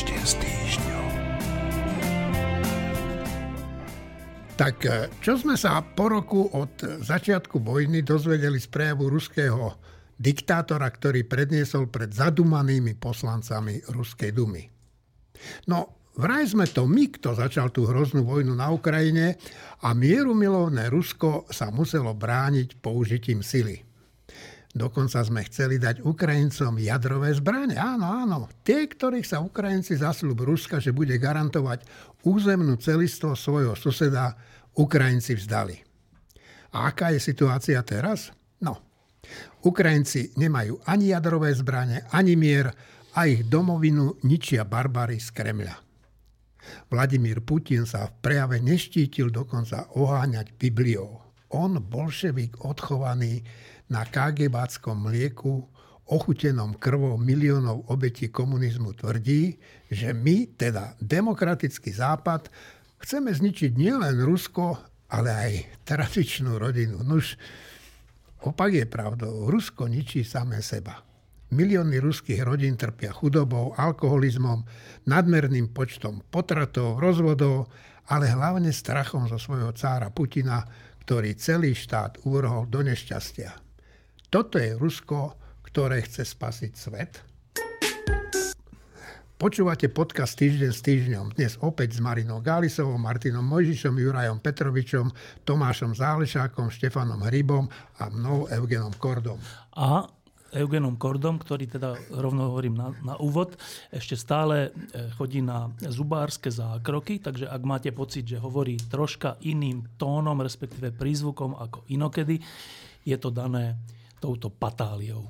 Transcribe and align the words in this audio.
Týždeň 0.00 0.24
s 0.24 0.34
týždňom. 0.40 1.06
Tak 4.56 4.76
e, 4.88 5.12
čo 5.20 5.36
sme 5.36 5.60
sa 5.60 5.84
po 5.84 6.08
roku 6.08 6.48
od 6.56 7.04
začiatku 7.04 7.60
vojny 7.60 8.00
dozvedeli 8.00 8.56
z 8.56 8.64
prejavu 8.72 9.12
ruského 9.12 9.76
diktátora, 10.16 10.88
ktorý 10.88 11.28
predniesol 11.28 11.92
pred 11.92 12.16
zadumanými 12.16 12.96
poslancami 12.96 13.92
Ruskej 13.92 14.32
dumy? 14.32 14.64
No, 15.68 16.08
vraj 16.16 16.48
sme 16.48 16.64
to 16.64 16.88
my, 16.88 17.20
kto 17.20 17.36
začal 17.36 17.68
tú 17.68 17.84
hroznú 17.84 18.24
vojnu 18.24 18.56
na 18.56 18.72
Ukrajine 18.72 19.36
a 19.84 19.92
mierumilovné 19.92 20.88
Rusko 20.88 21.44
sa 21.52 21.68
muselo 21.68 22.16
brániť 22.16 22.80
použitím 22.80 23.44
sily. 23.44 23.89
Dokonca 24.70 25.18
sme 25.26 25.42
chceli 25.50 25.82
dať 25.82 26.06
Ukrajincom 26.06 26.78
jadrové 26.78 27.34
zbranie. 27.34 27.74
Áno, 27.74 28.06
áno. 28.06 28.38
Tie, 28.62 28.86
ktorých 28.86 29.26
sa 29.26 29.42
Ukrajinci 29.42 29.98
zasľub 29.98 30.46
Ruska, 30.46 30.78
že 30.78 30.94
bude 30.94 31.18
garantovať 31.18 31.82
územnú 32.22 32.78
celistvo 32.78 33.34
svojho 33.34 33.74
suseda, 33.74 34.38
Ukrajinci 34.78 35.34
vzdali. 35.34 35.74
A 36.70 36.86
aká 36.86 37.10
je 37.10 37.18
situácia 37.18 37.82
teraz? 37.82 38.30
No, 38.62 38.78
Ukrajinci 39.66 40.38
nemajú 40.38 40.78
ani 40.86 41.10
jadrové 41.10 41.50
zbranie, 41.50 42.06
ani 42.14 42.38
mier 42.38 42.70
a 43.18 43.26
ich 43.26 43.42
domovinu 43.50 44.22
ničia 44.22 44.62
barbary 44.62 45.18
z 45.18 45.34
Kremľa. 45.34 45.76
Vladimír 46.86 47.42
Putin 47.42 47.82
sa 47.90 48.06
v 48.06 48.14
prejave 48.22 48.62
neštítil 48.62 49.34
dokonca 49.34 49.90
oháňať 49.98 50.54
Bibliou. 50.54 51.18
On, 51.50 51.74
bolševik 51.74 52.62
odchovaný, 52.62 53.42
na 53.90 54.06
KGBáckom 54.06 55.10
mlieku, 55.10 55.66
ochutenom 56.10 56.74
krvou 56.74 57.14
miliónov 57.14 57.86
obetí 57.86 58.30
komunizmu 58.30 58.98
tvrdí, 58.98 59.58
že 59.86 60.10
my, 60.10 60.58
teda 60.58 60.98
demokratický 60.98 61.94
západ, 61.94 62.50
chceme 63.02 63.30
zničiť 63.30 63.74
nielen 63.78 64.18
Rusko, 64.22 64.78
ale 65.10 65.30
aj 65.30 65.52
tradičnú 65.86 66.58
rodinu. 66.58 67.02
Nuž, 67.02 67.38
opak 68.42 68.74
je 68.74 68.86
pravdou. 68.86 69.46
Rusko 69.50 69.86
ničí 69.86 70.26
samé 70.26 70.62
seba. 70.62 71.02
Milióny 71.50 71.98
ruských 71.98 72.46
rodín 72.46 72.78
trpia 72.78 73.10
chudobou, 73.10 73.74
alkoholizmom, 73.74 74.62
nadmerným 75.10 75.74
počtom 75.74 76.22
potratov, 76.30 77.02
rozvodov, 77.02 77.66
ale 78.06 78.30
hlavne 78.30 78.70
strachom 78.70 79.26
zo 79.26 79.34
svojho 79.34 79.74
cára 79.74 80.14
Putina, 80.14 80.62
ktorý 81.02 81.34
celý 81.34 81.74
štát 81.74 82.22
uvrhol 82.22 82.70
do 82.70 82.86
nešťastia. 82.86 83.69
Toto 84.30 84.62
je 84.62 84.78
Rusko, 84.78 85.34
ktoré 85.66 86.06
chce 86.06 86.22
spasiť 86.22 86.72
svet. 86.78 87.18
Počúvate 89.34 89.90
podcast 89.90 90.38
Týždeň 90.38 90.70
s 90.70 90.86
týždňom. 90.86 91.34
Dnes 91.34 91.58
opäť 91.58 91.98
s 91.98 92.00
Marinou 92.04 92.38
Gálisovou, 92.38 92.94
Martinom 92.94 93.42
Mojžišom, 93.42 93.98
Jurajom 93.98 94.38
Petrovičom, 94.38 95.10
Tomášom 95.42 95.98
Zálešákom, 95.98 96.70
Štefanom 96.70 97.26
Hrybom 97.26 97.66
a 97.98 98.06
mnou 98.06 98.46
Eugenom 98.54 98.94
Kordom. 99.02 99.42
A 99.74 100.06
Eugenom 100.54 100.94
Kordom, 100.94 101.42
ktorý 101.42 101.66
teda 101.66 101.98
rovno 102.14 102.54
hovorím 102.54 102.78
na, 102.78 102.94
na 103.02 103.18
úvod, 103.18 103.58
ešte 103.90 104.14
stále 104.14 104.70
e, 104.70 105.10
chodí 105.18 105.42
na 105.42 105.74
zubárske 105.90 106.54
zákroky, 106.54 107.18
takže 107.18 107.50
ak 107.50 107.62
máte 107.66 107.90
pocit, 107.90 108.30
že 108.30 108.38
hovorí 108.38 108.78
troška 108.78 109.42
iným 109.42 109.90
tónom, 109.98 110.38
respektíve 110.38 110.94
prízvukom 110.94 111.58
ako 111.58 111.82
inokedy, 111.90 112.38
je 113.02 113.16
to 113.18 113.34
dané 113.34 113.74
touto 114.20 114.52
patáliou. 114.52 115.24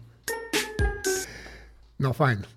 No 2.00 2.10
fajn. 2.10 2.42
E, 2.42 2.48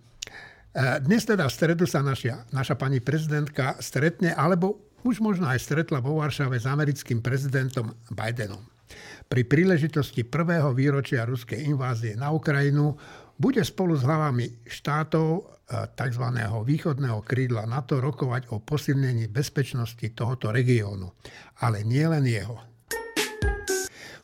dnes 1.05 1.27
teda 1.27 1.45
v 1.45 1.53
stredu 1.53 1.85
sa 1.85 2.01
naša, 2.01 2.49
naša 2.49 2.73
pani 2.73 2.97
prezidentka 2.97 3.77
stretne, 3.77 4.33
alebo 4.33 4.89
už 5.05 5.21
možno 5.21 5.45
aj 5.45 5.61
stretla 5.61 6.01
vo 6.01 6.17
Varšave 6.17 6.57
s 6.57 6.65
americkým 6.65 7.22
prezidentom 7.22 7.93
Bidenom. 8.09 8.66
Pri 9.27 9.43
príležitosti 9.45 10.23
prvého 10.23 10.72
výročia 10.72 11.27
ruskej 11.27 11.59
invázie 11.69 12.16
na 12.16 12.31
Ukrajinu 12.31 12.95
bude 13.38 13.61
spolu 13.66 13.97
s 13.97 14.05
hlavami 14.05 14.66
štátov 14.66 15.27
e, 15.38 15.41
tzv. 15.93 16.25
východného 16.63 17.19
krídla 17.22 17.67
NATO 17.67 17.99
rokovať 17.99 18.49
o 18.55 18.63
posilnení 18.63 19.27
bezpečnosti 19.27 20.07
tohoto 20.16 20.49
regiónu. 20.49 21.11
Ale 21.61 21.83
nie 21.83 22.05
len 22.07 22.23
jeho 22.23 22.72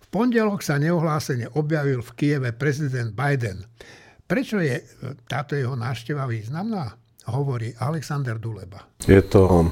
pondelok 0.10 0.66
sa 0.66 0.82
neohlásene 0.82 1.54
objavil 1.56 2.02
v 2.02 2.12
Kieve 2.18 2.50
prezident 2.54 3.14
Biden. 3.14 3.66
Prečo 4.30 4.62
je 4.62 4.78
e, 4.78 4.84
táto 5.26 5.58
jeho 5.58 5.74
návšteva 5.74 6.30
významná? 6.30 6.94
Hovorí 7.30 7.74
Alexander 7.78 8.42
Duleba. 8.42 8.90
Je 9.06 9.22
to 9.22 9.70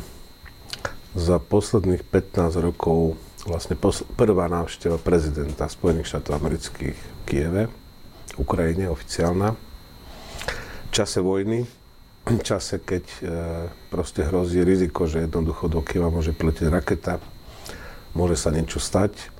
za 1.17 1.41
posledných 1.41 2.05
15 2.05 2.61
rokov 2.61 3.17
vlastne 3.49 3.73
prvá 4.13 4.45
návšteva 4.45 5.01
prezidenta 5.01 5.65
Spojených 5.65 6.13
štátov 6.13 6.37
amerických 6.37 6.97
v 6.97 7.19
Kieve, 7.25 7.63
Ukrajine 8.37 8.91
oficiálna. 8.93 9.57
V 9.57 10.89
čase 10.93 11.21
vojny, 11.21 11.65
v 12.27 12.41
čase, 12.43 12.83
keď 12.83 13.05
e, 13.07 13.19
proste 13.89 14.21
hrozí 14.21 14.61
riziko, 14.61 15.09
že 15.09 15.25
jednoducho 15.25 15.71
do 15.71 15.81
Kieva 15.81 16.13
môže 16.13 16.35
pletieť 16.35 16.69
raketa, 16.69 17.17
môže 18.13 18.37
sa 18.37 18.53
niečo 18.53 18.77
stať 18.77 19.36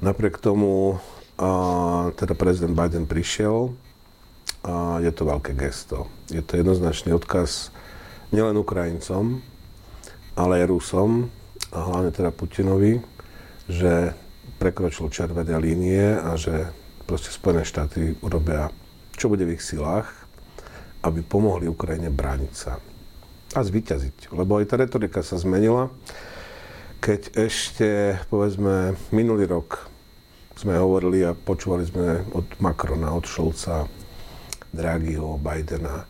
Napriek 0.00 0.40
tomu 0.40 0.96
a, 1.36 1.50
teda 2.16 2.32
prezident 2.32 2.72
Biden 2.72 3.04
prišiel 3.04 3.76
a 4.64 4.96
je 5.04 5.12
to 5.12 5.28
veľké 5.28 5.52
gesto. 5.52 6.08
Je 6.32 6.40
to 6.40 6.56
jednoznačný 6.56 7.12
odkaz 7.12 7.68
nielen 8.32 8.56
Ukrajincom, 8.56 9.44
ale 10.40 10.64
aj 10.64 10.72
Rusom 10.72 11.28
a 11.76 11.78
hlavne 11.84 12.16
teda 12.16 12.32
Putinovi, 12.32 13.04
že 13.68 14.16
prekročil 14.56 15.12
červené 15.12 15.60
línie 15.60 16.16
a 16.16 16.32
že 16.36 16.72
proste 17.04 17.28
Spojené 17.28 17.68
štáty 17.68 18.16
urobia, 18.24 18.72
čo 19.20 19.28
bude 19.28 19.44
v 19.44 19.60
ich 19.60 19.64
silách, 19.64 20.08
aby 21.04 21.20
pomohli 21.20 21.68
Ukrajine 21.68 22.08
brániť 22.08 22.52
sa 22.56 22.80
a 23.52 23.60
zvíťaziť. 23.60 24.32
Lebo 24.32 24.56
aj 24.60 24.72
tá 24.72 24.80
retorika 24.80 25.20
sa 25.20 25.36
zmenila, 25.36 25.92
keď 27.04 27.36
ešte, 27.36 28.20
povedzme, 28.32 28.96
minulý 29.12 29.44
rok 29.44 29.89
sme 30.60 30.76
hovorili 30.76 31.24
a 31.24 31.32
počúvali 31.32 31.88
sme 31.88 32.20
od 32.36 32.44
Macrona, 32.60 33.16
od 33.16 33.24
Šolca, 33.24 33.88
Draghiho, 34.68 35.40
Bidena. 35.40 36.04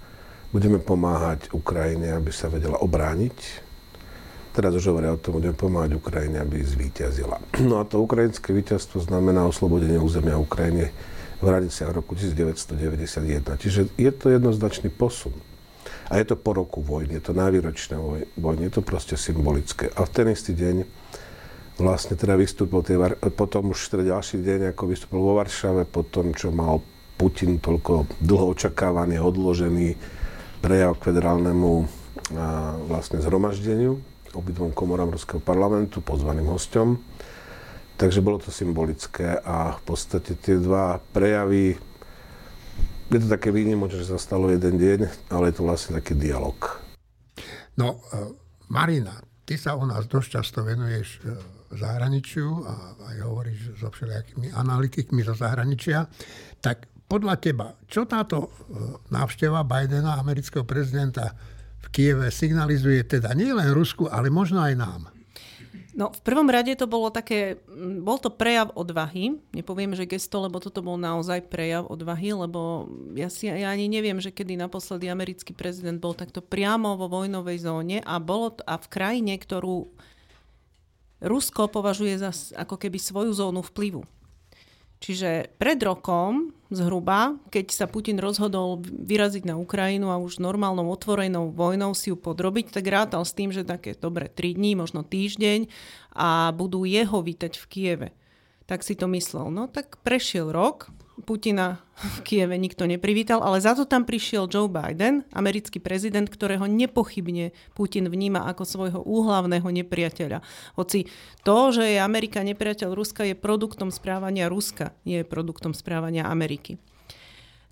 Budeme 0.50 0.83
pomáhať 0.83 1.55
Ukrajine, 1.55 2.11
aby 2.11 2.34
sa 2.34 2.50
vedela 2.50 2.83
obrániť. 2.83 3.37
Teraz 4.50 4.75
už 4.75 4.91
hovoria 4.91 5.15
o 5.15 5.22
tom, 5.22 5.38
budeme 5.38 5.55
pomáhať 5.55 5.94
Ukrajine, 5.94 6.43
aby 6.43 6.59
zvíťazila. 6.66 7.38
No 7.62 7.78
a 7.78 7.87
to 7.87 8.03
ukrajinské 8.03 8.50
víťazstvo 8.50 8.99
znamená 8.99 9.47
oslobodenie 9.47 10.03
územia 10.03 10.34
Ukrajiny 10.34 10.91
v 11.38 11.44
hraniciach 11.47 11.94
roku 11.94 12.19
1991. 12.19 13.47
Čiže 13.55 13.94
je 13.94 14.11
to 14.11 14.34
jednoznačný 14.34 14.91
posun. 14.91 15.32
A 16.11 16.19
je 16.19 16.27
to 16.27 16.34
po 16.34 16.59
roku 16.59 16.82
vojny, 16.82 17.22
je 17.22 17.31
to 17.31 17.38
najvýročné 17.38 17.94
vojny, 18.34 18.67
je 18.67 18.75
to 18.75 18.82
proste 18.82 19.15
symbolické. 19.15 19.94
A 19.94 20.03
v 20.03 20.11
ten 20.11 20.27
istý 20.27 20.59
deň 20.59 20.82
vlastne 21.81 22.15
teda 22.15 22.37
vystúpil, 22.37 22.85
tie, 22.85 22.97
potom 23.33 23.73
už 23.73 23.81
teda 23.97 24.17
ďalší 24.17 24.45
deň, 24.45 24.61
ako 24.77 24.83
vystúpil 24.93 25.21
vo 25.21 25.41
Varšave, 25.41 25.89
po 25.89 26.05
tom, 26.05 26.37
čo 26.37 26.53
mal 26.53 26.85
Putin 27.17 27.61
toľko 27.61 28.21
dlho 28.21 28.53
očakávaný, 28.57 29.21
odložený 29.21 29.97
prejav 30.61 30.97
k 31.01 31.13
federálnemu 31.13 31.73
a, 31.81 31.85
vlastne 32.85 33.21
zhromaždeniu, 33.21 34.01
obidvom 34.37 34.71
komorám 34.71 35.13
Ruského 35.13 35.43
parlamentu, 35.43 36.05
pozvaným 36.05 36.47
hosťom. 36.49 36.89
Takže 38.01 38.25
bolo 38.25 38.41
to 38.41 38.49
symbolické 38.49 39.37
a 39.45 39.77
v 39.77 39.83
podstate 39.85 40.33
tie 40.41 40.57
dva 40.57 41.05
prejavy, 41.12 41.77
je 43.12 43.21
to 43.21 43.29
také 43.29 43.53
výnimočné, 43.53 44.01
že 44.01 44.17
sa 44.17 44.23
stalo 44.23 44.49
jeden 44.49 44.81
deň, 44.81 45.29
ale 45.29 45.53
je 45.53 45.55
to 45.61 45.67
vlastne 45.69 46.00
taký 46.00 46.17
dialog. 46.17 46.81
No, 47.76 48.00
e, 48.09 48.33
Marina, 48.73 49.21
ty 49.44 49.61
sa 49.61 49.76
u 49.76 49.85
nás 49.85 50.09
dosť 50.09 50.29
často 50.41 50.65
venuješ 50.65 51.09
e, 51.21 51.60
zahraničiu 51.70 52.67
a 52.67 52.75
aj 53.14 53.17
hovoríš 53.22 53.61
so 53.78 53.88
všelijakými 53.90 54.50
analytikmi 54.55 55.22
zo 55.22 55.38
zahraničia, 55.38 56.11
tak 56.58 56.90
podľa 57.11 57.34
teba, 57.43 57.67
čo 57.90 58.06
táto 58.06 58.46
e, 58.46 58.49
návšteva 59.11 59.67
Bidena, 59.67 60.19
amerického 60.22 60.62
prezidenta 60.62 61.34
v 61.82 61.87
Kieve 61.90 62.28
signalizuje 62.31 63.02
teda 63.02 63.34
nie 63.34 63.50
len 63.50 63.75
Rusku, 63.75 64.06
ale 64.06 64.31
možno 64.31 64.62
aj 64.62 64.75
nám? 64.78 65.02
No, 65.90 66.14
v 66.14 66.22
prvom 66.22 66.46
rade 66.46 66.70
to 66.78 66.87
bolo 66.87 67.11
také, 67.11 67.58
bol 68.00 68.14
to 68.23 68.31
prejav 68.31 68.70
odvahy. 68.78 69.43
Nepoviem, 69.50 69.90
že 69.99 70.06
gesto, 70.06 70.38
lebo 70.38 70.62
toto 70.62 70.87
bol 70.87 70.94
naozaj 70.94 71.50
prejav 71.50 71.90
odvahy, 71.90 72.31
lebo 72.31 72.87
ja, 73.19 73.26
si, 73.26 73.50
ja 73.50 73.75
ani 73.75 73.90
neviem, 73.90 74.23
že 74.23 74.31
kedy 74.31 74.55
naposledy 74.55 75.11
americký 75.11 75.50
prezident 75.50 75.99
bol 75.99 76.14
takto 76.14 76.38
priamo 76.40 76.94
vo 76.94 77.11
vojnovej 77.11 77.66
zóne 77.66 77.99
a, 78.06 78.23
bolo, 78.23 78.55
a 78.64 78.78
v 78.78 78.87
krajine, 78.87 79.34
ktorú 79.34 79.90
Rusko 81.20 81.69
považuje 81.69 82.17
za 82.17 82.32
ako 82.56 82.81
keby 82.81 82.96
svoju 82.96 83.32
zónu 83.37 83.61
vplyvu. 83.61 84.05
Čiže 85.00 85.56
pred 85.56 85.81
rokom 85.81 86.52
zhruba, 86.69 87.40
keď 87.49 87.72
sa 87.72 87.88
Putin 87.88 88.20
rozhodol 88.20 88.84
vyraziť 88.84 89.49
na 89.49 89.56
Ukrajinu 89.56 90.12
a 90.12 90.20
už 90.20 90.44
normálnou 90.44 90.93
otvorenou 90.93 91.49
vojnou 91.56 91.96
si 91.96 92.12
ju 92.12 92.20
podrobiť, 92.20 92.69
tak 92.69 92.84
rátal 92.84 93.25
s 93.25 93.32
tým, 93.32 93.49
že 93.49 93.64
také 93.64 93.96
dobre 93.96 94.28
3 94.28 94.61
dní, 94.61 94.76
možno 94.76 95.00
týždeň 95.00 95.72
a 96.12 96.52
budú 96.52 96.84
jeho 96.84 97.25
vítať 97.25 97.56
v 97.56 97.64
Kieve. 97.64 98.08
Tak 98.69 98.84
si 98.84 98.93
to 98.93 99.08
myslel. 99.08 99.49
No 99.49 99.73
tak 99.73 99.96
prešiel 100.05 100.52
rok, 100.52 100.93
Putina 101.20 101.84
v 102.00 102.19
Kieve 102.25 102.56
nikto 102.56 102.88
neprivítal, 102.88 103.44
ale 103.44 103.61
za 103.61 103.76
to 103.76 103.84
tam 103.84 104.08
prišiel 104.08 104.49
Joe 104.49 104.67
Biden, 104.67 105.22
americký 105.37 105.78
prezident, 105.78 106.26
ktorého 106.26 106.64
nepochybne 106.64 107.52
Putin 107.76 108.08
vníma 108.08 108.49
ako 108.49 108.62
svojho 108.64 109.00
úhlavného 109.05 109.69
nepriateľa. 109.69 110.40
Hoci 110.81 111.06
to, 111.44 111.76
že 111.76 111.96
je 111.96 111.99
Amerika 112.00 112.40
nepriateľ 112.40 112.96
Ruska, 112.96 113.28
je 113.28 113.37
produktom 113.37 113.93
správania 113.93 114.49
Ruska, 114.49 114.96
nie 115.05 115.20
je 115.20 115.28
produktom 115.28 115.76
správania 115.76 116.25
Ameriky. 116.26 116.81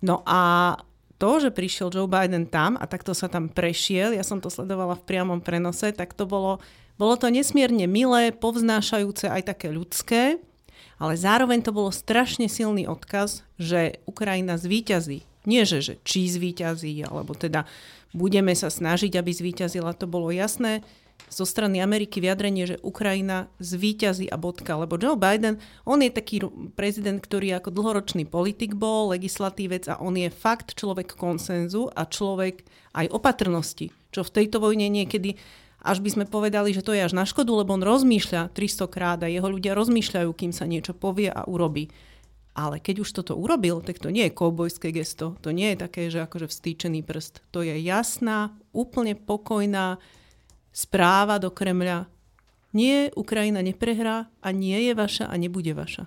No 0.04 0.22
a 0.28 0.74
to, 1.18 1.42
že 1.42 1.50
prišiel 1.50 1.90
Joe 1.90 2.06
Biden 2.06 2.46
tam 2.46 2.78
a 2.78 2.86
takto 2.86 3.10
sa 3.10 3.26
tam 3.26 3.50
prešiel, 3.50 4.14
ja 4.14 4.22
som 4.22 4.38
to 4.38 4.48
sledovala 4.48 4.94
v 4.94 5.06
priamom 5.08 5.42
prenose, 5.42 5.90
tak 5.90 6.14
to 6.14 6.30
bolo, 6.30 6.62
bolo 6.94 7.18
to 7.18 7.26
nesmierne 7.26 7.90
milé, 7.90 8.30
povznášajúce, 8.30 9.26
aj 9.26 9.42
také 9.50 9.74
ľudské 9.74 10.38
ale 10.98 11.14
zároveň 11.14 11.62
to 11.62 11.70
bolo 11.70 11.94
strašne 11.94 12.50
silný 12.50 12.84
odkaz, 12.90 13.46
že 13.56 14.02
Ukrajina 14.04 14.58
zvíťazí. 14.58 15.24
Nie, 15.48 15.64
že, 15.64 15.80
že 15.80 15.94
či 16.04 16.28
zvíťazí, 16.28 17.06
alebo 17.08 17.32
teda 17.32 17.64
budeme 18.12 18.52
sa 18.52 18.68
snažiť, 18.68 19.16
aby 19.16 19.30
zvíťazila, 19.32 19.96
to 19.96 20.10
bolo 20.10 20.28
jasné 20.34 20.84
zo 21.28 21.44
strany 21.44 21.82
Ameriky 21.82 22.22
vyjadrenie, 22.22 22.64
že 22.64 22.80
Ukrajina 22.80 23.50
zvíťazí 23.58 24.30
a 24.30 24.38
bodka. 24.38 24.78
Lebo 24.78 24.96
Joe 24.96 25.18
Biden, 25.18 25.60
on 25.84 26.00
je 26.00 26.14
taký 26.14 26.46
prezident, 26.78 27.18
ktorý 27.18 27.58
ako 27.58 27.74
dlhoročný 27.74 28.24
politik 28.24 28.78
bol, 28.78 29.12
legislatívec 29.12 29.90
a 29.90 30.00
on 30.00 30.16
je 30.16 30.30
fakt 30.32 30.78
človek 30.78 31.18
konsenzu 31.18 31.90
a 31.92 32.06
človek 32.08 32.64
aj 32.96 33.12
opatrnosti, 33.12 33.92
čo 34.14 34.24
v 34.24 34.34
tejto 34.34 34.62
vojne 34.62 34.88
niekedy 34.88 35.36
až 35.88 36.04
by 36.04 36.10
sme 36.12 36.24
povedali, 36.28 36.76
že 36.76 36.84
to 36.84 36.92
je 36.92 37.00
až 37.00 37.16
na 37.16 37.24
škodu, 37.24 37.48
lebo 37.48 37.72
on 37.72 37.80
rozmýšľa 37.80 38.52
300 38.52 38.92
krát 38.92 39.18
a 39.24 39.32
jeho 39.32 39.48
ľudia 39.48 39.72
rozmýšľajú, 39.72 40.30
kým 40.36 40.52
sa 40.52 40.68
niečo 40.68 40.92
povie 40.92 41.32
a 41.32 41.48
urobí. 41.48 41.88
Ale 42.52 42.82
keď 42.82 43.06
už 43.06 43.14
toto 43.16 43.38
urobil, 43.38 43.80
tak 43.80 44.02
to 44.02 44.12
nie 44.12 44.28
je 44.28 44.36
koubojské 44.36 44.92
gesto, 44.92 45.38
to 45.40 45.54
nie 45.54 45.72
je 45.72 45.76
také, 45.78 46.12
že 46.12 46.20
akože 46.26 46.50
vstýčený 46.50 47.06
prst. 47.06 47.40
To 47.54 47.64
je 47.64 47.72
jasná, 47.80 48.52
úplne 48.74 49.16
pokojná 49.16 49.96
správa 50.74 51.40
do 51.40 51.48
Kremľa. 51.48 52.10
Nie, 52.76 53.08
Ukrajina 53.16 53.64
neprehrá 53.64 54.28
a 54.44 54.48
nie 54.52 54.90
je 54.90 54.92
vaša 54.92 55.30
a 55.30 55.34
nebude 55.40 55.72
vaša. 55.72 56.04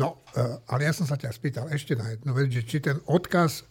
No, 0.00 0.24
eh, 0.32 0.58
ale 0.72 0.88
ja 0.88 0.92
som 0.96 1.04
sa 1.04 1.20
ťa 1.20 1.30
spýtal 1.30 1.68
ešte 1.68 1.92
na 1.92 2.16
jednu 2.16 2.32
že 2.48 2.64
či 2.64 2.80
ten 2.80 2.96
odkaz 3.04 3.68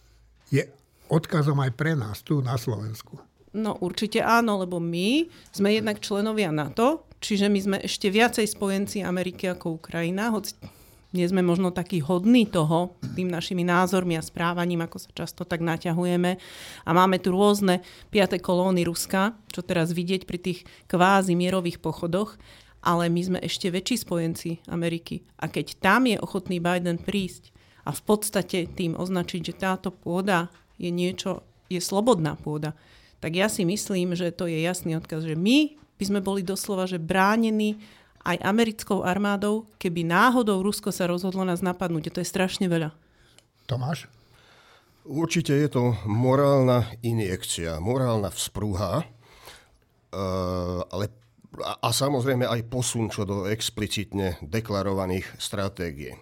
je 0.54 0.62
odkazom 1.10 1.58
aj 1.58 1.74
pre 1.74 1.98
nás 1.98 2.22
tu 2.22 2.38
na 2.40 2.54
Slovensku. 2.54 3.18
No 3.52 3.76
určite 3.84 4.24
áno, 4.24 4.64
lebo 4.64 4.80
my 4.80 5.28
sme 5.52 5.76
jednak 5.76 6.00
členovia 6.00 6.48
NATO, 6.48 7.04
čiže 7.20 7.52
my 7.52 7.60
sme 7.60 7.76
ešte 7.84 8.08
viacej 8.08 8.48
spojenci 8.48 9.04
Ameriky 9.04 9.52
ako 9.52 9.76
Ukrajina, 9.76 10.32
hoci 10.32 10.56
nie 11.12 11.28
sme 11.28 11.44
možno 11.44 11.68
takí 11.68 12.00
hodní 12.00 12.48
toho, 12.48 12.96
tým 13.12 13.28
našimi 13.28 13.60
názormi 13.68 14.16
a 14.16 14.24
správaním, 14.24 14.88
ako 14.88 14.96
sa 14.96 15.10
často 15.12 15.44
tak 15.44 15.60
naťahujeme. 15.60 16.40
A 16.88 16.90
máme 16.96 17.20
tu 17.20 17.36
rôzne 17.36 17.84
piaté 18.08 18.40
kolóny 18.40 18.88
Ruska, 18.88 19.36
čo 19.52 19.60
teraz 19.60 19.92
vidieť 19.92 20.24
pri 20.24 20.38
tých 20.40 20.64
kvázi 20.88 21.36
mierových 21.36 21.84
pochodoch, 21.84 22.40
ale 22.80 23.12
my 23.12 23.20
sme 23.20 23.38
ešte 23.44 23.68
väčší 23.68 24.00
spojenci 24.00 24.64
Ameriky. 24.72 25.20
A 25.38 25.52
keď 25.52 25.76
tam 25.78 26.08
je 26.08 26.16
ochotný 26.16 26.58
Biden 26.58 26.96
prísť 26.96 27.52
a 27.84 27.92
v 27.92 28.00
podstate 28.02 28.66
tým 28.72 28.96
označiť, 28.96 29.52
že 29.52 29.60
táto 29.60 29.92
pôda 29.92 30.48
je 30.80 30.88
niečo, 30.88 31.44
je 31.68 31.78
slobodná 31.78 32.40
pôda, 32.40 32.72
tak 33.22 33.38
ja 33.38 33.46
si 33.46 33.62
myslím, 33.62 34.18
že 34.18 34.34
to 34.34 34.50
je 34.50 34.58
jasný 34.58 34.98
odkaz, 34.98 35.22
že 35.22 35.38
my 35.38 35.78
by 35.94 36.04
sme 36.10 36.18
boli 36.18 36.42
doslova 36.42 36.90
že 36.90 36.98
bránení 36.98 37.78
aj 38.26 38.42
americkou 38.42 39.06
armádou, 39.06 39.70
keby 39.78 40.02
náhodou 40.02 40.62
Rusko 40.62 40.90
sa 40.90 41.06
rozhodlo 41.06 41.46
nás 41.46 41.62
napadnúť. 41.62 42.10
To 42.10 42.18
je 42.22 42.26
strašne 42.26 42.66
veľa. 42.66 42.90
Tomáš? 43.70 44.10
Určite 45.02 45.54
je 45.54 45.66
to 45.70 45.98
morálna 46.06 46.86
injekcia, 47.02 47.82
morálna 47.82 48.30
vzprúha, 48.30 49.02
eh, 49.02 50.80
ale 50.86 51.10
a, 51.62 51.90
samozrejme 51.90 52.46
aj 52.46 52.70
posun 52.70 53.10
čo 53.10 53.26
do 53.26 53.44
explicitne 53.50 54.38
deklarovaných 54.40 55.26
stratégií. 55.42 56.14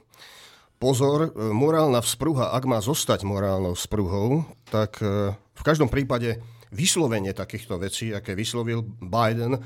Pozor, 0.80 1.28
eh, 1.28 1.52
morálna 1.52 2.00
vzpruha, 2.00 2.56
ak 2.56 2.64
má 2.64 2.80
zostať 2.80 3.28
morálnou 3.28 3.76
vzpruhou, 3.76 4.48
tak 4.72 4.96
eh, 5.04 5.36
v 5.36 5.62
každom 5.64 5.92
prípade 5.92 6.40
vyslovenie 6.70 7.34
takýchto 7.34 7.78
vecí, 7.78 8.14
aké 8.14 8.34
vyslovil 8.34 8.82
Biden, 9.02 9.58
e, 9.58 9.60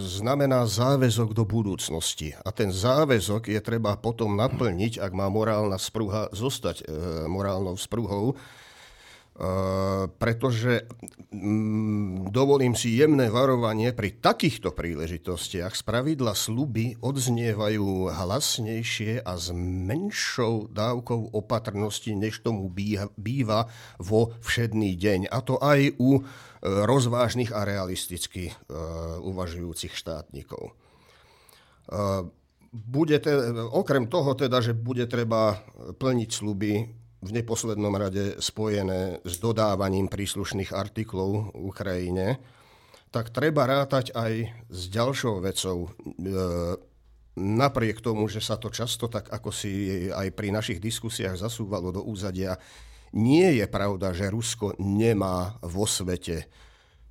znamená 0.00 0.68
záväzok 0.68 1.32
do 1.32 1.44
budúcnosti. 1.48 2.36
A 2.44 2.52
ten 2.52 2.72
záväzok 2.72 3.48
je 3.48 3.60
treba 3.64 3.96
potom 3.96 4.36
naplniť, 4.36 5.00
ak 5.00 5.12
má 5.16 5.26
morálna 5.32 5.80
spruha 5.80 6.28
zostať 6.32 6.76
e, 6.80 6.84
morálnou 7.28 7.76
spruhou. 7.80 8.36
Uh, 9.36 10.08
pretože 10.16 10.88
mm, 11.28 12.32
dovolím 12.32 12.72
si 12.72 12.96
jemné 12.96 13.28
varovanie, 13.28 13.92
pri 13.92 14.16
takýchto 14.16 14.72
príležitostiach 14.72 15.76
z 15.76 15.82
pravidla 15.84 16.32
sluby 16.32 16.96
odznievajú 17.04 18.16
hlasnejšie 18.16 19.20
a 19.20 19.36
s 19.36 19.52
menšou 19.52 20.72
dávkou 20.72 21.36
opatrnosti, 21.36 22.16
než 22.16 22.40
tomu 22.40 22.72
býva, 23.20 23.68
vo 24.00 24.32
všedný 24.40 24.96
deň. 24.96 25.28
A 25.28 25.44
to 25.44 25.60
aj 25.60 26.00
u 26.00 26.16
uh, 26.16 26.24
rozvážnych 26.64 27.52
a 27.52 27.68
realisticky 27.68 28.56
uh, 28.56 29.20
uvažujúcich 29.20 29.92
štátnikov. 29.92 30.72
Bude 32.72 33.22
te, 33.22 33.30
okrem 33.70 34.10
toho 34.10 34.34
teda, 34.34 34.58
že 34.58 34.74
bude 34.74 35.06
treba 35.06 35.62
plniť 35.94 36.30
sluby 36.34 37.05
v 37.26 37.42
neposlednom 37.42 37.90
rade 37.90 38.38
spojené 38.38 39.18
s 39.26 39.42
dodávaním 39.42 40.06
príslušných 40.06 40.70
artiklov 40.70 41.50
Ukrajine, 41.58 42.38
tak 43.10 43.34
treba 43.34 43.66
rátať 43.66 44.14
aj 44.14 44.32
s 44.70 44.80
ďalšou 44.86 45.42
vecou. 45.42 45.78
E, 45.86 45.88
napriek 47.36 47.98
tomu, 47.98 48.30
že 48.30 48.38
sa 48.38 48.54
to 48.56 48.70
často 48.70 49.10
tak 49.10 49.28
ako 49.28 49.50
si 49.50 50.06
aj 50.08 50.30
pri 50.32 50.54
našich 50.54 50.78
diskusiách 50.78 51.36
zasúvalo 51.36 51.90
do 51.90 52.02
úzadia, 52.06 52.56
nie 53.16 53.58
je 53.58 53.66
pravda, 53.66 54.12
že 54.12 54.30
Rusko 54.30 54.76
nemá 54.78 55.56
vo 55.64 55.88
svete 55.88 56.46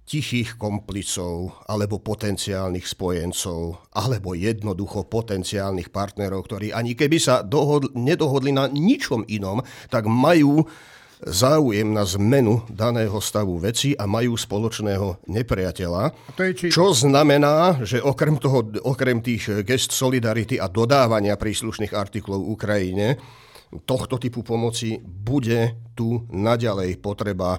tichých 0.06 0.62
komplicov 0.62 1.66
alebo 1.66 1.98
potenciálnych 1.98 2.86
spojencov 2.86 3.90
alebo 3.98 4.38
jednoducho 4.38 5.10
potenciálnych 5.10 5.90
partnerov, 5.90 6.46
ktorí 6.46 6.70
ani 6.70 6.94
keby 6.94 7.18
sa 7.18 7.42
dohodli, 7.42 7.90
nedohodli 7.98 8.54
na 8.54 8.70
ničom 8.70 9.26
inom, 9.26 9.66
tak 9.90 10.06
majú 10.06 10.62
záujem 11.26 11.90
na 11.90 12.06
zmenu 12.06 12.62
daného 12.70 13.18
stavu 13.18 13.58
veci 13.58 13.98
a 13.98 14.06
majú 14.06 14.38
spoločného 14.38 15.26
nepriateľa. 15.26 16.04
Či... 16.38 16.70
Čo 16.70 16.94
znamená, 16.94 17.82
že 17.82 17.98
okrem, 17.98 18.38
toho, 18.38 18.62
okrem 18.86 19.26
tých 19.26 19.66
gest 19.66 19.90
solidarity 19.90 20.62
a 20.62 20.70
dodávania 20.70 21.34
príslušných 21.34 21.96
artiklov 21.98 22.46
Ukrajine, 22.46 23.18
tohto 23.84 24.22
typu 24.22 24.46
pomoci 24.46 25.02
bude 25.02 25.92
tu 25.98 26.24
naďalej 26.30 27.02
potreba 27.02 27.58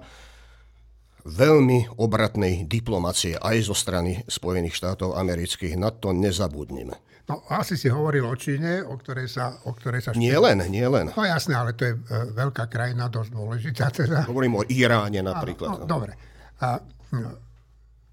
veľmi 1.27 1.99
obratnej 1.99 2.71
diplomacie 2.71 3.35
aj 3.35 3.67
zo 3.67 3.75
strany 3.75 4.23
Spojených 4.31 4.79
štátov 4.79 5.19
amerických. 5.19 5.75
Na 5.75 5.91
to 5.91 6.15
nezabudnime. 6.15 6.95
No, 7.27 7.43
asi 7.51 7.75
si 7.75 7.91
hovoril 7.91 8.23
o 8.23 8.39
Číne, 8.39 8.87
o 8.87 8.95
ktorej 8.95 9.27
sa... 9.27 9.59
O 9.67 9.75
ktorej 9.75 9.99
sa 9.99 10.11
nie 10.15 10.31
len, 10.31 10.63
nie 10.71 10.87
len. 10.87 11.11
No 11.11 11.27
jasné, 11.27 11.59
ale 11.59 11.75
to 11.75 11.91
je 11.91 11.99
e, 11.99 12.01
veľká 12.39 12.71
krajina, 12.71 13.11
dosť 13.11 13.31
dôležitá. 13.35 13.91
Teda. 13.91 14.23
Hovorím 14.31 14.63
o 14.63 14.67
Iráne 14.71 15.27
napríklad. 15.27 15.69
No, 15.75 15.77
no, 15.83 15.91
dobre. 15.91 16.15
A, 16.63 16.79
no, 17.11 17.47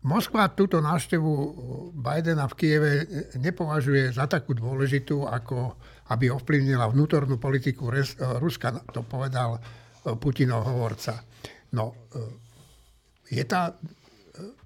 Moskva 0.03 0.51
túto 0.51 0.84
návštevu 0.84 1.32
Bidena 1.96 2.43
v 2.51 2.58
Kieve 2.60 2.91
nepovažuje 3.39 4.12
za 4.12 4.27
takú 4.27 4.51
dôležitú, 4.51 5.24
ako 5.24 5.79
aby 6.12 6.27
ovplyvnila 6.27 6.91
vnútornú 6.91 7.39
politiku 7.39 7.88
Ruska, 8.20 8.84
to 8.91 9.08
povedal 9.08 9.55
e, 9.55 9.60
Putinov 10.20 10.67
hovorca. 10.67 11.24
No, 11.72 12.10
e, 12.12 12.42
je 13.32 13.44
tá 13.48 13.72
e, 13.72 13.74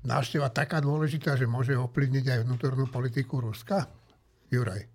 návšteva 0.08 0.50
taká 0.50 0.82
dôležitá, 0.82 1.36
že 1.38 1.46
môže 1.46 1.76
ovplyvniť 1.76 2.26
aj 2.26 2.40
vnútornú 2.48 2.90
politiku 2.90 3.44
Ruska? 3.44 3.90
Juraj. 4.48 4.88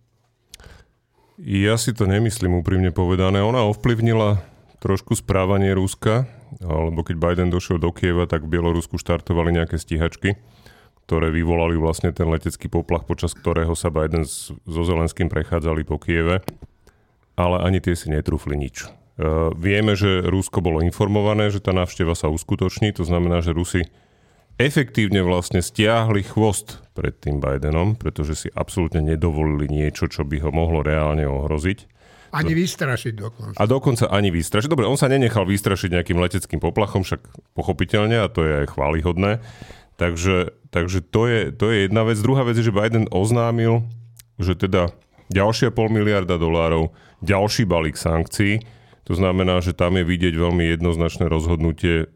Ja 1.42 1.74
si 1.80 1.90
to 1.96 2.06
nemyslím 2.06 2.62
úprimne 2.62 2.94
povedané. 2.94 3.42
Ona 3.42 3.66
ovplyvnila 3.66 4.44
trošku 4.78 5.14
správanie 5.14 5.72
Ruska, 5.74 6.26
alebo 6.60 7.06
keď 7.06 7.16
Biden 7.18 7.48
došiel 7.50 7.78
do 7.78 7.90
Kieva, 7.94 8.26
tak 8.26 8.44
v 8.46 8.58
Bielorusku 8.58 8.98
štartovali 8.98 9.54
nejaké 9.54 9.78
stíhačky, 9.78 10.38
ktoré 11.06 11.30
vyvolali 11.34 11.74
vlastne 11.78 12.10
ten 12.14 12.28
letecký 12.30 12.70
poplach, 12.70 13.06
počas 13.06 13.34
ktorého 13.34 13.72
sa 13.74 13.90
Biden 13.90 14.26
so 14.26 14.82
Zelenským 14.82 15.30
prechádzali 15.30 15.82
po 15.86 15.98
Kieve. 15.98 16.42
ale 17.32 17.56
ani 17.64 17.80
tie 17.80 17.96
si 17.96 18.12
netrúfli 18.12 18.54
nič. 18.54 19.01
Uh, 19.12 19.52
vieme, 19.52 19.92
že 19.92 20.24
Rusko 20.24 20.64
bolo 20.64 20.80
informované, 20.80 21.52
že 21.52 21.60
tá 21.60 21.76
návšteva 21.76 22.16
sa 22.16 22.32
uskutoční, 22.32 22.96
to 22.96 23.04
znamená, 23.04 23.44
že 23.44 23.52
Rusi 23.52 23.84
efektívne 24.56 25.20
vlastne 25.20 25.60
stiahli 25.60 26.24
chvost 26.24 26.80
pred 26.96 27.16
tým 27.20 27.40
Bidenom, 27.40 27.96
pretože 27.96 28.46
si 28.46 28.48
absolútne 28.52 29.04
nedovolili 29.04 29.68
niečo, 29.68 30.08
čo 30.08 30.24
by 30.24 30.40
ho 30.44 30.50
mohlo 30.52 30.80
reálne 30.80 31.24
ohroziť. 31.24 31.88
Ani 32.32 32.56
vystrašiť 32.56 33.12
dokonca. 33.12 33.56
A 33.60 33.64
dokonca 33.68 34.08
ani 34.08 34.32
vystrašiť. 34.32 34.72
Dobre, 34.72 34.88
on 34.88 34.96
sa 34.96 35.12
nenechal 35.12 35.44
vystrašiť 35.44 35.92
nejakým 35.92 36.16
leteckým 36.16 36.60
poplachom, 36.64 37.04
však 37.04 37.20
pochopiteľne, 37.52 38.24
a 38.24 38.32
to 38.32 38.40
je 38.48 38.52
aj 38.64 38.66
chválihodné. 38.72 39.44
Takže, 40.00 40.56
takže 40.72 41.04
to, 41.04 41.28
je, 41.28 41.40
to 41.52 41.68
je 41.68 41.84
jedna 41.84 42.08
vec. 42.08 42.16
Druhá 42.16 42.48
vec 42.48 42.56
je, 42.56 42.64
že 42.64 42.72
Biden 42.72 43.04
oznámil, 43.12 43.84
že 44.40 44.56
teda 44.56 44.96
ďalšia 45.28 45.76
pol 45.76 45.92
miliarda 45.92 46.40
dolárov, 46.40 46.96
ďalší 47.20 47.68
balík 47.68 48.00
sankcií, 48.00 48.64
to 49.02 49.12
znamená, 49.18 49.58
že 49.58 49.74
tam 49.74 49.98
je 49.98 50.04
vidieť 50.06 50.34
veľmi 50.34 50.78
jednoznačné 50.78 51.26
rozhodnutie 51.26 52.10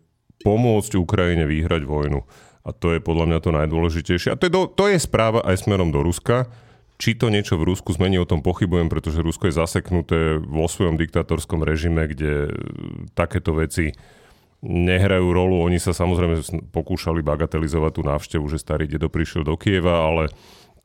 pomôcť 0.46 0.94
Ukrajine 1.00 1.48
vyhrať 1.48 1.82
vojnu. 1.82 2.22
A 2.66 2.74
to 2.74 2.94
je 2.94 3.02
podľa 3.02 3.30
mňa 3.30 3.38
to 3.42 3.50
najdôležitejšie. 3.54 4.34
A 4.34 4.38
to 4.38 4.50
je, 4.50 4.52
do, 4.52 4.66
to 4.66 4.90
je 4.90 4.98
správa 4.98 5.42
aj 5.46 5.66
smerom 5.66 5.94
do 5.94 6.02
Ruska. 6.02 6.50
Či 6.96 7.14
to 7.14 7.28
niečo 7.28 7.60
v 7.60 7.68
Rusku 7.70 7.92
zmení, 7.92 8.16
o 8.16 8.26
tom 8.26 8.40
pochybujem, 8.40 8.88
pretože 8.88 9.20
Rusko 9.20 9.52
je 9.52 9.58
zaseknuté 9.60 10.18
vo 10.40 10.64
svojom 10.64 10.96
diktatorskom 10.96 11.60
režime, 11.60 12.08
kde 12.08 12.50
takéto 13.12 13.52
veci 13.52 13.92
nehrajú 14.64 15.28
rolu. 15.30 15.60
Oni 15.62 15.76
sa 15.76 15.92
samozrejme 15.92 16.40
pokúšali 16.72 17.20
bagatelizovať 17.20 17.92
tú 17.92 18.02
návštevu, 18.02 18.44
že 18.48 18.58
starý 18.58 18.88
dedo 18.88 19.12
prišiel 19.12 19.44
do 19.44 19.54
Kieva, 19.60 20.08
ale 20.08 20.32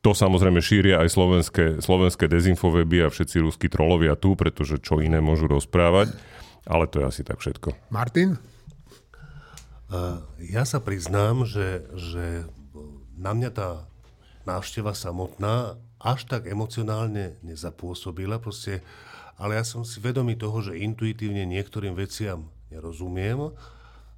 to 0.02 0.10
samozrejme 0.18 0.58
šíria 0.58 0.98
aj 0.98 1.08
slovenské, 1.14 1.64
slovenské 1.78 2.26
dezinfoveby 2.26 3.06
a 3.06 3.12
všetci 3.12 3.38
ruskí 3.38 3.70
trolovia 3.70 4.18
tu, 4.18 4.34
pretože 4.34 4.82
čo 4.82 4.98
iné 4.98 5.22
môžu 5.22 5.46
rozprávať. 5.46 6.10
Ale 6.66 6.90
to 6.90 7.02
je 7.02 7.04
asi 7.06 7.22
tak 7.22 7.38
všetko. 7.38 7.74
Martin? 7.90 8.38
Ja 10.42 10.66
sa 10.66 10.82
priznám, 10.82 11.46
že, 11.46 11.86
že 11.94 12.46
na 13.14 13.30
mňa 13.30 13.50
tá 13.54 13.68
návšteva 14.42 14.90
samotná 14.90 15.78
až 16.02 16.26
tak 16.26 16.50
emocionálne 16.50 17.38
nezapôsobila, 17.46 18.42
proste, 18.42 18.82
ale 19.38 19.54
ja 19.54 19.62
som 19.62 19.86
si 19.86 20.02
vedomý 20.02 20.34
toho, 20.34 20.66
že 20.66 20.82
intuitívne 20.82 21.46
niektorým 21.46 21.94
veciam 21.94 22.50
nerozumiem. 22.74 23.54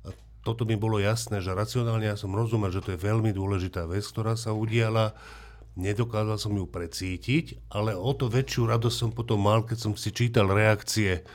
A 0.05 0.09
toto 0.41 0.65
mi 0.65 0.81
bolo 0.81 0.97
jasné, 0.97 1.45
že 1.45 1.53
racionálne 1.53 2.09
ja 2.09 2.17
som 2.17 2.33
rozumel, 2.33 2.73
že 2.73 2.81
to 2.81 2.97
je 2.97 3.05
veľmi 3.05 3.37
dôležitá 3.37 3.85
vec, 3.85 4.05
ktorá 4.09 4.33
sa 4.33 4.57
udiala. 4.57 5.13
Nedokázal 5.75 6.39
som 6.39 6.55
ju 6.55 6.71
precítiť, 6.71 7.67
ale 7.75 7.99
o 7.99 8.15
to 8.15 8.31
väčšiu 8.31 8.71
radosť 8.71 8.97
som 8.97 9.11
potom 9.11 9.43
mal, 9.43 9.67
keď 9.67 9.79
som 9.91 9.93
si 9.99 10.15
čítal 10.15 10.47
reakcie 10.47 11.27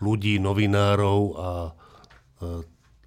ľudí, 0.00 0.40
novinárov 0.40 1.20
a 1.36 1.48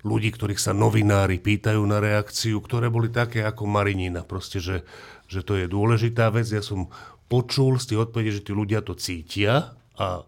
ľudí, 0.05 0.29
ktorých 0.29 0.61
sa 0.61 0.71
novinári 0.77 1.41
pýtajú 1.41 1.81
na 1.81 1.97
reakciu, 1.97 2.61
ktoré 2.61 2.93
boli 2.93 3.09
také 3.09 3.41
ako 3.41 3.65
Marinina. 3.65 4.21
Proste, 4.21 4.61
že, 4.61 4.85
že 5.25 5.41
to 5.41 5.57
je 5.57 5.65
dôležitá 5.65 6.29
vec. 6.29 6.45
Ja 6.45 6.61
som 6.61 6.93
počul 7.25 7.81
z 7.81 7.91
tých 7.91 8.05
odpovedí, 8.05 8.29
že 8.37 8.45
tí 8.45 8.53
ľudia 8.53 8.85
to 8.85 8.93
cítia 8.93 9.73
a 9.97 10.21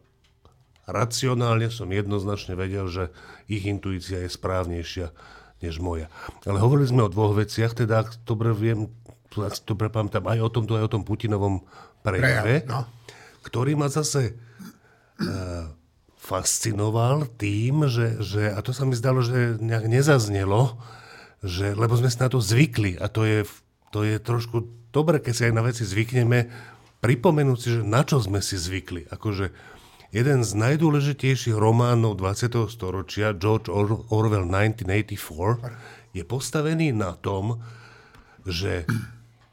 racionálne 0.89 1.69
som 1.69 1.93
jednoznačne 1.93 2.57
vedel, 2.57 2.89
že 2.89 3.13
ich 3.45 3.69
intuícia 3.69 4.25
je 4.25 4.33
správnejšia 4.33 5.13
než 5.61 5.77
moja. 5.77 6.09
Ale 6.49 6.57
hovorili 6.57 6.89
sme 6.89 7.05
o 7.05 7.13
dvoch 7.13 7.37
veciach, 7.37 7.77
teda 7.77 8.01
ak 8.01 8.25
dobre 8.25 8.57
viem, 8.57 8.89
ak 9.35 9.63
dobre 9.67 9.91
pamätám, 9.91 10.25
aj 10.25 10.39
o 10.41 10.49
tomto, 10.49 10.79
aj 10.79 10.85
o 10.87 10.93
tom 10.97 11.03
Putinovom 11.03 11.65
prejave, 12.01 12.63
Prejav, 12.63 12.71
no. 12.71 12.81
ktorý 13.43 13.75
ma 13.75 13.91
zase 13.91 14.33
uh, 15.19 15.67
fascinoval 16.17 17.31
tým, 17.39 17.87
že, 17.87 18.19
že, 18.19 18.51
a 18.51 18.59
to 18.59 18.75
sa 18.75 18.83
mi 18.83 18.97
zdalo, 18.97 19.23
že 19.23 19.59
nejak 19.59 19.87
nezaznelo, 19.87 20.75
že, 21.39 21.71
lebo 21.77 21.95
sme 21.95 22.11
si 22.11 22.17
na 22.19 22.27
to 22.27 22.41
zvykli 22.41 22.99
a 22.99 23.07
to 23.07 23.23
je, 23.23 23.39
to 23.95 24.03
je 24.03 24.19
trošku 24.19 24.67
dobre, 24.91 25.23
keď 25.23 25.33
si 25.33 25.43
aj 25.47 25.53
na 25.53 25.63
veci 25.63 25.83
zvykneme, 25.87 26.49
pripomenúť 26.99 27.57
si, 27.61 27.69
že 27.79 27.81
na 27.85 28.01
čo 28.01 28.17
sme 28.19 28.41
si 28.41 28.57
zvykli. 28.57 29.07
Akože 29.13 29.53
jeden 30.09 30.41
z 30.41 30.51
najdôležitejších 30.57 31.55
románov 31.55 32.17
20. 32.17 32.67
storočia, 32.67 33.37
George 33.37 33.69
Orwell 33.69 34.49
1984, 34.49 36.17
je 36.17 36.23
postavený 36.25 36.95
na 36.95 37.13
tom, 37.13 37.61
že, 38.47 38.89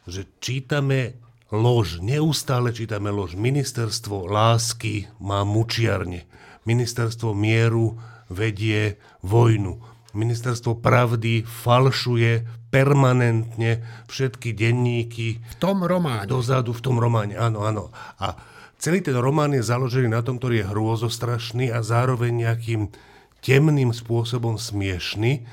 že 0.05 0.29
čítame 0.41 1.17
lož, 1.49 2.01
neustále 2.05 2.73
čítame 2.73 3.09
lož. 3.09 3.37
Ministerstvo 3.37 4.29
lásky 4.29 5.09
má 5.21 5.45
mučiarne 5.45 6.29
ministerstvo 6.65 7.37
mieru 7.37 7.97
vedie 8.33 8.97
vojnu. 9.21 9.81
Ministerstvo 10.15 10.79
pravdy 10.81 11.45
falšuje 11.45 12.47
permanentne 12.71 13.83
všetky 14.11 14.55
denníky. 14.55 15.43
V 15.43 15.57
tom 15.59 15.83
románe. 15.87 16.27
Dozadu 16.27 16.75
v 16.75 16.83
tom 16.83 16.97
románe, 16.99 17.35
áno, 17.35 17.67
áno. 17.67 17.91
A 18.19 18.39
celý 18.79 19.03
ten 19.03 19.15
román 19.15 19.55
je 19.55 19.63
založený 19.63 20.11
na 20.11 20.23
tom, 20.23 20.39
ktorý 20.39 20.63
je 20.63 20.71
hrôzostrašný 20.71 21.71
a 21.71 21.83
zároveň 21.83 22.47
nejakým 22.47 22.95
temným 23.43 23.91
spôsobom 23.91 24.57
smiešný, 24.57 25.45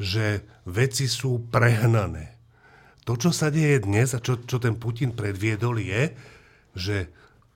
že 0.00 0.44
veci 0.68 1.08
sú 1.08 1.40
prehnané. 1.48 2.39
To, 3.08 3.16
čo 3.16 3.32
sa 3.32 3.48
deje 3.48 3.84
dnes 3.84 4.12
a 4.12 4.20
čo, 4.20 4.40
čo 4.44 4.60
ten 4.60 4.76
Putin 4.76 5.16
predviedol 5.16 5.80
je, 5.80 6.12
že 6.76 6.98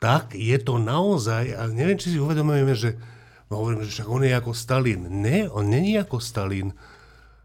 tak 0.00 0.36
je 0.36 0.56
to 0.60 0.76
naozaj, 0.76 1.54
a 1.56 1.68
neviem, 1.70 1.96
či 1.96 2.12
si 2.12 2.18
uvedomujeme, 2.20 2.74
že 2.76 2.96
no 3.48 3.60
hovorím, 3.60 3.84
že 3.86 4.00
však 4.00 4.08
on 4.08 4.24
je 4.24 4.32
ako 4.36 4.52
Stalin. 4.52 5.00
Ne, 5.08 5.48
on 5.48 5.68
není 5.68 5.96
ako 5.96 6.20
Stalin. 6.20 6.72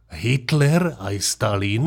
Hitler 0.10 0.98
aj 0.98 1.15
Stalin, 1.22 1.86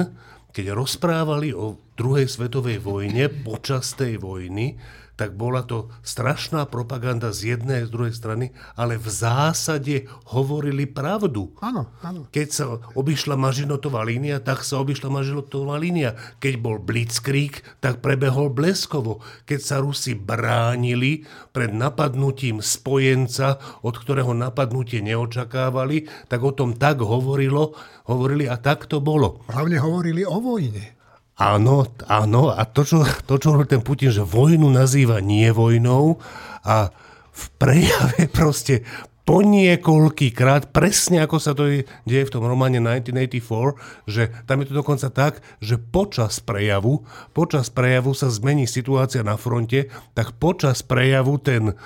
keď 0.52 0.76
rozprávali 0.76 1.50
o 1.52 1.80
druhej 1.96 2.28
svetovej 2.28 2.78
vojne, 2.80 3.28
počas 3.28 3.96
tej 3.96 4.20
vojny, 4.20 4.78
tak 5.12 5.36
bola 5.36 5.60
to 5.62 5.92
strašná 6.00 6.64
propaganda 6.64 7.30
z 7.30 7.56
jednej 7.56 7.84
a 7.84 7.88
z 7.88 7.92
druhej 7.92 8.14
strany, 8.16 8.56
ale 8.74 8.96
v 8.96 9.08
zásade 9.12 10.08
hovorili 10.32 10.88
pravdu. 10.88 11.52
Áno, 11.60 11.92
áno. 12.00 12.24
Keď 12.32 12.48
sa 12.48 12.64
obišla 12.96 13.36
Mažinotová 13.36 14.02
línia, 14.08 14.40
tak 14.40 14.64
sa 14.64 14.80
obišla 14.80 15.12
Mažinotová 15.12 15.76
línia. 15.76 16.16
Keď 16.40 16.54
bol 16.58 16.80
Blitzkrieg, 16.80 17.60
tak 17.84 18.00
prebehol 18.00 18.48
bleskovo. 18.48 19.20
Keď 19.44 19.60
sa 19.60 19.76
Rusi 19.84 20.16
bránili 20.16 21.28
pred 21.52 21.70
napadnutím 21.76 22.64
spojenca, 22.64 23.60
od 23.84 23.94
ktorého 24.00 24.32
napadnutie 24.32 25.04
neočakávali, 25.04 26.08
tak 26.32 26.40
o 26.40 26.56
tom 26.56 26.72
tak 26.72 27.04
hovorilo, 27.04 27.76
hovorili 28.08 28.48
a 28.48 28.56
tak 28.56 28.88
to 28.88 29.04
bolo. 29.04 29.44
Hlavne 29.52 29.76
hovorili 29.76 30.24
o 30.24 30.40
vojne. 30.40 31.01
Áno, 31.42 31.90
áno. 32.06 32.54
A 32.54 32.62
to, 32.62 32.86
čo, 32.86 33.02
to, 33.26 33.34
čo 33.34 33.50
hovorí 33.50 33.66
ten 33.66 33.82
Putin, 33.82 34.14
že 34.14 34.22
vojnu 34.22 34.70
nazýva 34.70 35.18
nie 35.18 35.50
vojnou 35.50 36.22
a 36.62 36.94
v 37.34 37.44
prejave 37.58 38.30
proste 38.38 38.86
po 39.22 39.38
niekoľkýkrát, 39.38 40.74
presne 40.74 41.22
ako 41.22 41.36
sa 41.38 41.54
to 41.54 41.86
deje 42.06 42.26
v 42.26 42.34
tom 42.34 42.42
románe 42.42 42.82
1984, 42.82 44.10
že 44.10 44.34
tam 44.50 44.62
je 44.62 44.66
to 44.66 44.74
dokonca 44.74 45.08
tak, 45.14 45.38
že 45.62 45.78
počas 45.78 46.42
prejavu, 46.42 47.06
počas 47.30 47.70
prejavu 47.70 48.18
sa 48.18 48.26
zmení 48.26 48.66
situácia 48.66 49.22
na 49.22 49.38
fronte, 49.38 49.94
tak 50.18 50.34
počas 50.42 50.82
prejavu 50.82 51.38
ten, 51.38 51.78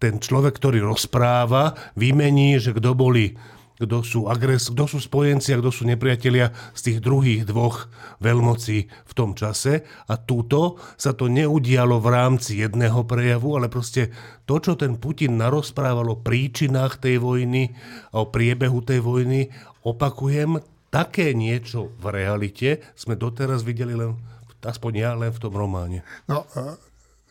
ten 0.00 0.16
človek, 0.16 0.56
ktorý 0.56 0.80
rozpráva, 0.80 1.76
vymení, 1.92 2.56
že 2.56 2.72
kto 2.72 2.96
boli 2.96 3.36
kto 3.78 4.02
sú, 4.02 4.20
agres, 4.26 4.68
kto 4.74 4.84
sú 4.90 4.98
spojenci 4.98 5.54
a 5.54 5.60
kto 5.62 5.70
sú 5.70 5.86
nepriatelia 5.86 6.50
z 6.74 6.80
tých 6.90 6.98
druhých 6.98 7.42
dvoch 7.46 7.86
veľmocí 8.18 8.78
v 8.90 9.12
tom 9.14 9.38
čase. 9.38 9.86
A 10.10 10.18
túto 10.18 10.82
sa 10.98 11.14
to 11.14 11.30
neudialo 11.30 12.02
v 12.02 12.08
rámci 12.10 12.58
jedného 12.60 13.06
prejavu, 13.06 13.54
ale 13.54 13.70
proste 13.70 14.10
to, 14.44 14.58
čo 14.58 14.74
ten 14.74 14.98
Putin 14.98 15.38
narozprával 15.38 16.10
o 16.10 16.20
príčinách 16.20 16.98
tej 16.98 17.22
vojny 17.22 17.72
a 18.10 18.26
o 18.26 18.30
priebehu 18.30 18.82
tej 18.82 18.98
vojny, 18.98 19.54
opakujem, 19.86 20.58
také 20.90 21.32
niečo 21.36 21.94
v 22.02 22.10
realite 22.10 22.82
sme 22.98 23.14
doteraz 23.14 23.62
videli 23.62 23.94
len 23.94 24.18
aspoň 24.58 24.92
ja 24.98 25.14
len 25.14 25.30
v 25.30 25.38
tom 25.38 25.54
románe. 25.54 26.02
No, 26.26 26.42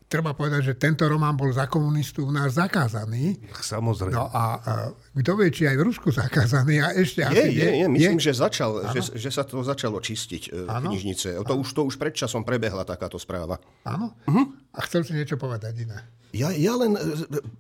treba 0.07 0.31
povedať, 0.31 0.71
že 0.71 0.73
tento 0.79 1.03
román 1.03 1.35
bol 1.35 1.51
za 1.51 1.67
komunistu 1.67 2.27
u 2.27 2.31
nás 2.31 2.55
zakázaný. 2.55 3.35
Samozrejme. 3.59 4.15
No 4.15 4.31
a, 4.31 4.43
a 4.63 4.71
kto 5.11 5.31
vie, 5.35 5.51
či 5.51 5.67
aj 5.67 5.75
v 5.75 5.83
Rusku 5.83 6.07
zakázaný 6.15 6.79
a 6.79 6.95
ešte 6.95 7.21
je, 7.21 7.27
asi 7.27 7.49
je. 7.51 7.69
Je, 7.83 7.87
myslím, 7.91 8.17
je. 8.19 8.25
Že, 8.31 8.33
začal, 8.39 8.71
že, 8.95 9.01
že 9.19 9.29
sa 9.29 9.43
to 9.43 9.59
začalo 9.59 9.99
čistiť 9.99 10.55
ano? 10.71 10.89
v 10.89 10.95
knižnice. 10.95 11.27
To 11.43 11.53
už, 11.59 11.67
to 11.75 11.81
už 11.83 11.99
predčasom 11.99 12.47
prebehla 12.47 12.87
takáto 12.87 13.19
správa. 13.19 13.59
Áno? 13.83 14.15
Uh-huh. 14.25 14.47
A 14.71 14.79
chcel 14.87 15.03
si 15.03 15.11
niečo 15.11 15.35
povedať 15.35 15.83
iné? 15.83 15.99
Ja, 16.31 16.55
ja 16.55 16.75
len, 16.75 16.95
e, 16.95 17.03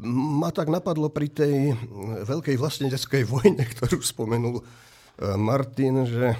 ma 0.07 0.51
tak 0.51 0.71
napadlo 0.71 1.11
pri 1.11 1.27
tej 1.31 1.75
veľkej 2.27 2.55
vlasteneckej 2.55 3.23
vojne, 3.27 3.63
ktorú 3.75 3.99
spomenul 3.99 4.59
e, 4.59 4.63
Martin, 5.35 6.07
že 6.07 6.31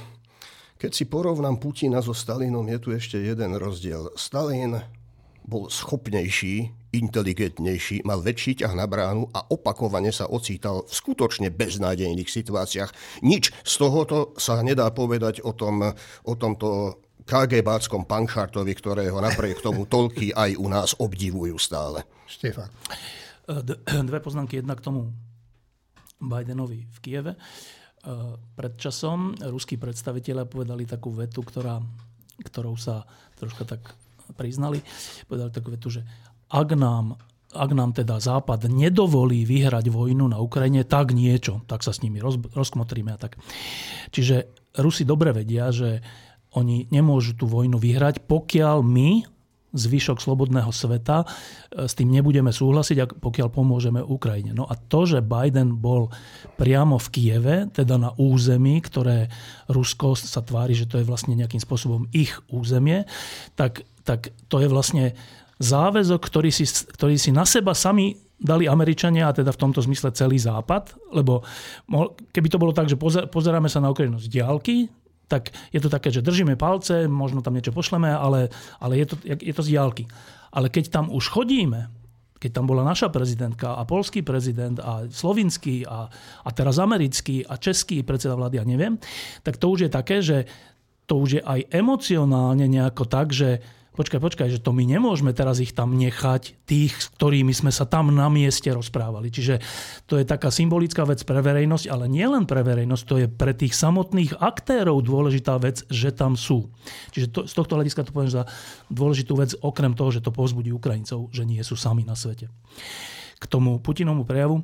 keď 0.78 0.92
si 0.94 1.10
porovnám 1.10 1.58
Putina 1.58 2.00
so 2.00 2.14
Stalinom, 2.14 2.64
je 2.70 2.78
tu 2.80 2.90
ešte 2.94 3.18
jeden 3.18 3.58
rozdiel. 3.58 4.14
Stalin 4.14 4.78
bol 5.48 5.72
schopnejší 5.72 6.76
inteligentnejší, 6.92 8.04
mal 8.04 8.20
väčší 8.20 8.64
ťah 8.64 8.74
na 8.76 8.84
bránu 8.84 9.32
a 9.32 9.48
opakovane 9.48 10.12
sa 10.12 10.28
ocítal 10.28 10.84
v 10.84 10.92
skutočne 10.92 11.52
beznádejných 11.52 12.28
situáciách. 12.28 13.24
Nič 13.24 13.56
z 13.64 13.74
tohoto 13.80 14.36
sa 14.36 14.60
nedá 14.60 14.92
povedať 14.92 15.40
o, 15.44 15.56
tom, 15.56 15.84
o 16.28 16.34
tomto 16.36 17.00
KGBáckom 17.28 18.08
panchartovi, 18.08 18.72
ktorého 18.72 19.20
napriek 19.20 19.60
tomu 19.60 19.84
toľky 19.88 20.32
aj 20.36 20.52
u 20.60 20.68
nás 20.72 20.96
obdivujú 20.96 21.60
stále. 21.60 22.04
Štefan. 22.28 22.72
Dve 24.08 24.20
poznámky. 24.24 24.64
Jedna 24.64 24.76
k 24.76 24.84
tomu 24.84 25.12
Bidenovi 26.20 26.88
v 26.88 26.98
Kieve. 27.04 27.34
Pred 28.56 28.74
časom 28.80 29.36
ruskí 29.36 29.76
predstavitelia 29.76 30.48
povedali 30.48 30.88
takú 30.88 31.12
vetu, 31.12 31.44
ktorá, 31.44 31.84
ktorou 32.48 32.80
sa 32.80 33.04
troška 33.36 33.68
tak 33.68 33.92
priznali. 34.36 34.84
Povedali 35.30 35.52
takú 35.54 35.70
vetu, 35.72 35.94
že 35.94 36.02
ak 36.52 36.76
nám 36.76 37.16
ak 37.48 37.72
nám 37.72 37.96
teda 37.96 38.20
Západ 38.20 38.68
nedovolí 38.68 39.48
vyhrať 39.48 39.88
vojnu 39.88 40.28
na 40.28 40.38
Ukrajine, 40.44 40.84
tak 40.84 41.16
niečo, 41.16 41.64
tak 41.64 41.80
sa 41.80 41.96
s 41.96 42.04
nimi 42.04 42.20
roz, 42.20 42.36
rozkmotríme 42.52 43.16
a 43.16 43.20
tak. 43.20 43.40
Čiže 44.12 44.52
Rusi 44.78 45.08
dobre 45.08 45.32
vedia, 45.32 45.72
že 45.72 46.04
oni 46.54 46.92
nemôžu 46.92 47.40
tú 47.40 47.48
vojnu 47.48 47.80
vyhrať, 47.80 48.28
pokiaľ 48.28 48.84
my, 48.84 49.10
zvyšok 49.78 50.24
slobodného 50.24 50.72
sveta, 50.72 51.24
e, 51.24 51.28
s 51.86 51.94
tým 51.94 52.10
nebudeme 52.10 52.50
súhlasiť, 52.50 53.20
pokiaľ 53.20 53.48
pomôžeme 53.52 54.00
Ukrajine. 54.00 54.56
No 54.56 54.64
a 54.66 54.74
to, 54.80 55.06
že 55.06 55.20
Biden 55.24 55.78
bol 55.78 56.10
priamo 56.56 56.98
v 56.98 57.08
Kieve, 57.12 57.58
teda 57.72 58.00
na 58.00 58.12
území, 58.16 58.80
ktoré 58.80 59.28
Rusko 59.68 60.16
sa 60.16 60.40
tvári, 60.40 60.74
že 60.74 60.88
to 60.88 61.00
je 61.00 61.06
vlastne 61.08 61.36
nejakým 61.36 61.60
spôsobom 61.60 62.08
ich 62.16 62.34
územie, 62.48 63.06
tak, 63.60 63.84
tak 64.08 64.32
to 64.48 64.64
je 64.64 64.72
vlastne 64.72 65.12
záväzok, 65.60 66.22
ktorý 66.24 66.50
si, 66.54 66.64
ktorý 66.64 67.20
si 67.20 67.36
na 67.36 67.44
seba 67.44 67.76
sami 67.76 68.16
dali 68.38 68.70
Američania, 68.70 69.28
a 69.28 69.36
teda 69.36 69.52
v 69.52 69.62
tomto 69.68 69.82
zmysle 69.84 70.14
celý 70.14 70.38
Západ, 70.38 70.96
lebo 71.10 71.42
keby 72.32 72.48
to 72.48 72.62
bolo 72.62 72.72
tak, 72.72 72.86
že 72.86 72.96
pozeráme 73.28 73.68
sa 73.68 73.82
na 73.82 73.90
Ukrajinu 73.90 74.22
z 74.22 74.30
diálky, 74.30 74.88
tak 75.28 75.52
je 75.74 75.82
to 75.84 75.92
také, 75.92 76.14
že 76.14 76.24
držíme 76.24 76.56
palce, 76.56 77.10
možno 77.10 77.44
tam 77.44 77.58
niečo 77.58 77.76
pošleme, 77.76 78.08
ale, 78.08 78.48
ale 78.80 78.94
je, 79.04 79.06
to, 79.12 79.16
je 79.26 79.54
to 79.54 79.66
z 79.66 79.72
diálky. 79.76 80.04
Ale 80.54 80.72
keď 80.72 80.94
tam 80.94 81.12
už 81.12 81.34
chodíme, 81.34 81.92
keď 82.38 82.62
tam 82.62 82.70
bola 82.70 82.86
naša 82.86 83.10
prezidentka 83.10 83.76
a 83.76 83.84
polský 83.84 84.22
prezident 84.22 84.78
a 84.80 85.10
slovinský 85.10 85.84
a, 85.90 86.08
a 86.46 86.50
teraz 86.54 86.78
americký 86.78 87.44
a 87.44 87.58
český 87.58 88.06
predseda 88.06 88.38
vlády, 88.38 88.62
ja 88.62 88.66
neviem, 88.70 89.02
tak 89.42 89.58
to 89.58 89.74
už 89.74 89.90
je 89.90 89.92
také, 89.92 90.22
že 90.22 90.46
to 91.10 91.18
už 91.18 91.30
je 91.40 91.44
aj 91.44 91.74
emocionálne 91.74 92.70
nejako 92.70 93.04
tak, 93.10 93.34
že 93.34 93.60
počkaj, 93.98 94.22
počkaj, 94.22 94.48
že 94.54 94.62
to 94.62 94.70
my 94.70 94.86
nemôžeme 94.86 95.34
teraz 95.34 95.58
ich 95.58 95.74
tam 95.74 95.98
nechať, 95.98 96.54
tých, 96.70 96.94
s 96.94 97.10
ktorými 97.18 97.50
sme 97.50 97.74
sa 97.74 97.90
tam 97.90 98.14
na 98.14 98.30
mieste 98.30 98.70
rozprávali. 98.70 99.34
Čiže 99.34 99.58
to 100.06 100.22
je 100.22 100.26
taká 100.30 100.54
symbolická 100.54 101.02
vec 101.10 101.26
pre 101.26 101.42
verejnosť, 101.42 101.90
ale 101.90 102.06
nie 102.06 102.24
len 102.30 102.46
pre 102.46 102.62
verejnosť, 102.62 103.04
to 103.10 103.16
je 103.26 103.28
pre 103.28 103.58
tých 103.58 103.74
samotných 103.74 104.38
aktérov 104.38 105.02
dôležitá 105.02 105.58
vec, 105.58 105.82
že 105.90 106.14
tam 106.14 106.38
sú. 106.38 106.70
Čiže 107.12 107.28
to, 107.34 107.40
z 107.50 107.54
tohto 107.58 107.74
hľadiska 107.74 108.06
to 108.06 108.14
poviem 108.14 108.30
za 108.30 108.46
dôležitú 108.94 109.34
vec, 109.34 109.58
okrem 109.58 109.98
toho, 109.98 110.14
že 110.14 110.22
to 110.22 110.30
povzbudí 110.30 110.70
Ukrajincov, 110.70 111.34
že 111.34 111.44
nie 111.50 111.60
sú 111.66 111.74
sami 111.74 112.06
na 112.06 112.14
svete. 112.14 112.54
K 113.42 113.46
tomu 113.50 113.82
Putinovmu 113.82 114.24
prejavu, 114.24 114.62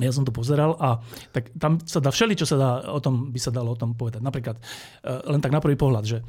ja 0.00 0.08
som 0.08 0.24
to 0.24 0.32
pozeral 0.32 0.72
a 0.80 1.04
tak 1.36 1.52
tam 1.52 1.76
sa 1.84 2.00
dá 2.00 2.08
všeli, 2.08 2.32
čo 2.32 2.48
sa 2.48 2.56
dá, 2.56 2.70
o 2.88 3.00
tom 3.04 3.28
by 3.28 3.36
sa 3.36 3.52
dalo 3.52 3.76
o 3.76 3.78
tom 3.78 3.92
povedať. 3.92 4.24
Napríklad, 4.24 4.56
e, 4.56 4.62
len 5.28 5.40
tak 5.44 5.52
na 5.52 5.60
prvý 5.60 5.76
pohľad, 5.76 6.04
že 6.08 6.24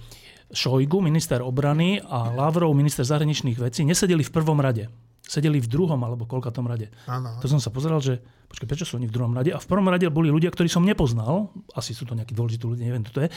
Šojgu, 0.54 1.02
minister 1.02 1.42
obrany 1.42 1.98
a 1.98 2.30
Lavrov, 2.30 2.72
minister 2.78 3.02
zahraničných 3.02 3.58
vecí, 3.58 3.82
nesedeli 3.82 4.22
v 4.22 4.32
prvom 4.32 4.62
rade. 4.62 4.88
Sedeli 5.26 5.58
v 5.58 5.66
druhom 5.66 5.98
alebo 5.98 6.30
tom 6.30 6.70
rade. 6.70 6.94
Ano. 7.10 7.42
To 7.42 7.48
som 7.50 7.58
sa 7.58 7.74
pozeral, 7.74 8.00
že 8.00 8.22
počkaj, 8.54 8.70
prečo 8.70 8.86
sú 8.86 9.02
oni 9.02 9.10
v 9.10 9.16
druhom 9.18 9.34
rade? 9.34 9.50
A 9.50 9.58
v 9.58 9.66
prvom 9.66 9.90
rade 9.90 10.06
boli 10.14 10.30
ľudia, 10.30 10.54
ktorí 10.54 10.70
som 10.70 10.86
nepoznal. 10.86 11.50
Asi 11.74 11.98
sú 11.98 12.06
to 12.06 12.14
nejakí 12.14 12.38
dôležití 12.38 12.64
ľudia, 12.70 12.86
neviem, 12.86 13.02
kto 13.02 13.14
to 13.18 13.24
je. 13.26 13.30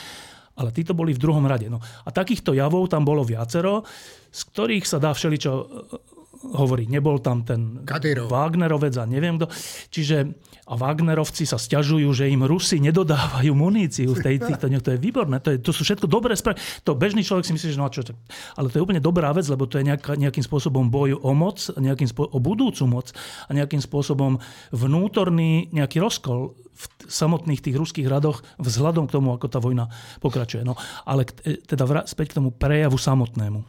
Ale 0.56 0.72
títo 0.72 0.92
boli 0.92 1.16
v 1.16 1.20
druhom 1.20 1.44
rade. 1.44 1.72
No. 1.72 1.80
A 1.80 2.08
takýchto 2.12 2.52
javov 2.52 2.88
tam 2.92 3.04
bolo 3.04 3.24
viacero, 3.24 3.84
z 4.28 4.40
ktorých 4.52 4.84
sa 4.84 5.00
dá 5.00 5.12
všeličo 5.16 5.50
hovorí, 6.54 6.86
nebol 6.86 7.18
tam 7.18 7.42
ten 7.42 7.82
Kadyrov. 7.82 8.30
Wagnerovec 8.30 8.94
a 8.98 9.04
neviem 9.08 9.40
kto. 9.40 9.50
Čiže 9.90 10.16
a 10.66 10.74
Wagnerovci 10.74 11.46
sa 11.46 11.62
stiažujú, 11.62 12.10
že 12.10 12.26
im 12.26 12.42
Rusi 12.42 12.82
nedodávajú 12.82 13.54
muníciu 13.54 14.18
v 14.18 14.18
tej, 14.18 14.36
týchto 14.42 14.66
dňoch. 14.66 14.82
To 14.82 14.92
je 14.94 14.98
výborné. 14.98 15.38
To, 15.38 15.54
je, 15.54 15.62
to 15.62 15.70
sú 15.70 15.86
všetko 15.86 16.10
dobré 16.10 16.34
správy. 16.34 16.58
To 16.82 16.98
bežný 16.98 17.22
človek 17.22 17.46
si 17.46 17.54
myslí, 17.54 17.68
že 17.70 17.78
no 17.78 17.86
a 17.86 17.94
čo, 17.94 18.02
ale 18.58 18.66
to 18.74 18.82
je 18.82 18.82
úplne 18.82 18.98
dobrá 18.98 19.30
vec, 19.30 19.46
lebo 19.46 19.70
to 19.70 19.78
je 19.78 19.86
nejaká, 19.86 20.18
nejakým 20.18 20.42
spôsobom 20.42 20.90
boj 20.90 21.22
o 21.22 21.30
moc, 21.38 21.62
nejakým 21.78 22.10
spô- 22.10 22.26
o 22.26 22.42
budúcu 22.42 22.82
moc 22.90 23.14
a 23.46 23.50
nejakým 23.54 23.78
spôsobom 23.78 24.42
vnútorný 24.74 25.70
nejaký 25.70 26.02
rozkol 26.02 26.58
v 26.58 26.84
samotných 27.06 27.62
tých 27.62 27.78
ruských 27.78 28.10
radoch 28.10 28.42
vzhľadom 28.58 29.06
k 29.06 29.14
tomu, 29.14 29.38
ako 29.38 29.46
tá 29.46 29.62
vojna 29.62 29.86
pokračuje. 30.18 30.66
No, 30.66 30.74
ale 31.06 31.30
teda 31.62 31.86
späť 32.10 32.34
k 32.34 32.42
tomu 32.42 32.50
prejavu 32.50 32.98
samotnému. 32.98 33.62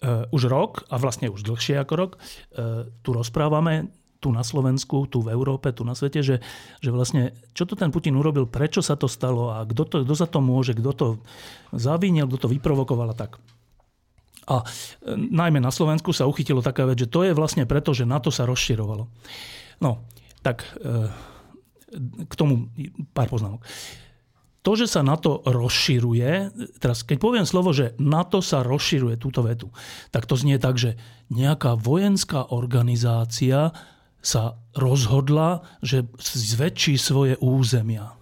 Uh, 0.00 0.24
už 0.32 0.48
rok, 0.48 0.88
a 0.88 0.96
vlastne 0.96 1.28
už 1.28 1.44
dlhšie 1.44 1.76
ako 1.76 1.92
rok, 1.92 2.12
uh, 2.16 2.88
tu 3.04 3.12
rozprávame 3.12 3.92
tu 4.20 4.28
na 4.32 4.44
Slovensku, 4.44 5.08
tu 5.08 5.24
v 5.24 5.32
Európe, 5.32 5.72
tu 5.72 5.84
na 5.84 5.96
svete, 5.96 6.20
že, 6.20 6.44
že 6.84 6.92
vlastne 6.92 7.32
čo 7.56 7.64
to 7.64 7.72
ten 7.72 7.88
Putin 7.88 8.16
urobil, 8.20 8.44
prečo 8.44 8.84
sa 8.84 8.96
to 8.96 9.08
stalo 9.08 9.52
a 9.52 9.64
kto, 9.64 9.82
to, 9.88 9.96
kto 10.04 10.14
za 10.16 10.28
to 10.28 10.44
môže, 10.44 10.76
kto 10.76 10.92
to 10.92 11.06
zavinil, 11.72 12.28
kto 12.28 12.48
to 12.48 12.52
vyprovokoval 12.52 13.12
a 13.12 13.16
tak. 13.16 13.40
A 14.44 14.60
e, 14.60 14.64
najmä 15.16 15.56
na 15.56 15.72
Slovensku 15.72 16.12
sa 16.12 16.28
uchytilo 16.28 16.60
taká 16.60 16.84
vec, 16.84 17.00
že 17.00 17.08
to 17.08 17.24
je 17.24 17.32
vlastne 17.32 17.64
preto, 17.64 17.96
že 17.96 18.04
NATO 18.04 18.28
sa 18.28 18.44
rozširovalo. 18.44 19.08
No, 19.80 20.04
tak 20.44 20.68
k 22.28 22.32
tomu 22.36 22.68
pár 23.16 23.28
poznámok 23.32 23.64
to, 24.60 24.76
že 24.76 24.92
sa 24.92 25.00
NATO 25.00 25.40
rozširuje, 25.48 26.52
teraz 26.84 27.00
keď 27.00 27.16
poviem 27.16 27.46
slovo, 27.48 27.72
že 27.72 27.96
NATO 27.96 28.44
sa 28.44 28.60
rozširuje 28.60 29.16
túto 29.16 29.40
vetu, 29.40 29.72
tak 30.12 30.28
to 30.28 30.36
znie 30.36 30.60
tak, 30.60 30.76
že 30.76 31.00
nejaká 31.32 31.80
vojenská 31.80 32.52
organizácia 32.52 33.72
sa 34.20 34.60
rozhodla, 34.76 35.64
že 35.80 36.04
zväčší 36.20 37.00
svoje 37.00 37.40
územia. 37.40 38.12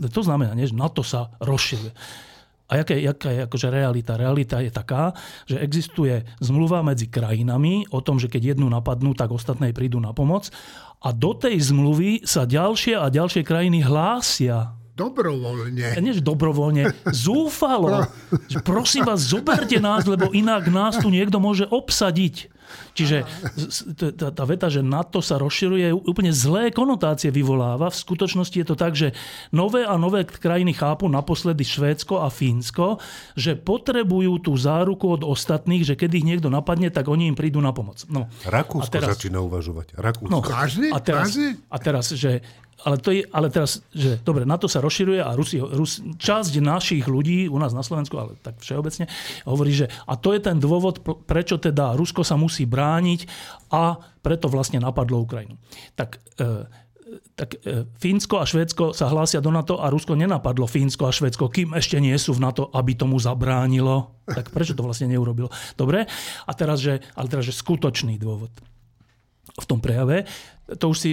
To 0.00 0.22
znamená, 0.24 0.56
že 0.56 0.72
NATO 0.72 1.04
sa 1.04 1.36
rozširuje. 1.44 1.92
A 2.72 2.80
jaká, 2.80 2.96
jaká 2.96 3.28
je 3.28 3.40
akože 3.44 3.68
realita? 3.68 4.16
Realita 4.16 4.64
je 4.64 4.72
taká, 4.72 5.12
že 5.44 5.60
existuje 5.60 6.24
zmluva 6.40 6.80
medzi 6.80 7.04
krajinami 7.12 7.84
o 7.92 8.00
tom, 8.00 8.16
že 8.16 8.32
keď 8.32 8.56
jednu 8.56 8.72
napadnú, 8.72 9.12
tak 9.12 9.28
ostatné 9.28 9.76
prídu 9.76 10.00
na 10.00 10.16
pomoc. 10.16 10.48
A 11.04 11.12
do 11.12 11.36
tej 11.36 11.60
zmluvy 11.60 12.24
sa 12.24 12.48
ďalšie 12.48 12.96
a 12.96 13.12
ďalšie 13.12 13.44
krajiny 13.44 13.84
hlásia 13.84 14.72
Dobrovoľne. 15.02 15.98
Nie, 15.98 16.14
že 16.14 16.22
dobrovoľne, 16.22 16.94
zúfalo. 17.10 18.06
Že 18.46 18.58
prosím 18.62 19.02
vás, 19.02 19.26
zoberte 19.26 19.82
nás, 19.82 20.06
lebo 20.06 20.30
inak 20.30 20.70
nás 20.70 21.02
tu 21.02 21.10
niekto 21.10 21.42
môže 21.42 21.66
obsadiť. 21.66 22.52
Čiže 22.92 23.24
tá, 24.16 24.32
tá 24.32 24.44
veta, 24.48 24.68
že 24.72 24.84
NATO 24.84 25.20
sa 25.20 25.36
rozširuje, 25.36 25.92
úplne 25.92 26.32
zlé 26.32 26.72
konotácie 26.72 27.28
vyvoláva. 27.28 27.92
V 27.92 28.00
skutočnosti 28.00 28.56
je 28.56 28.66
to 28.66 28.76
tak, 28.76 28.96
že 28.96 29.16
nové 29.52 29.84
a 29.84 29.96
nové 30.00 30.24
krajiny 30.24 30.76
chápu, 30.76 31.08
naposledy 31.08 31.64
Švédsko 31.64 32.24
a 32.24 32.32
Fínsko, 32.32 33.00
že 33.36 33.56
potrebujú 33.56 34.40
tú 34.40 34.52
záruku 34.56 35.08
od 35.08 35.22
ostatných, 35.24 35.84
že 35.84 35.96
keď 35.96 36.10
ich 36.16 36.28
niekto 36.28 36.48
napadne, 36.48 36.88
tak 36.88 37.08
oni 37.08 37.32
im 37.32 37.36
prídu 37.36 37.60
na 37.60 37.72
pomoc. 37.76 38.04
No. 38.08 38.28
Rakúsko 38.44 38.92
teraz, 38.92 39.20
začína 39.20 39.40
uvažovať. 39.44 39.96
Rakúsko. 39.96 40.32
No, 40.32 40.40
a 40.40 40.98
teraz, 41.00 41.36
a 41.68 41.76
teraz, 41.80 42.12
že 42.12 42.44
ale, 42.82 42.96
to 42.98 43.14
je, 43.14 43.22
ale 43.30 43.48
teraz, 43.48 43.82
že 43.94 44.18
dobre, 44.22 44.42
NATO 44.42 44.66
sa 44.66 44.82
rozširuje 44.82 45.22
a 45.22 45.34
Rusi, 45.38 45.62
Rus, 45.62 46.02
časť 46.02 46.58
našich 46.58 47.06
ľudí 47.06 47.46
u 47.46 47.56
nás 47.58 47.70
na 47.70 47.86
Slovensku, 47.86 48.18
ale 48.18 48.34
tak 48.42 48.58
všeobecne, 48.58 49.06
hovorí, 49.46 49.72
že 49.74 49.86
a 50.06 50.18
to 50.18 50.34
je 50.34 50.40
ten 50.42 50.58
dôvod, 50.58 51.02
prečo 51.26 51.58
teda 51.62 51.94
Rusko 51.94 52.26
sa 52.26 52.34
musí 52.34 52.66
brániť 52.66 53.26
a 53.70 53.98
preto 54.22 54.50
vlastne 54.50 54.82
napadlo 54.82 55.22
Ukrajinu. 55.22 55.58
Tak, 55.94 56.18
e, 56.38 56.66
tak 57.38 57.58
e, 57.62 57.86
Fínsko 57.98 58.42
a 58.42 58.46
Švédsko 58.46 58.94
sa 58.94 59.10
hlásia 59.10 59.38
do 59.38 59.54
NATO 59.54 59.78
a 59.78 59.90
Rusko 59.90 60.18
nenapadlo 60.18 60.66
Fínsko 60.66 61.06
a 61.06 61.14
Švédsko, 61.14 61.50
kým 61.50 61.74
ešte 61.78 62.02
nie 62.02 62.14
sú 62.18 62.34
v 62.34 62.42
NATO, 62.42 62.70
aby 62.74 62.98
tomu 62.98 63.18
zabránilo. 63.22 64.22
Tak 64.26 64.50
prečo 64.50 64.74
to 64.74 64.86
vlastne 64.86 65.10
neurobilo? 65.10 65.50
Dobre, 65.74 66.06
a 66.46 66.52
teraz, 66.54 66.82
že, 66.82 67.02
ale 67.14 67.26
teraz, 67.30 67.46
že 67.46 67.54
skutočný 67.54 68.18
dôvod 68.18 68.50
v 69.52 69.66
tom 69.68 69.82
prejave, 69.82 70.24
to 70.78 70.94
už 70.94 70.98
si 70.98 71.12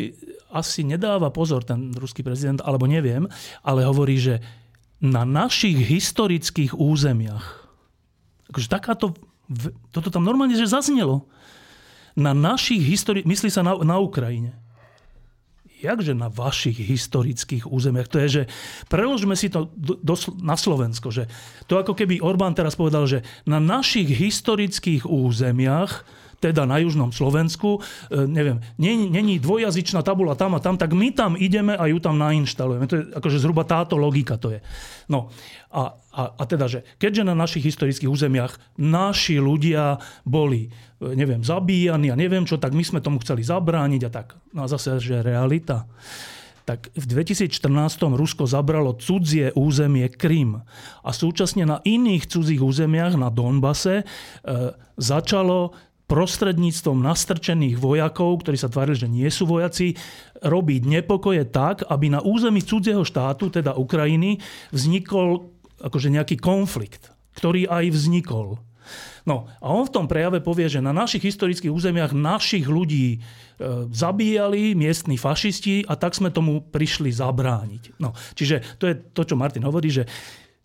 asi 0.49 0.81
nedáva 0.81 1.29
pozor 1.29 1.61
ten 1.61 1.93
ruský 1.93 2.25
prezident, 2.25 2.59
alebo 2.65 2.89
neviem, 2.89 3.29
ale 3.61 3.85
hovorí, 3.85 4.17
že 4.17 4.41
na 4.99 5.23
našich 5.23 5.79
historických 5.79 6.75
územiach, 6.75 7.69
akože 8.51 8.67
takáto, 8.67 9.15
toto 9.95 10.09
tam 10.11 10.27
normálne 10.27 10.57
že 10.57 10.67
zaznelo, 10.67 11.29
na 12.19 12.35
našich 12.35 12.83
histori- 12.83 13.23
myslí 13.23 13.47
sa 13.47 13.63
na, 13.63 13.79
na 13.79 13.95
Ukrajine. 14.01 14.57
jakže 15.79 16.11
na 16.11 16.27
vašich 16.27 16.75
historických 16.75 17.63
územiach? 17.63 18.11
To 18.11 18.19
je, 18.19 18.27
že 18.27 18.43
preložme 18.91 19.31
si 19.39 19.47
to 19.47 19.71
do, 19.79 19.95
do, 19.95 20.15
na 20.43 20.59
Slovensko, 20.59 21.07
že 21.07 21.31
to 21.71 21.79
ako 21.79 21.95
keby 21.95 22.19
Orbán 22.19 22.51
teraz 22.51 22.75
povedal, 22.75 23.07
že 23.07 23.23
na 23.47 23.63
našich 23.63 24.11
historických 24.11 25.07
územiach 25.07 26.03
teda 26.39 26.63
na 26.63 26.79
južnom 26.79 27.11
Slovensku, 27.11 27.83
e, 28.09 28.25
neviem, 28.25 28.63
není 28.79 29.37
dvojazyčná 29.37 30.01
tabula 30.01 30.33
tam 30.39 30.55
a 30.55 30.63
tam, 30.63 30.79
tak 30.79 30.95
my 30.95 31.11
tam 31.11 31.35
ideme 31.35 31.75
a 31.75 31.85
ju 31.91 31.99
tam 31.99 32.15
nainštalujeme. 32.15 32.87
To 32.87 32.95
je 32.95 33.03
akože 33.15 33.37
zhruba 33.43 33.67
táto 33.67 33.99
logika 33.99 34.39
to 34.39 34.55
je. 34.55 34.59
No 35.11 35.29
a, 35.69 35.93
a, 36.15 36.21
a 36.33 36.43
teda, 36.47 36.65
že 36.71 36.87
keďže 36.97 37.27
na 37.27 37.35
našich 37.35 37.67
historických 37.67 38.09
územiach 38.09 38.57
naši 38.79 39.37
ľudia 39.37 39.99
boli, 40.23 40.71
e, 41.03 41.13
neviem, 41.13 41.43
zabíjani 41.43 42.09
a 42.09 42.19
neviem 42.19 42.47
čo, 42.47 42.55
tak 42.55 42.71
my 42.71 42.81
sme 42.81 43.03
tomu 43.03 43.19
chceli 43.21 43.43
zabrániť 43.43 44.01
a 44.07 44.09
tak. 44.09 44.39
No 44.55 44.65
a 44.65 44.71
zase, 44.71 44.97
že 44.97 45.21
realita 45.21 45.85
tak 46.69 46.93
v 46.93 47.05
2014 47.09 47.49
Rusko 48.13 48.45
zabralo 48.45 48.93
cudzie 48.93 49.49
územie 49.57 50.05
Krym 50.05 50.61
a 51.01 51.09
súčasne 51.09 51.65
na 51.65 51.81
iných 51.81 52.29
cudzích 52.29 52.61
územiach 52.61 53.17
na 53.17 53.33
Donbase 53.33 53.95
e, 53.97 54.03
začalo 54.93 55.73
prostredníctvom 56.09 56.97
nastrčených 57.05 57.77
vojakov, 57.77 58.41
ktorí 58.41 58.57
sa 58.57 58.67
tvárili, 58.67 58.97
že 58.97 59.07
nie 59.07 59.29
sú 59.29 59.45
vojaci, 59.45 59.93
robiť 60.41 60.81
nepokoje 60.89 61.45
tak, 61.47 61.85
aby 61.85 62.09
na 62.09 62.25
území 62.25 62.65
cudzieho 62.65 63.05
štátu, 63.05 63.53
teda 63.53 63.77
Ukrajiny, 63.77 64.41
vznikol 64.73 65.53
akože 65.79 66.09
nejaký 66.11 66.35
konflikt, 66.41 67.13
ktorý 67.37 67.69
aj 67.69 67.93
vznikol. 67.93 68.59
No 69.29 69.45
a 69.61 69.69
on 69.69 69.85
v 69.85 69.93
tom 69.93 70.09
prejave 70.09 70.41
povie, 70.41 70.65
že 70.65 70.81
na 70.81 70.89
našich 70.89 71.21
historických 71.21 71.69
územiach 71.69 72.17
našich 72.17 72.65
ľudí 72.65 73.07
e, 73.13 73.17
zabíjali 73.93 74.73
miestni 74.73 75.21
fašisti 75.21 75.85
a 75.85 75.93
tak 75.93 76.17
sme 76.17 76.33
tomu 76.33 76.65
prišli 76.65 77.13
zabrániť. 77.13 78.01
No, 78.01 78.17
čiže 78.33 78.81
to 78.81 78.89
je 78.89 78.97
to, 79.13 79.21
čo 79.29 79.37
Martin 79.37 79.61
hovorí, 79.61 79.93
že 79.93 80.09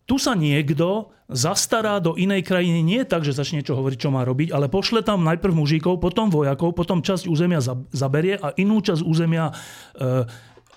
tu 0.05 0.21
sa 0.21 0.37
niekto 0.37 1.09
zastará 1.25 1.97
do 1.97 2.13
inej 2.13 2.45
krajiny 2.45 2.85
nie 2.85 3.01
tak, 3.01 3.25
že 3.25 3.33
začne 3.33 3.61
niečo 3.61 3.73
hovoriť, 3.73 3.97
čo 3.97 4.13
má 4.13 4.21
robiť, 4.21 4.53
ale 4.53 4.69
pošle 4.69 5.01
tam 5.01 5.25
najprv 5.25 5.57
mužíkov, 5.57 5.97
potom 5.97 6.29
vojakov, 6.29 6.77
potom 6.77 7.01
časť 7.01 7.25
územia 7.25 7.57
zaberie 7.89 8.37
a 8.37 8.53
inú 8.61 8.77
časť 8.85 9.01
územia 9.01 9.49
e, 9.49 9.53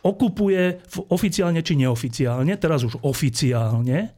okupuje 0.00 0.80
oficiálne 1.12 1.60
či 1.60 1.76
neoficiálne, 1.76 2.56
teraz 2.56 2.80
už 2.88 3.04
oficiálne, 3.04 4.16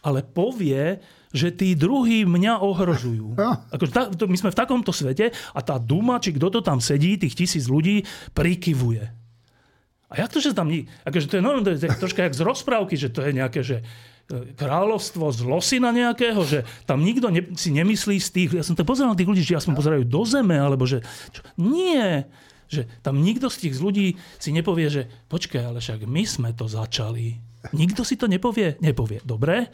ale 0.00 0.20
povie, 0.24 0.96
že 1.36 1.52
tí 1.52 1.76
druhí 1.76 2.24
mňa 2.24 2.64
ohrožujú. 2.64 3.36
Akože 3.68 3.92
ta, 3.92 4.08
to, 4.08 4.24
my 4.24 4.36
sme 4.40 4.54
v 4.54 4.56
takomto 4.56 4.96
svete 4.96 5.36
a 5.52 5.60
tá 5.60 5.76
Duma, 5.76 6.16
či 6.16 6.32
kto 6.32 6.48
to 6.48 6.60
tam 6.64 6.80
sedí, 6.80 7.20
tých 7.20 7.36
tisíc 7.36 7.68
ľudí, 7.68 8.08
prikyvuje. 8.32 9.04
A 10.06 10.12
jak 10.22 10.30
to, 10.32 10.38
že 10.38 10.56
tam... 10.56 10.70
Akože 11.04 11.26
to 11.28 11.34
je, 11.36 11.42
no, 11.42 11.60
to 11.60 11.74
je 11.74 11.82
troška 11.82 12.24
jak 12.24 12.32
z 12.38 12.46
rozprávky, 12.46 12.94
že 12.96 13.10
to 13.10 13.26
je 13.26 13.32
nejaké, 13.34 13.60
že 13.60 13.82
kráľovstvo 14.30 15.30
z 15.30 15.40
losina 15.46 15.94
nejakého, 15.94 16.42
že 16.42 16.66
tam 16.82 17.06
nikto 17.06 17.30
ne, 17.30 17.46
si 17.54 17.70
nemyslí 17.70 18.18
z 18.18 18.28
tých, 18.34 18.50
ja 18.58 18.64
som 18.66 18.74
to 18.74 18.82
pozeral 18.82 19.14
tých 19.14 19.30
ľudí, 19.30 19.42
že 19.46 19.62
som 19.62 19.78
pozerajú 19.78 20.02
do 20.02 20.22
zeme, 20.26 20.58
alebo 20.58 20.82
že 20.82 21.02
čo, 21.30 21.46
nie, 21.62 22.26
že 22.66 22.90
tam 23.06 23.22
nikto 23.22 23.46
z 23.46 23.70
tých 23.70 23.74
ľudí 23.78 24.18
si 24.42 24.50
nepovie, 24.50 24.90
že 24.90 25.02
počkaj, 25.30 25.62
ale 25.62 25.78
však 25.78 26.10
my 26.10 26.22
sme 26.26 26.50
to 26.58 26.66
začali. 26.66 27.38
Nikto 27.70 28.02
si 28.02 28.18
to 28.18 28.26
nepovie? 28.26 28.78
Nepovie. 28.82 29.22
Dobre. 29.22 29.70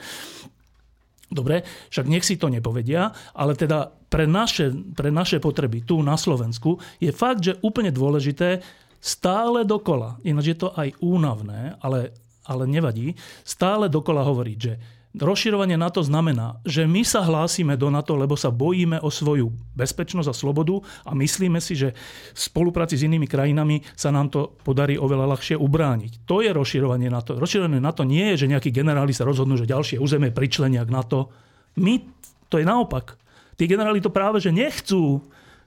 Dobre, 1.32 1.64
však 1.88 2.12
nech 2.12 2.28
si 2.28 2.36
to 2.36 2.52
nepovedia, 2.52 3.08
ale 3.32 3.56
teda 3.56 3.88
pre 3.88 4.28
naše, 4.28 4.68
pre 4.92 5.08
naše 5.08 5.40
potreby 5.40 5.80
tu 5.80 6.04
na 6.04 6.20
Slovensku 6.20 6.76
je 7.00 7.08
fakt, 7.08 7.40
že 7.40 7.56
úplne 7.64 7.88
dôležité 7.88 8.60
stále 9.00 9.64
dokola, 9.64 10.20
ináč 10.28 10.52
je 10.52 10.58
to 10.60 10.68
aj 10.76 10.92
únavné, 11.00 11.80
ale 11.80 12.12
ale 12.46 12.66
nevadí, 12.66 13.14
stále 13.46 13.86
dokola 13.86 14.26
hovoriť, 14.26 14.58
že 14.58 14.72
rozširovanie 15.12 15.76
NATO 15.76 16.00
znamená, 16.00 16.56
že 16.64 16.88
my 16.88 17.04
sa 17.04 17.20
hlásime 17.20 17.76
do 17.76 17.92
NATO, 17.92 18.16
lebo 18.16 18.32
sa 18.32 18.48
bojíme 18.48 18.96
o 19.04 19.12
svoju 19.12 19.52
bezpečnosť 19.76 20.28
a 20.28 20.34
slobodu 20.34 20.80
a 21.04 21.12
myslíme 21.12 21.60
si, 21.60 21.76
že 21.76 21.92
v 22.32 22.38
spolupráci 22.40 22.96
s 22.96 23.04
inými 23.04 23.28
krajinami 23.28 23.84
sa 23.92 24.08
nám 24.08 24.32
to 24.32 24.56
podarí 24.64 24.96
oveľa 24.96 25.36
ľahšie 25.36 25.56
ubrániť. 25.60 26.24
To 26.24 26.40
je 26.40 26.48
rozširovanie 26.48 27.12
NATO. 27.12 27.36
Rozširovanie 27.36 27.80
NATO 27.80 28.08
nie 28.08 28.32
je, 28.34 28.46
že 28.46 28.50
nejakí 28.50 28.72
generáli 28.72 29.12
sa 29.12 29.28
rozhodnú, 29.28 29.60
že 29.60 29.68
ďalšie 29.68 30.00
územie 30.00 30.32
pričlenia 30.32 30.80
k 30.88 30.94
NATO. 30.94 31.28
My, 31.76 32.00
to 32.48 32.56
je 32.56 32.64
naopak. 32.64 33.20
Tí 33.60 33.68
generáli 33.68 34.00
to 34.00 34.08
práve, 34.08 34.40
že 34.40 34.48
nechcú 34.48 35.20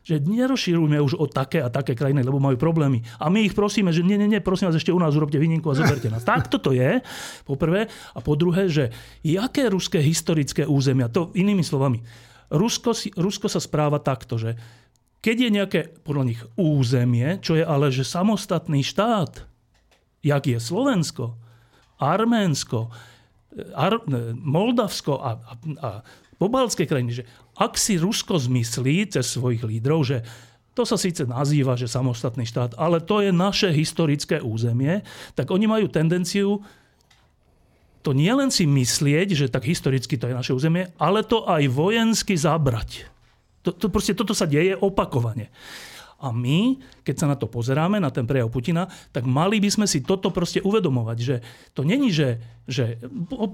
že 0.06 0.22
nerozširujme 0.22 1.02
už 1.02 1.18
o 1.18 1.26
také 1.26 1.66
a 1.66 1.74
také 1.74 1.98
krajiny, 1.98 2.22
lebo 2.22 2.38
majú 2.38 2.62
problémy. 2.62 3.02
A 3.18 3.34
my 3.34 3.42
ich 3.42 3.58
prosíme, 3.58 3.90
že 3.90 4.06
nie, 4.06 4.22
nie, 4.22 4.30
nie, 4.30 4.38
prosím 4.38 4.70
vás, 4.70 4.78
ešte 4.78 4.94
u 4.94 5.02
nás 5.02 5.18
urobte 5.18 5.42
výnimku 5.42 5.66
a 5.66 5.76
zoberte 5.76 6.14
nás. 6.14 6.22
Tak 6.22 6.46
toto 6.46 6.70
je, 6.70 7.02
po 7.42 7.58
prvé. 7.58 7.90
A 8.14 8.22
po 8.22 8.38
druhé, 8.38 8.70
že 8.70 8.94
jaké 9.26 9.66
ruské 9.66 9.98
historické 10.06 10.70
územia, 10.70 11.10
to 11.10 11.34
inými 11.34 11.66
slovami, 11.66 12.06
Rusko, 12.54 12.94
si, 12.94 13.10
Rusko 13.18 13.50
sa 13.50 13.58
správa 13.58 13.98
takto, 13.98 14.38
že 14.38 14.54
keď 15.26 15.36
je 15.42 15.50
nejaké 15.50 15.82
podľa 16.06 16.24
nich 16.30 16.42
územie, 16.54 17.42
čo 17.42 17.58
je 17.58 17.66
ale 17.66 17.90
že 17.90 18.06
samostatný 18.06 18.86
štát, 18.86 19.50
jak 20.22 20.44
je 20.46 20.62
Slovensko, 20.62 21.34
Arménsko, 21.98 22.94
Ar- 23.74 24.06
Moldavsko 24.38 25.18
a, 25.18 25.32
a, 25.42 25.54
a 25.82 25.90
pobaltské 26.38 26.84
krajiny, 26.86 27.22
že 27.22 27.28
ak 27.56 27.80
si 27.80 27.96
Rusko 28.00 28.36
zmyslí 28.40 29.08
cez 29.12 29.26
svojich 29.28 29.64
lídrov, 29.64 30.04
že 30.04 30.18
to 30.76 30.84
sa 30.84 31.00
síce 31.00 31.24
nazýva, 31.24 31.80
že 31.80 31.88
samostatný 31.88 32.44
štát, 32.44 32.76
ale 32.76 33.00
to 33.00 33.24
je 33.24 33.32
naše 33.32 33.72
historické 33.72 34.44
územie, 34.44 35.08
tak 35.32 35.48
oni 35.48 35.66
majú 35.72 35.88
tendenciu 35.88 36.60
to 38.06 38.14
nielen 38.14 38.54
si 38.54 38.70
myslieť, 38.70 39.34
že 39.34 39.46
tak 39.50 39.66
historicky 39.66 40.14
to 40.14 40.30
je 40.30 40.38
naše 40.38 40.54
územie, 40.54 40.94
ale 41.02 41.26
to 41.26 41.42
aj 41.50 41.66
vojensky 41.74 42.38
zabrať. 42.38 43.10
To, 43.66 43.74
to, 43.74 43.90
proste 43.90 44.14
toto 44.14 44.38
sa 44.38 44.46
deje 44.46 44.78
opakovane. 44.78 45.50
A 46.26 46.34
my, 46.34 46.82
keď 47.06 47.16
sa 47.22 47.30
na 47.30 47.38
to 47.38 47.46
pozeráme, 47.46 48.02
na 48.02 48.10
ten 48.10 48.26
prejav 48.26 48.50
Putina, 48.50 48.90
tak 49.14 49.30
mali 49.30 49.62
by 49.62 49.70
sme 49.70 49.86
si 49.86 50.02
toto 50.02 50.34
proste 50.34 50.58
uvedomovať, 50.66 51.18
že 51.22 51.36
to 51.78 51.86
není, 51.86 52.10
že, 52.10 52.42
že 52.66 52.98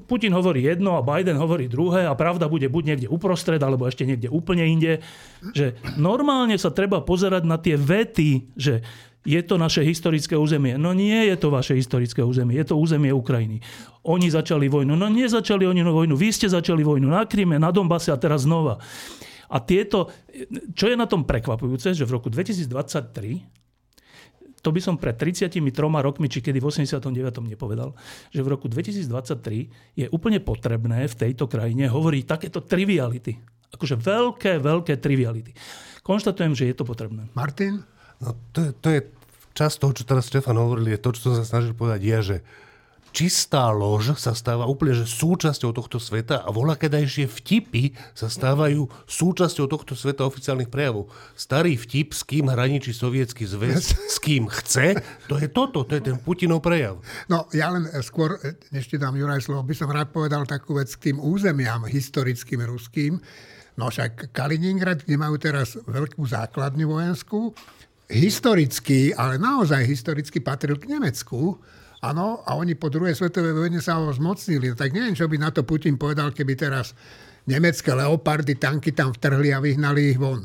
Putin 0.07 0.31
hovorí 0.31 0.63
jedno 0.63 0.95
a 0.95 1.03
Biden 1.03 1.35
hovorí 1.35 1.67
druhé 1.67 2.07
a 2.07 2.15
pravda 2.15 2.47
bude 2.47 2.71
buď 2.71 2.83
niekde 2.95 3.07
uprostred, 3.11 3.59
alebo 3.59 3.91
ešte 3.91 4.07
niekde 4.07 4.31
úplne 4.31 4.63
inde. 4.63 5.03
Že 5.51 5.75
normálne 5.99 6.55
sa 6.55 6.71
treba 6.71 7.03
pozerať 7.03 7.43
na 7.43 7.59
tie 7.59 7.75
vety, 7.75 8.55
že 8.55 8.79
je 9.21 9.41
to 9.45 9.59
naše 9.59 9.85
historické 9.85 10.33
územie. 10.33 10.79
No 10.79 10.95
nie 10.97 11.29
je 11.29 11.35
to 11.37 11.53
vaše 11.53 11.77
historické 11.77 12.25
územie, 12.25 12.57
je 12.57 12.73
to 12.73 12.79
územie 12.79 13.13
Ukrajiny. 13.13 13.61
Oni 14.07 14.31
začali 14.33 14.65
vojnu. 14.65 14.97
No 14.97 15.11
nezačali 15.11 15.67
oni 15.67 15.85
vojnu, 15.85 16.17
vy 16.17 16.33
ste 16.33 16.49
začali 16.49 16.81
vojnu 16.81 17.05
na 17.05 17.27
Kryme, 17.27 17.61
na 17.61 17.69
Donbase 17.69 18.09
a 18.09 18.17
teraz 18.17 18.49
znova. 18.49 18.81
A 19.51 19.57
tieto, 19.59 20.07
čo 20.71 20.87
je 20.87 20.95
na 20.95 21.05
tom 21.05 21.27
prekvapujúce, 21.27 21.91
že 21.91 22.07
v 22.07 22.11
roku 22.15 22.31
2023 22.31 23.61
to 24.61 24.69
by 24.69 24.77
som 24.77 24.95
pred 24.95 25.17
33 25.17 25.57
rokmi, 26.05 26.29
či 26.29 26.39
kedy 26.39 26.61
v 26.61 26.69
89. 26.69 27.09
nepovedal, 27.49 27.97
že 28.29 28.45
v 28.45 28.47
roku 28.47 28.69
2023 28.69 29.97
je 29.97 30.05
úplne 30.13 30.37
potrebné 30.37 31.09
v 31.09 31.15
tejto 31.17 31.49
krajine 31.49 31.89
hovoriť 31.89 32.23
takéto 32.29 32.61
triviality. 32.61 33.41
Akože 33.73 33.97
veľké, 33.97 34.61
veľké 34.61 35.01
triviality. 35.01 35.57
Konštatujem, 36.05 36.53
že 36.53 36.69
je 36.69 36.75
to 36.77 36.85
potrebné. 36.85 37.25
Martin? 37.33 37.81
No, 38.21 38.37
to, 38.53 38.69
to 38.77 38.87
je 38.93 39.01
časť 39.57 39.75
toho, 39.81 39.91
čo 39.97 40.03
teraz 40.05 40.29
Štefan 40.29 40.61
hovoril, 40.61 40.93
je 40.93 41.01
to, 41.01 41.09
čo 41.17 41.21
som 41.29 41.33
sa 41.41 41.45
snažil 41.45 41.73
povedať, 41.73 42.01
je, 42.05 42.17
že 42.21 42.37
čistá 43.11 43.69
lož 43.69 44.15
sa 44.15 44.31
stáva 44.31 44.65
úplne 44.65 44.95
že 44.95 45.05
súčasťou 45.07 45.75
tohto 45.75 45.99
sveta 45.99 46.41
a 46.41 46.49
voľakedajšie 46.49 47.27
vtipy 47.27 47.93
sa 48.15 48.31
stávajú 48.31 48.87
súčasťou 49.05 49.67
tohto 49.67 49.93
sveta 49.93 50.23
oficiálnych 50.23 50.71
prejavov. 50.71 51.11
Starý 51.35 51.75
vtip, 51.75 52.15
s 52.15 52.23
kým 52.23 52.47
hraničí 52.47 52.95
sovietský 52.95 53.43
zväz, 53.45 53.93
s 53.93 54.17
kým 54.23 54.47
chce, 54.47 54.97
to 55.27 55.37
je 55.37 55.51
toto, 55.51 55.83
to 55.83 55.99
je 55.99 56.03
ten 56.03 56.17
Putinov 56.17 56.63
prejav. 56.63 57.03
No 57.27 57.45
ja 57.51 57.69
len 57.69 57.85
skôr, 58.01 58.39
než 58.71 58.87
ti 58.87 58.95
dám 58.95 59.19
Juraj 59.19 59.43
slovo, 59.43 59.67
by 59.67 59.75
som 59.75 59.91
rád 59.91 60.09
povedal 60.09 60.47
takú 60.47 60.79
vec 60.79 60.89
k 60.95 61.11
tým 61.11 61.17
územiam 61.19 61.83
historickým 61.85 62.63
ruským. 62.63 63.19
No 63.75 63.87
však 63.87 64.35
Kaliningrad, 64.35 65.03
kde 65.03 65.15
majú 65.15 65.35
teraz 65.39 65.75
veľkú 65.75 66.23
základňu 66.23 66.85
vojenskú, 66.87 67.55
historicky, 68.11 69.15
ale 69.15 69.39
naozaj 69.39 69.87
historicky 69.87 70.43
patril 70.43 70.75
k 70.75 70.91
Nemecku 70.91 71.55
Áno, 72.01 72.41
a 72.41 72.57
oni 72.57 72.73
po 72.73 72.89
druhej 72.89 73.13
svetovej 73.13 73.53
vojne 73.53 73.77
sa 73.77 74.01
ho 74.01 74.09
zmocnili. 74.09 74.73
Tak 74.73 74.89
neviem, 74.89 75.13
čo 75.13 75.29
by 75.29 75.37
na 75.37 75.53
to 75.53 75.61
Putin 75.61 76.01
povedal, 76.01 76.33
keby 76.33 76.57
teraz 76.57 76.97
nemecké 77.45 77.93
leopardy, 77.93 78.57
tanky 78.57 78.89
tam 78.89 79.13
vtrhli 79.13 79.53
a 79.53 79.61
vyhnali 79.61 80.01
ich 80.09 80.17
von. 80.17 80.41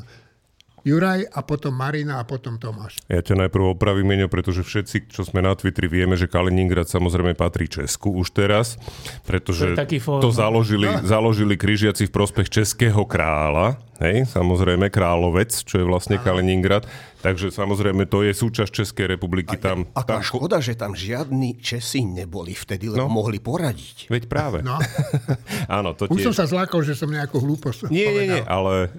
Juraj 0.87 1.27
a 1.27 1.43
potom 1.43 1.75
Marina 1.75 2.21
a 2.21 2.23
potom 2.23 2.55
Tomáš. 2.55 3.03
Ja 3.11 3.19
ťa 3.19 3.43
najprv 3.43 3.75
opravím, 3.75 4.07
Meňo, 4.07 4.31
pretože 4.31 4.63
všetci, 4.63 5.11
čo 5.11 5.27
sme 5.27 5.43
na 5.43 5.51
Twitteri, 5.51 5.91
vieme, 5.91 6.15
že 6.15 6.31
Kaliningrad 6.31 6.87
samozrejme 6.87 7.35
patrí 7.35 7.67
Česku 7.67 8.15
už 8.15 8.31
teraz, 8.31 8.79
pretože 9.27 9.75
to, 9.75 10.23
to 10.23 10.31
založili, 10.31 10.87
no. 10.87 11.03
založili 11.03 11.59
križiaci 11.59 12.07
v 12.07 12.11
prospech 12.15 12.47
českého 12.47 13.03
kráľa, 13.03 13.83
hej, 13.99 14.25
samozrejme 14.25 14.87
Královec, 14.87 15.49
čo 15.51 15.75
je 15.75 15.83
vlastne 15.83 16.15
Kaliningrad, 16.15 16.85
takže 17.19 17.49
samozrejme 17.49 18.05
to 18.05 18.21
je 18.21 18.31
súčasť 18.31 18.71
Českej 18.71 19.05
republiky. 19.09 19.55
Tam, 19.55 19.89
Aká 19.91 20.19
tam, 20.19 20.21
škoda, 20.21 20.57
že 20.57 20.73
tam 20.73 20.91
žiadni 20.91 21.57
Česi 21.57 22.01
neboli 22.01 22.51
vtedy, 22.51 22.87
lebo 22.87 23.05
No. 23.05 23.13
mohli 23.15 23.37
poradiť. 23.37 24.07
Veď 24.07 24.23
práve. 24.25 24.61
No, 24.61 24.77
Áno, 25.77 25.91
to 25.91 26.05
už 26.07 26.19
tiež. 26.19 26.27
som 26.27 26.35
sa 26.35 26.45
zlákol, 26.45 26.81
že 26.81 26.93
som 26.93 27.07
nejakú 27.07 27.37
hlúposť 27.37 27.87
Nie, 27.87 28.09
nie, 28.11 28.25
nie, 28.27 28.41
povedal. 28.41 28.47
ale 28.47 28.73
uh, 28.85 28.89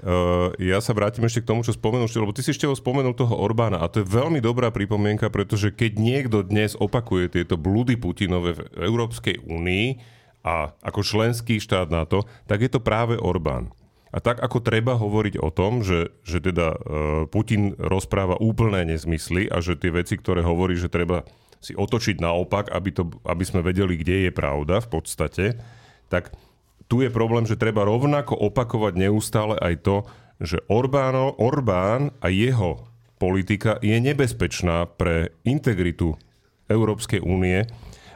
ja 0.56 0.78
sa 0.78 0.92
vrátim 0.92 1.22
ešte 1.22 1.40
k 1.40 1.48
tomu, 1.48 1.62
čo 1.62 1.70
spomenul, 1.70 2.06
lebo 2.08 2.30
ty 2.30 2.40
si 2.40 2.50
ešte 2.50 2.66
spomenul 2.68 3.12
toho 3.12 3.34
Orbána 3.34 3.78
a 3.78 3.86
to 3.86 4.02
je 4.02 4.06
veľmi 4.06 4.38
dobrá 4.38 4.68
pripomienka, 4.68 5.28
pretože 5.28 5.70
keď 5.70 5.92
niekto 5.94 6.42
dnes 6.42 6.74
opakuje 6.74 7.30
tieto 7.30 7.54
blúdy 7.54 7.94
Putinové 7.94 8.52
v 8.52 8.62
Európskej 8.80 9.40
únii 9.40 9.86
a 10.40 10.70
ako 10.80 11.00
členský 11.00 11.58
štát 11.58 11.86
NATO, 11.86 12.22
tak 12.44 12.60
je 12.60 12.70
to 12.70 12.78
práve 12.78 13.14
Orbán. 13.14 13.68
A 14.08 14.24
tak 14.24 14.40
ako 14.40 14.64
treba 14.64 14.96
hovoriť 14.96 15.36
o 15.36 15.52
tom, 15.52 15.84
že, 15.84 16.16
že 16.24 16.40
teda 16.40 16.72
uh, 16.72 16.78
Putin 17.28 17.76
rozpráva 17.76 18.40
úplné 18.40 18.88
nezmysly 18.88 19.52
a 19.52 19.60
že 19.60 19.76
tie 19.76 19.92
veci, 19.92 20.16
ktoré 20.16 20.40
hovorí, 20.40 20.80
že 20.80 20.88
treba 20.88 21.28
si 21.60 21.74
otočiť 21.74 22.22
naopak, 22.22 22.70
aby, 22.70 22.90
to, 22.94 23.10
aby 23.26 23.44
sme 23.44 23.60
vedeli, 23.60 23.98
kde 23.98 24.28
je 24.28 24.32
pravda 24.32 24.78
v 24.80 24.88
podstate, 24.88 25.44
tak 26.08 26.32
tu 26.88 27.04
je 27.04 27.12
problém, 27.12 27.44
že 27.44 27.60
treba 27.60 27.84
rovnako 27.84 28.32
opakovať 28.32 28.96
neustále 28.96 29.60
aj 29.60 29.74
to, 29.84 29.96
že 30.38 30.62
Orbáno, 30.70 31.34
Orbán 31.36 32.14
a 32.22 32.30
jeho 32.30 32.88
politika 33.18 33.76
je 33.82 33.98
nebezpečná 33.98 34.86
pre 34.86 35.34
integritu 35.42 36.14
Európskej 36.70 37.20
únie. 37.20 37.66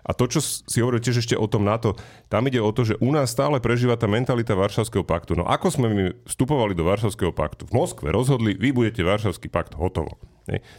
A 0.02 0.10
to, 0.10 0.26
čo 0.26 0.42
si 0.42 0.82
hovoril 0.82 0.98
tiež 0.98 1.22
ešte 1.22 1.38
o 1.38 1.46
tom 1.46 1.62
NATO, 1.62 1.94
tam 2.26 2.50
ide 2.50 2.58
o 2.58 2.74
to, 2.74 2.82
že 2.82 2.98
u 2.98 3.14
nás 3.14 3.30
stále 3.30 3.62
prežíva 3.62 3.94
tá 3.94 4.10
mentalita 4.10 4.58
Varšavského 4.58 5.06
paktu. 5.06 5.38
No 5.38 5.46
ako 5.46 5.66
sme 5.70 5.86
my 5.94 6.04
vstupovali 6.26 6.74
do 6.74 6.82
Varšavského 6.82 7.30
paktu? 7.30 7.70
V 7.70 7.76
Moskve 7.78 8.10
rozhodli, 8.10 8.58
vy 8.58 8.74
budete 8.74 9.06
Varšavský 9.06 9.46
pakt, 9.46 9.78
hotovo. 9.78 10.18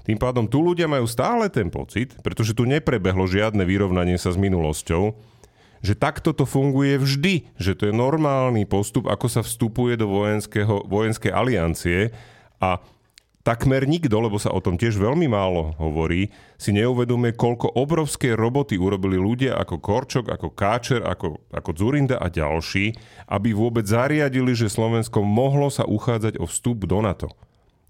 Tým 0.03 0.19
pádom 0.19 0.43
tu 0.43 0.59
ľudia 0.59 0.91
majú 0.91 1.07
stále 1.07 1.47
ten 1.47 1.71
pocit, 1.71 2.19
pretože 2.19 2.51
tu 2.51 2.67
neprebehlo 2.67 3.23
žiadne 3.23 3.63
vyrovnanie 3.63 4.19
sa 4.19 4.35
s 4.35 4.37
minulosťou, 4.37 5.15
že 5.83 5.95
takto 5.95 6.35
to 6.35 6.43
funguje 6.43 6.99
vždy, 6.99 7.47
že 7.59 7.75
to 7.75 7.87
je 7.87 7.93
normálny 7.95 8.67
postup, 8.67 9.07
ako 9.07 9.27
sa 9.31 9.39
vstupuje 9.43 9.95
do 9.95 10.11
vojenského, 10.11 10.83
vojenskej 10.87 11.31
aliancie 11.31 12.11
a 12.59 12.79
takmer 13.43 13.83
nikto, 13.83 14.15
lebo 14.23 14.39
sa 14.39 14.55
o 14.55 14.63
tom 14.63 14.79
tiež 14.79 14.95
veľmi 14.95 15.27
málo 15.27 15.75
hovorí, 15.75 16.31
si 16.55 16.71
neuvedomuje, 16.71 17.35
koľko 17.35 17.75
obrovské 17.75 18.39
roboty 18.39 18.79
urobili 18.79 19.19
ľudia 19.19 19.59
ako 19.59 19.83
Korčok, 19.83 20.31
ako 20.31 20.47
Káčer, 20.55 21.03
ako, 21.03 21.43
ako 21.51 21.69
Zurinda 21.75 22.17
a 22.23 22.31
ďalší, 22.31 22.95
aby 23.27 23.51
vôbec 23.51 23.83
zariadili, 23.83 24.55
že 24.55 24.71
Slovensko 24.71 25.21
mohlo 25.21 25.67
sa 25.67 25.83
uchádzať 25.83 26.39
o 26.39 26.47
vstup 26.47 26.87
do 26.87 27.03
NATO. 27.03 27.27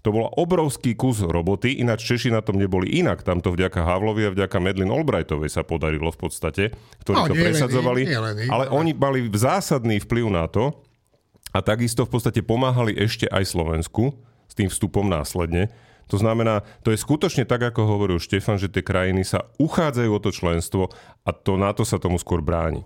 To 0.04 0.12
bol 0.12 0.28
obrovský 0.36 0.92
kus 0.92 1.24
roboty, 1.24 1.80
ináč 1.80 2.04
Češi 2.04 2.28
na 2.28 2.44
tom 2.44 2.60
neboli 2.60 2.92
inak. 3.00 3.24
Tam 3.24 3.40
to 3.40 3.56
vďaka 3.56 3.88
Havlovi 3.88 4.28
a 4.28 4.34
vďaka 4.36 4.60
Medlin 4.60 4.92
Albrightovej 4.92 5.48
sa 5.48 5.64
podarilo 5.64 6.12
v 6.12 6.18
podstate, 6.20 6.76
ktorí 7.00 7.24
No, 7.24 7.28
to 7.30 7.32
nie 7.32 7.40
presadzovali. 7.40 8.00
nie 8.04 8.20
len 8.20 8.36
ich, 8.44 8.50
ale 8.52 8.68
oni 8.68 8.92
mali 8.92 9.32
zásadný 9.32 10.04
vplyv 10.04 10.28
na 10.28 10.44
to 10.44 10.76
a 11.56 11.64
takisto 11.64 12.04
v 12.04 12.20
podstate 12.20 12.44
pomáhali 12.44 12.92
ešte 13.00 13.24
aj 13.32 13.48
Slovensku 13.48 14.12
tým 14.54 14.70
vstupom 14.70 15.06
následne. 15.06 15.70
To 16.12 16.20
znamená, 16.20 16.62
to 16.84 16.92
je 16.92 17.00
skutočne 17.00 17.48
tak, 17.48 17.64
ako 17.64 17.88
hovoril 17.88 18.20
Štefan, 18.20 18.60
že 18.60 18.68
tie 18.68 18.84
krajiny 18.84 19.24
sa 19.24 19.48
uchádzajú 19.56 20.10
o 20.12 20.20
to 20.20 20.30
členstvo 20.30 20.82
a 21.24 21.30
to 21.32 21.56
NATO 21.56 21.82
sa 21.82 21.96
tomu 21.96 22.20
skôr 22.20 22.44
bráni. 22.44 22.84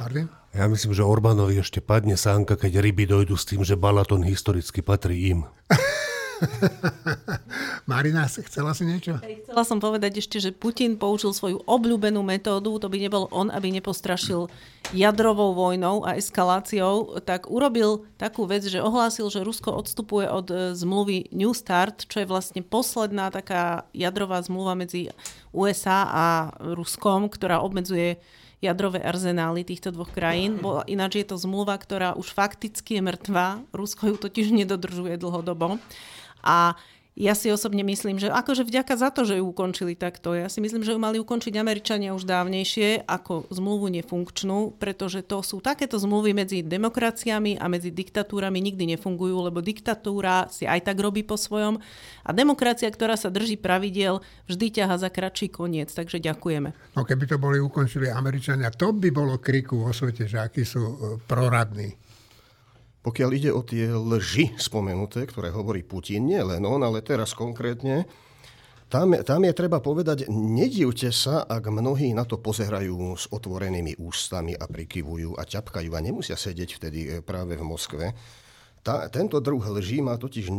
Martin? 0.00 0.32
Ja 0.50 0.66
myslím, 0.66 0.90
že 0.90 1.06
Orbánovi 1.06 1.62
ešte 1.62 1.78
padne 1.78 2.18
sánka, 2.18 2.58
keď 2.58 2.82
ryby 2.82 3.06
dojdu 3.06 3.38
s 3.38 3.46
tým, 3.46 3.62
že 3.62 3.78
Balaton 3.78 4.26
historicky 4.26 4.82
patrí 4.82 5.30
im. 5.30 5.46
Marina, 7.90 8.26
chcela 8.26 8.72
si 8.72 8.84
niečo? 8.86 9.18
Chcela 9.20 9.64
som 9.66 9.78
povedať 9.82 10.22
ešte, 10.22 10.40
že 10.40 10.50
Putin 10.54 10.96
použil 10.96 11.34
svoju 11.34 11.62
obľúbenú 11.64 12.24
metódu, 12.24 12.76
to 12.80 12.86
by 12.88 12.98
nebol 13.00 13.28
on, 13.30 13.52
aby 13.52 13.70
nepostrašil 13.74 14.48
jadrovou 14.90 15.54
vojnou 15.54 16.02
a 16.02 16.16
eskaláciou, 16.16 17.20
tak 17.22 17.46
urobil 17.50 18.08
takú 18.16 18.48
vec, 18.48 18.66
že 18.66 18.82
ohlásil, 18.82 19.28
že 19.30 19.44
Rusko 19.44 19.74
odstupuje 19.76 20.26
od 20.26 20.46
e, 20.50 20.54
zmluvy 20.74 21.30
New 21.30 21.54
Start, 21.54 22.08
čo 22.10 22.24
je 22.24 22.30
vlastne 22.30 22.64
posledná 22.64 23.30
taká 23.30 23.86
jadrová 23.94 24.42
zmluva 24.42 24.74
medzi 24.74 25.12
USA 25.54 26.06
a 26.10 26.26
Ruskom, 26.74 27.30
ktorá 27.30 27.62
obmedzuje 27.62 28.18
jadrové 28.60 29.00
arzenály 29.00 29.64
týchto 29.64 29.88
dvoch 29.90 30.12
krajín. 30.12 30.60
Bo 30.60 30.84
ináč 30.84 31.24
je 31.24 31.26
to 31.32 31.40
zmluva, 31.40 31.80
ktorá 31.80 32.12
už 32.14 32.36
fakticky 32.36 33.00
je 33.00 33.02
mŕtva. 33.02 33.64
Rusko 33.72 34.14
ju 34.14 34.16
totiž 34.20 34.52
nedodržuje 34.52 35.16
dlhodobo. 35.16 35.80
A 36.44 36.76
ja 37.20 37.36
si 37.36 37.52
osobne 37.52 37.84
myslím, 37.84 38.16
že 38.16 38.32
akože 38.32 38.64
vďaka 38.64 38.94
za 38.96 39.12
to, 39.12 39.28
že 39.28 39.36
ju 39.36 39.44
ukončili 39.44 39.92
takto. 39.92 40.32
Ja 40.32 40.48
si 40.48 40.64
myslím, 40.64 40.80
že 40.80 40.96
ju 40.96 41.00
mali 41.02 41.20
ukončiť 41.20 41.52
Američania 41.58 42.16
už 42.16 42.24
dávnejšie 42.24 43.04
ako 43.04 43.50
zmluvu 43.52 43.92
nefunkčnú, 44.00 44.80
pretože 44.80 45.20
to 45.20 45.44
sú 45.44 45.60
takéto 45.60 46.00
zmluvy 46.00 46.32
medzi 46.32 46.64
demokraciami 46.64 47.60
a 47.60 47.68
medzi 47.68 47.92
diktatúrami 47.92 48.62
nikdy 48.64 48.96
nefungujú, 48.96 49.36
lebo 49.36 49.60
diktatúra 49.60 50.48
si 50.48 50.64
aj 50.64 50.86
tak 50.86 50.96
robí 50.96 51.20
po 51.20 51.36
svojom 51.36 51.82
a 52.24 52.30
demokracia, 52.32 52.88
ktorá 52.88 53.20
sa 53.20 53.28
drží 53.28 53.60
pravidiel, 53.60 54.24
vždy 54.48 54.80
ťaha 54.80 54.96
za 54.96 55.12
kratší 55.12 55.52
koniec. 55.52 55.92
Takže 55.92 56.24
ďakujeme. 56.24 56.72
No 56.96 57.04
keby 57.04 57.28
to 57.28 57.36
boli 57.36 57.60
ukončili 57.60 58.08
Američania, 58.08 58.72
to 58.72 58.96
by 58.96 59.12
bolo 59.12 59.36
kriku 59.36 59.82
vo 59.82 59.92
svete, 59.92 60.24
že 60.24 60.40
akí 60.40 60.64
sú 60.64 60.80
e, 60.80 60.94
proradní. 61.28 62.09
Pokiaľ 63.00 63.30
ide 63.32 63.50
o 63.50 63.64
tie 63.64 63.88
lži 63.88 64.60
spomenuté, 64.60 65.24
ktoré 65.24 65.48
hovorí 65.48 65.80
Putin, 65.80 66.28
nie 66.28 66.40
len 66.40 66.60
on, 66.68 66.84
ale 66.84 67.00
teraz 67.00 67.32
konkrétne, 67.32 68.04
tam, 68.90 69.14
tam 69.22 69.46
je 69.46 69.54
treba 69.54 69.78
povedať, 69.78 70.26
nedivte 70.28 71.14
sa, 71.14 71.46
ak 71.46 71.70
mnohí 71.70 72.10
na 72.10 72.26
to 72.26 72.42
pozerajú 72.42 73.14
s 73.14 73.30
otvorenými 73.30 74.02
ústami 74.02 74.58
a 74.58 74.66
prikyvujú 74.66 75.38
a 75.38 75.46
ťapkajú 75.46 75.90
a 75.94 76.00
nemusia 76.02 76.34
sedieť 76.34 76.70
vtedy 76.74 77.00
e, 77.06 77.08
práve 77.22 77.54
v 77.54 77.62
Moskve. 77.62 78.10
Tá, 78.82 79.06
tento 79.06 79.38
druh 79.38 79.62
lží 79.62 80.02
má 80.02 80.18
totiž 80.18 80.50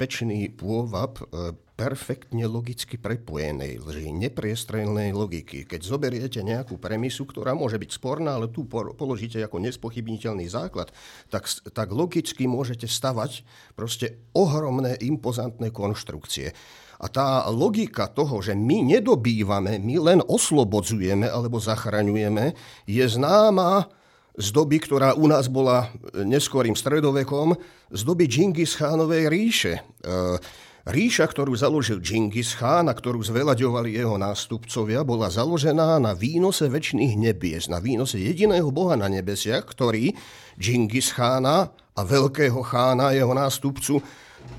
nebezpečný 0.00 0.56
pôvab 0.56 1.20
e, 1.28 1.52
perfektne 1.76 2.48
logicky 2.48 2.96
prepojenej 2.96 3.84
lži, 3.84 4.16
nepriestrelnej 4.16 5.12
logiky. 5.12 5.68
Keď 5.68 5.80
zoberiete 5.84 6.40
nejakú 6.40 6.80
premisu, 6.80 7.28
ktorá 7.28 7.52
môže 7.52 7.76
byť 7.76 8.00
sporná, 8.00 8.40
ale 8.40 8.48
tu 8.48 8.64
položíte 8.96 9.36
ako 9.44 9.60
nespochybniteľný 9.60 10.48
základ, 10.48 10.88
tak, 11.28 11.44
tak 11.76 11.92
logicky 11.92 12.48
môžete 12.48 12.88
stavať 12.88 13.44
proste 13.76 14.16
ohromné, 14.32 14.96
impozantné 15.04 15.68
konštrukcie. 15.68 16.56
A 16.96 17.06
tá 17.12 17.44
logika 17.52 18.08
toho, 18.08 18.40
že 18.40 18.56
my 18.56 18.96
nedobývame, 18.96 19.76
my 19.84 19.96
len 20.00 20.20
oslobodzujeme 20.24 21.28
alebo 21.28 21.60
zachraňujeme, 21.60 22.56
je 22.88 23.04
známa 23.04 23.99
z 24.40 24.48
doby, 24.56 24.80
ktorá 24.80 25.12
u 25.12 25.28
nás 25.28 25.52
bola 25.52 25.92
neskorým 26.16 26.72
stredovekom, 26.72 27.54
z 27.92 28.00
doby 28.02 28.24
Džingis 28.24 28.80
Chánovej 28.80 29.28
ríše. 29.28 29.84
E, 30.00 30.40
Ríša, 30.88 31.28
ktorú 31.28 31.52
založil 31.52 32.00
Džingis 32.00 32.56
Chán 32.56 32.88
a 32.88 32.96
ktorú 32.96 33.20
zveľaďovali 33.20 34.00
jeho 34.00 34.16
nástupcovia, 34.16 35.04
bola 35.04 35.28
založená 35.28 36.00
na 36.00 36.16
výnose 36.16 36.72
väčšných 36.72 37.20
nebies, 37.20 37.68
na 37.68 37.84
výnose 37.84 38.16
jediného 38.16 38.72
boha 38.72 38.96
na 38.96 39.12
nebesiach, 39.12 39.68
ktorý 39.68 40.16
Džingis 40.56 41.12
Chána 41.12 41.68
a 41.92 42.00
veľkého 42.00 42.64
chána, 42.64 43.12
jeho 43.12 43.36
nástupcu, 43.36 44.00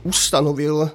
ustanovil 0.06 0.86
e, 0.86 0.89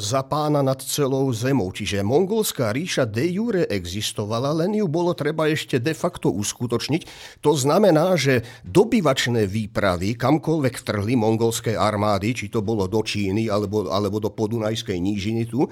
za 0.00 0.24
pána 0.24 0.64
nad 0.64 0.80
celou 0.80 1.28
zemou. 1.36 1.68
Čiže 1.70 2.00
mongolská 2.00 2.72
ríša 2.72 3.04
de 3.04 3.28
jure 3.28 3.62
existovala, 3.68 4.56
len 4.56 4.80
ju 4.80 4.88
bolo 4.88 5.12
treba 5.12 5.46
ešte 5.52 5.76
de 5.76 5.92
facto 5.92 6.32
uskutočniť. 6.32 7.02
To 7.44 7.52
znamená, 7.52 8.16
že 8.16 8.44
dobyvačné 8.64 9.44
výpravy 9.44 10.16
kamkoľvek 10.16 10.74
vtrhli 10.80 11.14
mongolské 11.14 11.76
armády, 11.76 12.32
či 12.32 12.46
to 12.48 12.64
bolo 12.64 12.88
do 12.88 13.04
Číny 13.04 13.52
alebo, 13.52 13.92
alebo 13.92 14.16
do 14.16 14.32
Podunajskej 14.32 14.96
nížiny 14.96 15.44
tu, 15.44 15.68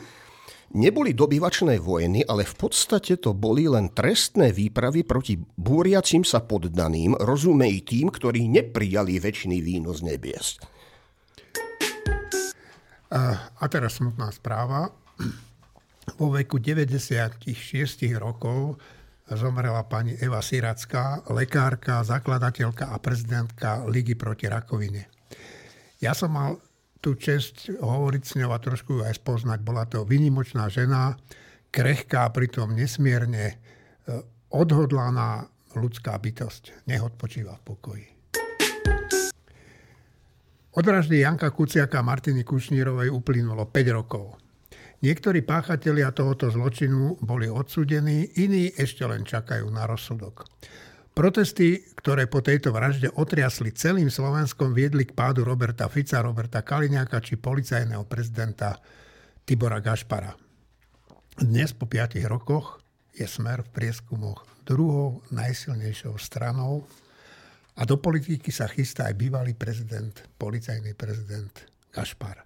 neboli 0.76 1.16
dobyvačné 1.16 1.80
vojny, 1.80 2.28
ale 2.28 2.44
v 2.44 2.54
podstate 2.60 3.16
to 3.16 3.32
boli 3.32 3.64
len 3.64 3.88
trestné 3.88 4.52
výpravy 4.52 5.00
proti 5.04 5.40
búriacim 5.40 6.28
sa 6.28 6.44
poddaným, 6.44 7.16
rozumej 7.16 7.88
tým, 7.88 8.12
ktorí 8.12 8.52
neprijali 8.52 9.16
väčší 9.16 9.60
výnos 9.64 10.04
nebies. 10.04 10.60
A 13.12 13.64
teraz 13.72 13.96
smutná 13.96 14.28
správa. 14.32 14.92
Vo 16.16 16.32
veku 16.32 16.60
96 16.60 17.44
rokov 18.16 18.76
zomrela 19.36 19.84
pani 19.84 20.16
Eva 20.16 20.40
Siracká, 20.40 21.24
lekárka, 21.28 22.00
zakladateľka 22.00 22.92
a 22.92 22.96
prezidentka 22.96 23.84
Ligy 23.84 24.16
proti 24.16 24.48
rakovine. 24.48 25.08
Ja 26.00 26.16
som 26.16 26.32
mal 26.32 26.56
tú 26.98 27.14
čest 27.18 27.68
hovoriť 27.68 28.22
s 28.24 28.36
ňou 28.40 28.50
a 28.56 28.58
trošku 28.62 29.00
ju 29.00 29.02
aj 29.04 29.20
spoznať. 29.20 29.58
Bola 29.60 29.84
to 29.84 30.02
vynimočná 30.08 30.66
žena, 30.72 31.14
krehká, 31.68 32.28
pritom 32.32 32.72
nesmierne 32.72 33.44
e, 33.52 33.56
odhodlaná 34.50 35.46
ľudská 35.76 36.16
bytosť. 36.16 36.88
Nech 36.88 37.04
odpočíva 37.04 37.54
v 37.60 37.62
pokoji. 37.62 38.17
Od 40.68 40.84
vraždy 40.84 41.24
Janka 41.24 41.48
Kuciaka 41.48 42.04
a 42.04 42.04
Martiny 42.04 42.44
Kušnírovej 42.44 43.08
uplynulo 43.08 43.72
5 43.72 43.88
rokov. 43.96 44.36
Niektorí 45.00 45.40
páchatelia 45.40 46.12
tohoto 46.12 46.52
zločinu 46.52 47.16
boli 47.24 47.48
odsudení, 47.48 48.36
iní 48.36 48.68
ešte 48.76 49.08
len 49.08 49.24
čakajú 49.24 49.64
na 49.72 49.88
rozsudok. 49.88 50.44
Protesty, 51.16 51.88
ktoré 51.96 52.28
po 52.28 52.44
tejto 52.44 52.68
vražde 52.68 53.08
otriasli 53.08 53.72
celým 53.72 54.12
Slovenskom, 54.12 54.76
viedli 54.76 55.08
k 55.08 55.16
pádu 55.16 55.40
Roberta 55.40 55.88
Fica, 55.88 56.20
Roberta 56.20 56.60
Kaliňáka 56.60 57.24
či 57.24 57.40
policajného 57.40 58.04
prezidenta 58.04 58.76
Tibora 59.48 59.80
Gašpara. 59.80 60.36
Dnes 61.40 61.72
po 61.72 61.88
5 61.88 62.20
rokoch 62.28 62.84
je 63.16 63.24
smer 63.24 63.64
v 63.64 63.72
prieskumoch 63.72 64.44
druhou 64.68 65.24
najsilnejšou 65.32 66.20
stranou 66.20 66.84
a 67.78 67.86
do 67.86 67.96
politiky 68.02 68.50
sa 68.50 68.66
chystá 68.66 69.06
aj 69.06 69.14
bývalý 69.14 69.54
prezident, 69.54 70.10
policajný 70.34 70.98
prezident 70.98 71.54
Gašpar. 71.94 72.42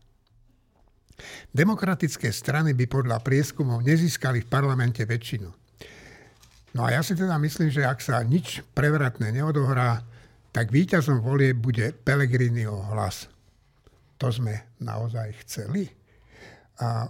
Demokratické 1.53 2.29
strany 2.29 2.77
by 2.77 2.85
podľa 2.89 3.19
prieskumov 3.25 3.81
nezískali 3.81 4.45
v 4.45 4.51
parlamente 4.51 5.01
väčšinu. 5.05 5.49
No 6.73 6.81
a 6.89 6.97
ja 6.97 7.01
si 7.05 7.13
teda 7.13 7.37
myslím, 7.37 7.69
že 7.69 7.85
ak 7.85 8.01
sa 8.01 8.21
nič 8.25 8.65
prevratné 8.73 9.29
neodohrá, 9.33 10.01
tak 10.53 10.73
víťazom 10.73 11.21
volie 11.21 11.57
bude 11.57 11.93
Pelegriniho 11.93 12.93
hlas. 12.93 13.29
To 14.21 14.29
sme 14.29 14.77
naozaj 14.81 15.45
chceli. 15.45 15.89
A 16.81 17.09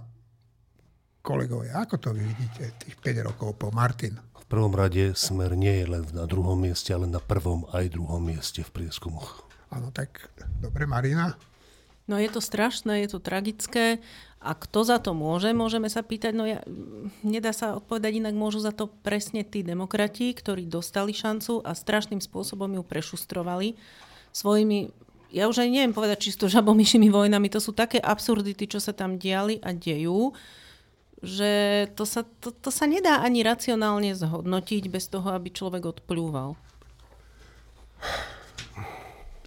kolegovia, 1.23 1.79
ako 1.79 1.95
to 1.99 2.09
vy 2.11 2.23
vidíte 2.23 2.75
tých 2.87 2.95
5 2.99 3.27
rokov 3.31 3.55
po 3.55 3.71
Martin? 3.71 4.15
Prvom 4.53 4.77
rade 4.77 5.17
smer 5.17 5.57
nie 5.57 5.81
je 5.81 5.97
len 5.97 6.05
na 6.13 6.29
druhom 6.29 6.53
mieste, 6.53 6.93
ale 6.93 7.09
na 7.09 7.17
prvom 7.17 7.65
aj 7.73 7.89
druhom 7.89 8.21
mieste 8.21 8.61
v 8.61 8.69
prieskumoch. 8.69 9.41
Áno, 9.73 9.89
tak 9.89 10.29
dobre, 10.61 10.85
Marina? 10.85 11.33
No 12.05 12.21
je 12.21 12.29
to 12.29 12.37
strašné, 12.37 13.01
je 13.01 13.17
to 13.17 13.19
tragické. 13.23 13.97
A 14.37 14.53
kto 14.53 14.85
za 14.85 15.01
to 15.01 15.17
môže, 15.17 15.49
môžeme 15.57 15.89
sa 15.89 16.05
pýtať. 16.05 16.37
No 16.37 16.45
ja, 16.45 16.61
nedá 17.25 17.49
sa 17.49 17.73
odpovedať 17.81 18.21
inak, 18.21 18.37
môžu 18.37 18.61
za 18.61 18.69
to 18.69 18.93
presne 19.01 19.41
tí 19.41 19.65
demokrati, 19.65 20.29
ktorí 20.37 20.69
dostali 20.69 21.17
šancu 21.17 21.65
a 21.65 21.73
strašným 21.73 22.21
spôsobom 22.21 22.77
ju 22.77 22.85
prešustrovali 22.85 23.73
svojimi, 24.37 24.93
ja 25.33 25.49
už 25.49 25.65
aj 25.65 25.69
neviem 25.73 25.97
povedať 25.97 26.29
čisto 26.29 26.45
žabomyšimi 26.45 27.09
vojnami, 27.09 27.49
to 27.49 27.57
sú 27.57 27.73
také 27.73 27.97
absurdity, 27.97 28.69
čo 28.69 28.77
sa 28.77 28.93
tam 28.93 29.17
diali 29.17 29.57
a 29.65 29.73
dejú, 29.73 30.29
že 31.23 31.51
to 31.95 32.03
sa, 32.03 32.27
to, 32.43 32.51
to 32.51 32.67
sa 32.67 32.83
nedá 32.83 33.23
ani 33.23 33.47
racionálne 33.47 34.11
zhodnotiť 34.11 34.91
bez 34.91 35.07
toho, 35.07 35.31
aby 35.31 35.49
človek 35.49 35.87
odplúval. 35.87 36.59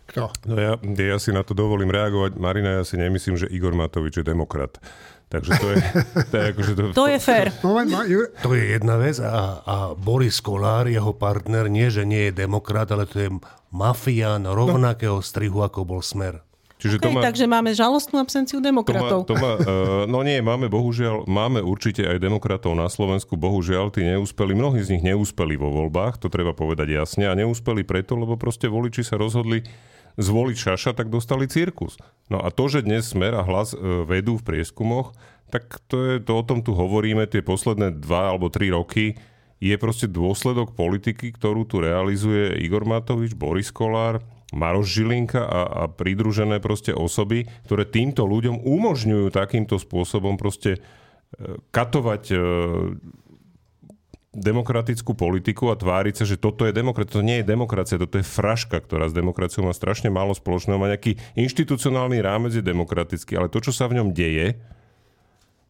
Kto? 0.09 0.33
No 0.49 0.57
ja, 0.57 0.81
ja 0.81 1.19
si 1.21 1.29
na 1.37 1.45
to 1.45 1.53
dovolím 1.53 1.93
reagovať. 1.93 2.41
Marina, 2.41 2.81
ja 2.81 2.85
si 2.89 2.97
nemyslím, 2.97 3.37
že 3.37 3.53
Igor 3.53 3.77
Matovič 3.77 4.17
je 4.17 4.25
demokrat. 4.25 4.81
Takže 5.29 5.51
to 5.61 5.67
je... 5.75 5.77
To 6.33 6.35
je, 6.39 6.45
akože 6.55 6.73
to, 6.73 6.83
To 6.95 7.05
je 7.11 7.19
fér. 7.19 7.53
Moment, 7.61 7.91
ma, 7.91 8.07
Ju- 8.09 8.31
To 8.41 8.55
je 8.55 8.79
jedna 8.79 8.97
vec 8.97 9.19
a, 9.21 9.61
a 9.61 9.77
Boris 9.93 10.39
Kolár, 10.41 10.87
jeho 10.87 11.12
partner, 11.12 11.67
nie 11.69 11.91
že 11.93 12.07
nie 12.07 12.31
je 12.31 12.39
demokrat, 12.47 12.89
ale 12.89 13.05
to 13.05 13.17
je 13.21 13.29
mafián 13.75 14.47
rovnakého 14.47 15.19
strihu, 15.21 15.61
ako 15.61 15.83
bol 15.85 16.01
Smer. 16.01 16.46
Čiže 16.77 16.97
Okay, 17.01 17.23
takže 17.23 17.45
máme 17.49 17.73
žalostnú 17.73 18.21
absenciu 18.21 18.61
To 18.61 18.65
má, 18.65 18.69
demokratov. 18.69 19.19
to 19.25 19.35
má, 19.37 19.57
uh, 19.57 20.05
no 20.05 20.21
nie, 20.21 20.41
máme 20.45 20.69
bohužiaľ, 20.69 21.25
máme 21.25 21.65
určite 21.65 22.05
aj 22.05 22.21
demokratov 22.21 22.77
na 22.77 22.87
Slovensku, 22.87 23.37
bohužiaľ, 23.37 23.93
tí 23.93 24.05
neúspeli, 24.05 24.53
mnohí 24.53 24.85
z 24.85 24.99
nich 24.99 25.05
neúspeli 25.05 25.57
vo 25.57 25.73
voľbách, 25.73 26.21
to 26.21 26.29
treba 26.29 26.53
povedať 26.53 26.93
jasne, 26.93 27.29
a 27.29 27.35
neúspeli 27.37 27.85
preto, 27.87 28.17
lebo 28.17 28.37
proste 28.37 28.69
voliči 28.69 29.05
sa 29.05 29.17
rozhodli 29.17 29.65
zvoliť 30.17 30.57
Šaša, 30.57 30.93
tak 30.97 31.12
dostali 31.12 31.45
cirkus. 31.45 32.01
No 32.33 32.41
a 32.41 32.49
to, 32.49 32.69
že 32.73 32.85
dnes 32.85 33.05
Smer 33.09 33.37
a 33.37 33.45
hlas 33.45 33.77
uh, 33.77 34.05
vedú 34.05 34.41
v 34.41 34.45
prieskumoch, 34.45 35.12
tak 35.49 35.79
to, 35.87 35.97
je, 36.03 36.15
to 36.19 36.33
o 36.35 36.43
tom 36.43 36.61
tu 36.61 36.75
hovoríme 36.75 37.23
tie 37.31 37.41
posledné 37.45 38.03
dva 38.03 38.35
alebo 38.35 38.51
tri 38.51 38.75
roky, 38.75 39.15
je 39.57 39.73
proste 39.81 40.05
dôsledok 40.05 40.77
politiky, 40.77 41.33
ktorú 41.33 41.65
tu 41.65 41.81
realizuje 41.81 42.61
Igor 42.61 42.85
Matovič, 42.85 43.33
Boris 43.33 43.73
Kolár, 43.73 44.21
Maroš 44.55 45.03
Žilinka 45.03 45.43
a, 45.43 45.61
a 45.67 45.83
pridružené 45.91 46.63
proste 46.63 46.95
osoby, 46.95 47.51
ktoré 47.67 47.83
týmto 47.83 48.23
ľuďom 48.23 48.63
umožňujú 48.63 49.35
takýmto 49.35 49.81
spôsobom 49.83 50.39
proste 50.39 50.79
e, 50.79 50.81
katovať 51.75 52.23
e, 52.31 52.37
demokratickú 54.37 55.17
politiku 55.17 55.73
a 55.73 55.81
tváriť 55.81 56.15
sa, 56.23 56.25
že 56.29 56.37
toto 56.37 56.69
je 56.69 56.77
demokracia. 56.77 57.19
To 57.19 57.25
nie 57.25 57.41
je 57.41 57.49
demokracia, 57.49 57.97
toto 57.97 58.21
je 58.21 58.27
fraška, 58.27 58.79
ktorá 58.85 59.09
s 59.09 59.17
demokraciou 59.17 59.65
má 59.65 59.73
strašne 59.73 60.13
málo 60.13 60.37
spoločného. 60.37 60.77
Má 60.77 60.93
nejaký 60.93 61.17
inštitucionálny 61.35 62.21
rámec 62.21 62.53
je 62.53 62.63
demokratický, 62.63 63.41
ale 63.41 63.49
to, 63.49 63.65
čo 63.65 63.73
sa 63.73 63.89
v 63.89 63.99
ňom 63.99 64.13
deje, 64.13 64.61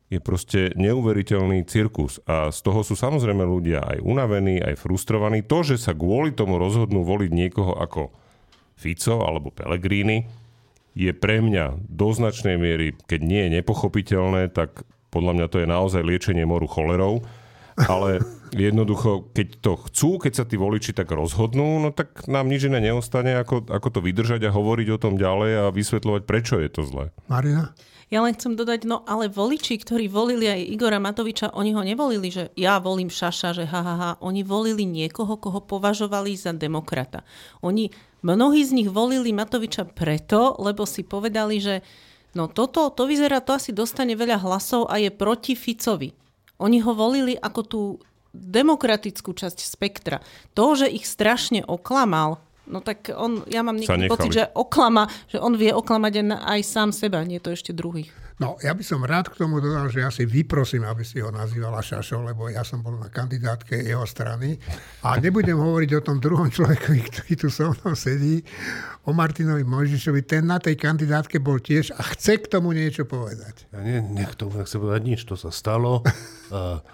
je 0.07 0.23
proste 0.23 0.71
neuveriteľný 0.79 1.67
cirkus. 1.67 2.23
A 2.27 2.55
z 2.55 2.59
toho 2.63 2.87
sú 2.87 2.95
samozrejme 2.95 3.43
ľudia 3.43 3.83
aj 3.83 3.99
unavení, 4.03 4.63
aj 4.63 4.79
frustrovaní. 4.79 5.43
To, 5.47 5.67
že 5.67 5.83
sa 5.83 5.95
kvôli 5.95 6.31
tomu 6.31 6.63
rozhodnú 6.63 7.03
voliť 7.03 7.31
niekoho 7.31 7.75
ako 7.75 8.15
Fico 8.77 9.25
alebo 9.25 9.51
Pellegrini, 9.51 10.29
je 10.97 11.13
pre 11.13 11.45
mňa 11.45 11.77
do 11.93 12.09
značnej 12.09 12.57
miery, 12.57 12.97
keď 13.05 13.21
nie 13.21 13.41
je 13.47 13.61
nepochopiteľné, 13.61 14.49
tak 14.49 14.89
podľa 15.13 15.33
mňa 15.37 15.47
to 15.53 15.61
je 15.61 15.69
naozaj 15.69 16.01
liečenie 16.01 16.49
moru 16.49 16.65
cholerou. 16.65 17.21
Ale 17.77 18.25
jednoducho, 18.57 19.29
keď 19.37 19.49
to 19.61 19.73
chcú, 19.85 20.11
keď 20.17 20.33
sa 20.33 20.45
tí 20.49 20.57
voliči 20.57 20.97
tak 20.97 21.13
rozhodnú, 21.13 21.85
no 21.85 21.93
tak 21.93 22.25
nám 22.25 22.49
nič 22.49 22.73
iné 22.73 22.81
neostane, 22.81 23.37
ako, 23.37 23.69
ako 23.69 23.89
to 23.93 24.01
vydržať 24.01 24.49
a 24.49 24.55
hovoriť 24.57 24.89
o 24.97 25.01
tom 25.01 25.21
ďalej 25.21 25.69
a 25.69 25.75
vysvetľovať, 25.77 26.23
prečo 26.25 26.57
je 26.57 26.73
to 26.73 26.89
zlé. 26.89 27.13
Marina? 27.29 27.77
Ja 28.07 28.23
len 28.23 28.39
chcem 28.39 28.55
dodať, 28.55 28.87
no 28.87 29.03
ale 29.03 29.27
voliči, 29.27 29.83
ktorí 29.83 30.07
volili 30.07 30.47
aj 30.47 30.63
Igora 30.71 31.03
Matoviča, 31.03 31.51
oni 31.51 31.75
ho 31.75 31.83
nevolili, 31.83 32.31
že 32.31 32.55
ja 32.55 32.79
volím 32.79 33.11
Šaša, 33.11 33.51
že 33.51 33.65
ha, 33.67 33.81
ha, 33.83 33.95
ha. 33.99 34.11
Oni 34.23 34.47
volili 34.47 34.87
niekoho, 34.87 35.35
koho 35.35 35.59
považovali 35.59 36.39
za 36.39 36.55
demokrata. 36.55 37.27
Oni, 37.67 37.91
mnohí 38.23 38.63
z 38.63 38.79
nich 38.79 38.87
volili 38.87 39.35
Matoviča 39.35 39.91
preto, 39.91 40.55
lebo 40.63 40.87
si 40.87 41.03
povedali, 41.03 41.59
že 41.59 41.83
no 42.39 42.47
toto, 42.47 42.95
to 42.95 43.11
vyzerá, 43.11 43.43
to 43.43 43.59
asi 43.59 43.75
dostane 43.75 44.15
veľa 44.15 44.39
hlasov 44.39 44.87
a 44.87 45.03
je 45.03 45.11
proti 45.11 45.59
Ficovi. 45.59 46.15
Oni 46.63 46.79
ho 46.79 46.95
volili 46.95 47.35
ako 47.35 47.61
tú 47.67 47.83
demokratickú 48.31 49.35
časť 49.35 49.59
spektra. 49.67 50.23
To, 50.55 50.79
že 50.79 50.87
ich 50.87 51.11
strašne 51.11 51.67
oklamal, 51.67 52.39
no 52.67 52.83
tak 52.83 53.11
on, 53.15 53.47
ja 53.47 53.63
mám 53.63 53.79
niekedy 53.79 54.11
pocit, 54.11 54.33
že 54.35 54.45
oklama, 54.53 55.07
že 55.31 55.39
on 55.39 55.55
vie 55.55 55.71
oklamať 55.71 56.13
aj 56.43 56.61
sám 56.67 56.91
seba, 56.91 57.23
nie 57.23 57.39
to 57.39 57.55
ešte 57.55 57.71
druhých. 57.73 58.26
No, 58.37 58.61
ja 58.61 58.77
by 58.77 58.85
som 58.85 59.01
rád 59.01 59.33
k 59.33 59.41
tomu 59.41 59.65
dodal, 59.65 59.89
že 59.89 60.05
ja 60.05 60.13
si 60.13 60.29
vyprosím, 60.29 60.85
aby 60.85 61.01
si 61.09 61.25
ho 61.25 61.33
nazývala 61.33 61.81
Šašo, 61.81 62.21
lebo 62.21 62.53
ja 62.53 62.61
som 62.69 62.85
bol 62.85 63.01
na 63.01 63.09
kandidátke 63.09 63.81
jeho 63.81 64.05
strany. 64.05 64.61
A 65.01 65.17
nebudem 65.17 65.57
hovoriť 65.57 65.91
o 65.97 66.05
tom 66.05 66.21
druhom 66.21 66.53
človekovi, 66.53 67.01
ktorý 67.09 67.33
tu 67.33 67.49
so 67.49 67.73
mnou 67.73 67.97
sedí, 67.97 68.45
o 69.09 69.17
Martinovi 69.17 69.65
Mojžišovi. 69.65 70.21
Ten 70.29 70.53
na 70.53 70.61
tej 70.61 70.77
kandidátke 70.77 71.41
bol 71.41 71.65
tiež 71.65 71.97
a 71.97 72.05
chce 72.13 72.45
k 72.45 72.53
tomu 72.53 72.77
niečo 72.77 73.09
povedať. 73.09 73.73
Ja 73.73 73.81
nie, 73.81 74.05
nech 74.05 74.37
to 74.37 74.53
nechce 74.53 74.77
povedať 74.77 75.03
nič, 75.09 75.25
to 75.25 75.41
sa 75.41 75.49
stalo. 75.49 76.05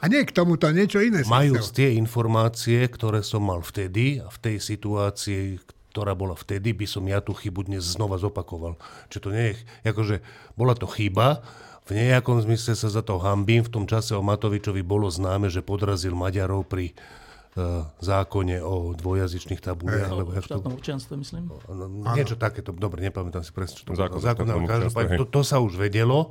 A 0.01 0.05
nie 0.09 0.25
k 0.25 0.33
tomuto, 0.33 0.71
niečo 0.73 1.03
iné. 1.03 1.27
chcel. 1.69 1.77
tie 1.77 1.89
informácie, 1.99 2.87
ktoré 2.89 3.21
som 3.21 3.45
mal 3.45 3.61
vtedy 3.61 4.23
a 4.23 4.31
v 4.31 4.39
tej 4.41 4.57
situácii, 4.63 5.61
ktorá 5.93 6.17
bola 6.17 6.33
vtedy, 6.33 6.73
by 6.73 6.89
som 6.89 7.05
ja 7.05 7.21
tú 7.21 7.37
chybu 7.37 7.69
dnes 7.69 7.85
znova 7.85 8.17
zopakoval. 8.17 8.81
Čiže 9.13 9.21
to 9.21 9.31
nie 9.31 9.53
je, 9.53 9.55
akože 9.85 10.25
bola 10.57 10.73
to 10.73 10.89
chyba, 10.89 11.45
v 11.83 11.99
nejakom 11.99 12.39
zmysle 12.39 12.79
sa 12.79 12.89
za 12.89 13.03
to 13.03 13.19
hambím. 13.19 13.67
V 13.67 13.73
tom 13.75 13.85
čase 13.91 14.15
o 14.15 14.23
Matovičovi 14.23 14.87
bolo 14.87 15.11
známe, 15.11 15.51
že 15.51 15.67
podrazil 15.67 16.15
Maďarov 16.15 16.71
pri 16.71 16.95
uh, 16.95 17.91
zákone 17.99 18.63
o 18.63 18.95
dvojazyčných 18.95 19.59
tabuliach. 19.59 20.15
Alebo 20.15 20.31
to, 20.31 20.47
štátnom 20.47 20.79
občianstve, 20.79 21.19
myslím. 21.19 21.51
no, 21.51 22.15
niečo 22.15 22.39
takéto, 22.39 22.71
dobre, 22.71 23.03
nepamätám 23.03 23.43
si 23.43 23.51
presne, 23.51 23.83
čo 23.83 23.85
to 23.91 23.99
Zákon 23.99 24.23
bolo. 24.23 24.23
Zákon, 24.23 24.47
ale 24.47 24.63
každopádne, 24.71 25.17
to, 25.19 25.27
to 25.27 25.43
sa 25.43 25.59
už 25.59 25.75
vedelo 25.75 26.31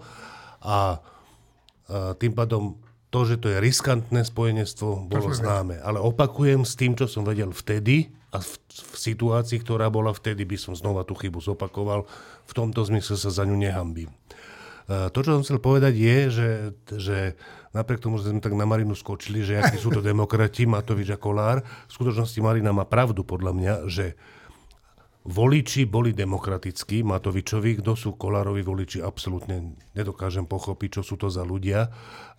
a, 0.63 1.03
a 1.91 2.15
tým 2.15 2.31
pádom 2.31 2.79
to, 3.11 3.27
že 3.27 3.43
to 3.43 3.51
je 3.51 3.59
riskantné 3.59 4.23
spojenectvo, 4.23 5.11
bolo 5.11 5.35
známe. 5.35 5.83
Ale 5.83 5.99
opakujem 5.99 6.63
s 6.63 6.79
tým, 6.79 6.95
čo 6.95 7.11
som 7.11 7.27
vedel 7.27 7.51
vtedy 7.51 8.07
a 8.31 8.39
v, 8.39 8.51
v 8.71 8.95
situácii, 8.95 9.59
ktorá 9.59 9.91
bola 9.91 10.15
vtedy, 10.15 10.47
by 10.47 10.55
som 10.55 10.73
znova 10.73 11.03
tú 11.03 11.19
chybu 11.19 11.43
zopakoval. 11.43 12.07
V 12.47 12.53
tomto 12.55 12.79
zmysle 12.87 13.19
sa 13.19 13.27
za 13.27 13.43
ňu 13.43 13.59
nehambím. 13.59 14.11
E, 14.87 15.11
To, 15.11 15.19
čo 15.19 15.35
som 15.35 15.43
chcel 15.43 15.59
povedať, 15.59 15.93
je, 15.99 16.17
že, 16.31 16.49
že 16.95 17.17
napriek 17.75 17.99
tomu, 17.99 18.23
že 18.23 18.31
sme 18.31 18.39
tak 18.39 18.55
na 18.55 18.63
Marinu 18.63 18.95
skočili, 18.95 19.43
že 19.43 19.59
akí 19.59 19.75
sú 19.75 19.91
to 19.91 19.99
demokrati, 20.11 20.63
Matovič 20.63 21.11
a 21.11 21.19
Kolár, 21.19 21.59
v 21.63 21.91
skutočnosti 21.91 22.39
Marina 22.39 22.71
má 22.71 22.87
pravdu 22.87 23.27
podľa 23.27 23.51
mňa, 23.51 23.73
že 23.91 24.15
voliči 25.21 25.85
boli 25.85 26.15
demokratickí, 26.17 27.05
Matovičovi, 27.05 27.83
kto 27.83 27.93
sú 27.93 28.17
Kolárovi 28.17 28.65
voliči, 28.65 29.03
absolútne 29.05 29.77
nedokážem 29.93 30.49
pochopiť, 30.49 30.99
čo 30.99 31.13
sú 31.13 31.15
to 31.19 31.29
za 31.29 31.45
ľudia, 31.45 31.91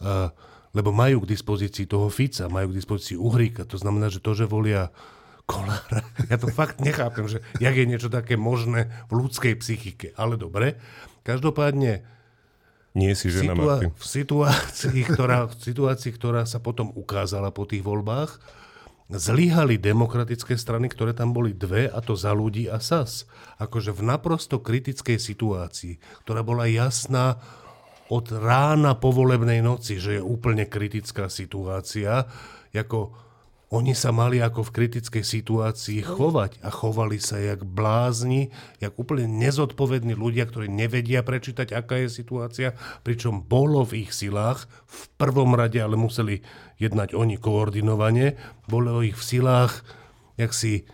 eh, 0.03 0.29
lebo 0.73 0.91
majú 0.91 1.23
k 1.23 1.31
dispozícii 1.37 1.85
toho 1.85 2.09
Fica, 2.09 2.49
majú 2.49 2.73
k 2.73 2.79
dispozícii 2.81 3.21
Uhríka, 3.21 3.69
to 3.69 3.77
znamená, 3.77 4.09
že 4.09 4.25
to, 4.25 4.33
že 4.33 4.49
volia 4.49 4.89
Kolára. 5.45 6.01
Ja 6.31 6.41
to 6.41 6.49
fakt 6.49 6.81
nechápem, 6.81 7.29
že 7.29 7.39
jak 7.61 7.75
je 7.77 7.85
niečo 7.85 8.09
také 8.09 8.41
možné 8.41 8.89
v 9.13 9.21
ľudskej 9.21 9.59
psychike. 9.61 10.17
Ale 10.17 10.41
dobre. 10.41 10.81
Každopádne 11.23 12.03
Nie 12.93 13.13
si 13.17 13.29
žena, 13.29 13.53
situa- 13.57 13.79
Martin. 13.83 13.91
v, 13.93 14.05
situácii, 14.05 15.01
ktorá, 15.09 15.39
v 15.49 15.55
situácii, 15.61 16.11
ktorá 16.13 16.43
sa 16.45 16.59
potom 16.59 16.93
ukázala 16.93 17.49
po 17.53 17.65
tých 17.65 17.81
voľbách, 17.81 18.41
zlyhali 19.13 19.77
demokratické 19.77 20.57
strany, 20.57 20.89
ktoré 20.89 21.13
tam 21.13 21.37
boli 21.37 21.53
dve, 21.53 21.85
a 21.85 22.01
to 22.01 22.17
za 22.17 22.33
ľudí 22.33 22.65
a 22.69 22.81
SAS. 22.81 23.29
Akože 23.61 23.93
v 23.93 24.09
naprosto 24.09 24.57
kritickej 24.57 25.21
situácii, 25.21 26.25
ktorá 26.25 26.41
bola 26.41 26.65
jasná 26.65 27.37
od 28.09 28.29
rána 28.33 28.97
po 28.97 29.13
volebnej 29.13 29.61
noci, 29.61 30.01
že 30.01 30.17
je 30.17 30.23
úplne 30.25 30.65
kritická 30.65 31.29
situácia, 31.29 32.25
ako 32.73 33.13
oni 33.73 33.97
sa 33.97 34.13
mali 34.13 34.37
ako 34.45 34.69
v 34.69 34.75
kritickej 34.77 35.25
situácii 35.25 36.05
chovať 36.05 36.61
a 36.61 36.69
chovali 36.69 37.17
sa 37.17 37.41
jak 37.41 37.65
blázni, 37.65 38.53
jak 38.85 38.93
úplne 39.01 39.25
nezodpovední 39.25 40.13
ľudia, 40.13 40.45
ktorí 40.45 40.69
nevedia 40.69 41.25
prečítať, 41.25 41.73
aká 41.73 42.05
je 42.05 42.13
situácia, 42.13 42.77
pričom 43.01 43.41
bolo 43.41 43.81
v 43.89 44.05
ich 44.05 44.13
silách, 44.13 44.69
v 44.85 45.01
prvom 45.17 45.57
rade 45.57 45.81
ale 45.81 45.97
museli 45.97 46.45
jednať 46.77 47.17
oni 47.17 47.41
koordinovane, 47.41 48.37
bolo 48.69 49.01
ich 49.01 49.17
v 49.17 49.25
silách, 49.25 49.81
jak 50.37 50.53
si 50.53 50.85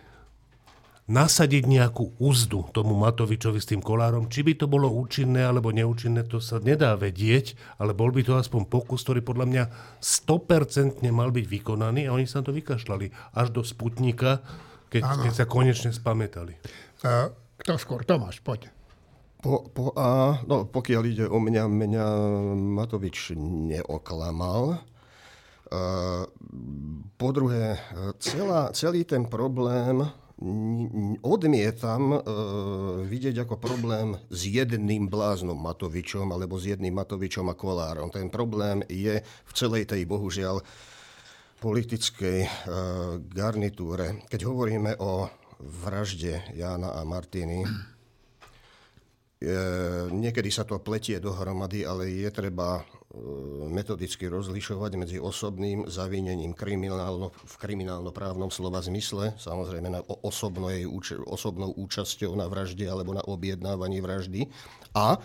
nasadiť 1.09 1.65
nejakú 1.65 2.21
úzdu 2.21 2.69
tomu 2.69 2.93
Matovičovi 2.93 3.57
s 3.57 3.65
tým 3.65 3.81
kolárom. 3.81 4.29
Či 4.29 4.45
by 4.45 4.53
to 4.61 4.65
bolo 4.69 4.93
účinné 4.93 5.41
alebo 5.41 5.73
neúčinné, 5.73 6.21
to 6.29 6.37
sa 6.37 6.61
nedá 6.61 6.93
vedieť, 6.93 7.57
ale 7.81 7.97
bol 7.97 8.13
by 8.13 8.21
to 8.21 8.37
aspoň 8.37 8.69
pokus, 8.69 9.01
ktorý 9.01 9.25
podľa 9.25 9.45
mňa 9.49 9.63
100% 9.97 11.01
mal 11.09 11.33
byť 11.33 11.45
vykonaný 11.49 12.05
a 12.05 12.13
oni 12.13 12.29
sa 12.29 12.45
to 12.45 12.53
vykašľali 12.53 13.33
až 13.33 13.47
do 13.49 13.65
Sputnika, 13.65 14.45
keď, 14.93 15.25
keď 15.25 15.33
sa 15.33 15.45
konečne 15.49 15.89
spamätali. 15.89 16.53
Uh, 17.01 17.33
kto 17.57 17.81
skôr? 17.81 18.05
Tomáš, 18.05 18.45
poď. 18.45 18.69
Po, 19.41 19.65
po 19.73 19.95
A, 19.97 20.37
no 20.45 20.69
pokiaľ 20.69 21.03
ide 21.09 21.25
o 21.25 21.41
mňa, 21.41 21.63
mňa 21.65 22.05
Matovič 22.53 23.33
neoklamal. 23.39 24.85
Uh, 25.69 26.25
po 27.17 27.29
druhé, 27.33 27.77
celá, 28.21 28.69
celý 28.73 29.05
ten 29.05 29.25
problém 29.25 30.05
odmietam 31.19 32.15
uh, 32.15 32.21
vidieť 33.03 33.43
ako 33.43 33.59
problém 33.59 34.15
s 34.31 34.47
jedným 34.47 35.11
bláznom 35.11 35.59
Matovičom 35.59 36.31
alebo 36.31 36.55
s 36.55 36.71
jedným 36.71 36.95
Matovičom 36.95 37.51
a 37.51 37.55
Kolárom. 37.59 38.07
Ten 38.07 38.31
problém 38.31 38.79
je 38.87 39.19
v 39.23 39.51
celej 39.51 39.91
tej, 39.91 40.07
bohužiaľ, 40.07 40.63
politickej 41.59 42.39
uh, 42.47 42.49
garnitúre. 43.19 44.23
Keď 44.31 44.41
hovoríme 44.47 44.95
o 45.03 45.27
vražde 45.59 46.39
Jána 46.55 46.95
a 46.95 47.03
Martiny, 47.03 47.67
E, 49.39 49.55
niekedy 50.11 50.51
sa 50.51 50.67
to 50.67 50.83
pletie 50.83 51.15
dohromady, 51.23 51.87
ale 51.87 52.11
je 52.11 52.27
treba 52.27 52.83
e, 52.83 52.98
metodicky 53.73 54.29
rozlišovať 54.29 54.91
medzi 54.93 55.17
osobným 55.17 55.89
zavinením 55.89 56.53
kriminálno, 56.53 57.33
v 57.33 57.55
kriminálno-právnom 57.57 58.53
slova 58.53 58.85
zmysle, 58.85 59.33
samozrejme 59.33 59.89
na 59.89 60.05
osobnej, 60.05 60.85
osobnou 61.25 61.73
účasťou 61.73 62.37
na 62.37 62.45
vražde 62.45 62.85
alebo 62.85 63.17
na 63.17 63.25
objednávaní 63.25 63.97
vraždy 64.05 64.45
a 64.93 65.17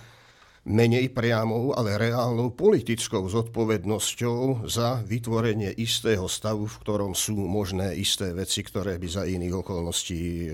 menej 0.65 1.13
priamou, 1.13 1.77
ale 1.77 2.01
reálnou 2.01 2.57
politickou 2.57 3.29
zodpovednosťou 3.29 4.65
za 4.65 5.05
vytvorenie 5.05 5.77
istého 5.77 6.25
stavu, 6.25 6.65
v 6.65 6.81
ktorom 6.81 7.13
sú 7.13 7.37
možné 7.37 7.93
isté 8.01 8.33
veci, 8.33 8.65
ktoré 8.65 8.97
by 8.97 9.09
za 9.13 9.23
iných 9.29 9.61
okolností 9.61 10.49
e, 10.49 10.51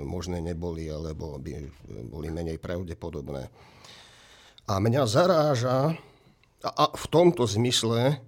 možné 0.00 0.40
neboli 0.40 0.88
alebo 0.88 1.36
by 1.36 1.60
boli 2.08 2.32
menej 2.32 2.56
pravdepodobné. 2.56 3.52
A 4.64 4.80
mňa 4.80 5.02
zaráža, 5.04 5.92
a, 6.64 6.84
v 6.92 7.06
tomto 7.08 7.48
zmysle 7.48 8.20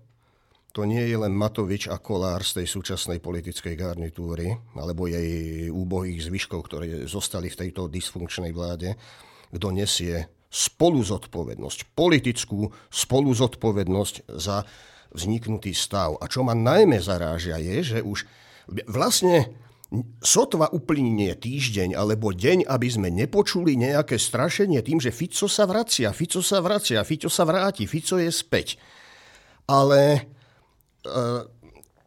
to 0.72 0.88
nie 0.88 1.04
je 1.04 1.16
len 1.20 1.36
Matovič 1.36 1.92
a 1.92 2.00
Kolár 2.00 2.40
z 2.40 2.64
tej 2.64 2.66
súčasnej 2.66 3.20
politickej 3.20 3.76
garnitúry, 3.76 4.56
alebo 4.72 5.04
jej 5.04 5.68
úbohých 5.68 6.32
zvyškov, 6.32 6.64
ktoré 6.64 7.04
zostali 7.04 7.52
v 7.52 7.60
tejto 7.68 7.92
dysfunkčnej 7.92 8.56
vláde, 8.56 8.96
kto 9.52 9.68
nesie 9.68 10.32
spoluzodpovednosť, 10.48 11.92
politickú 11.92 12.72
spoluzodpovednosť 12.88 14.32
za 14.40 14.64
vzniknutý 15.12 15.76
stav. 15.76 16.16
A 16.20 16.24
čo 16.24 16.40
ma 16.40 16.56
najmä 16.56 17.00
zarážia 17.04 17.60
je, 17.60 17.96
že 17.96 17.98
už 18.00 18.24
vlastne 18.88 19.52
sotva 20.24 20.72
uplynie 20.72 21.36
týždeň 21.36 21.92
alebo 21.92 22.32
deň, 22.32 22.64
aby 22.64 22.88
sme 22.88 23.12
nepočuli 23.12 23.76
nejaké 23.76 24.16
strašenie 24.16 24.80
tým, 24.80 24.98
že 24.98 25.12
Fico 25.12 25.44
sa 25.44 25.68
vracia, 25.68 26.08
Fico 26.16 26.40
sa 26.40 26.64
vracia, 26.64 27.04
Fico 27.04 27.28
sa 27.28 27.44
vráti, 27.44 27.84
Fico 27.84 28.16
je 28.16 28.32
späť. 28.32 28.80
Ale 29.68 30.00
e, 30.16 30.20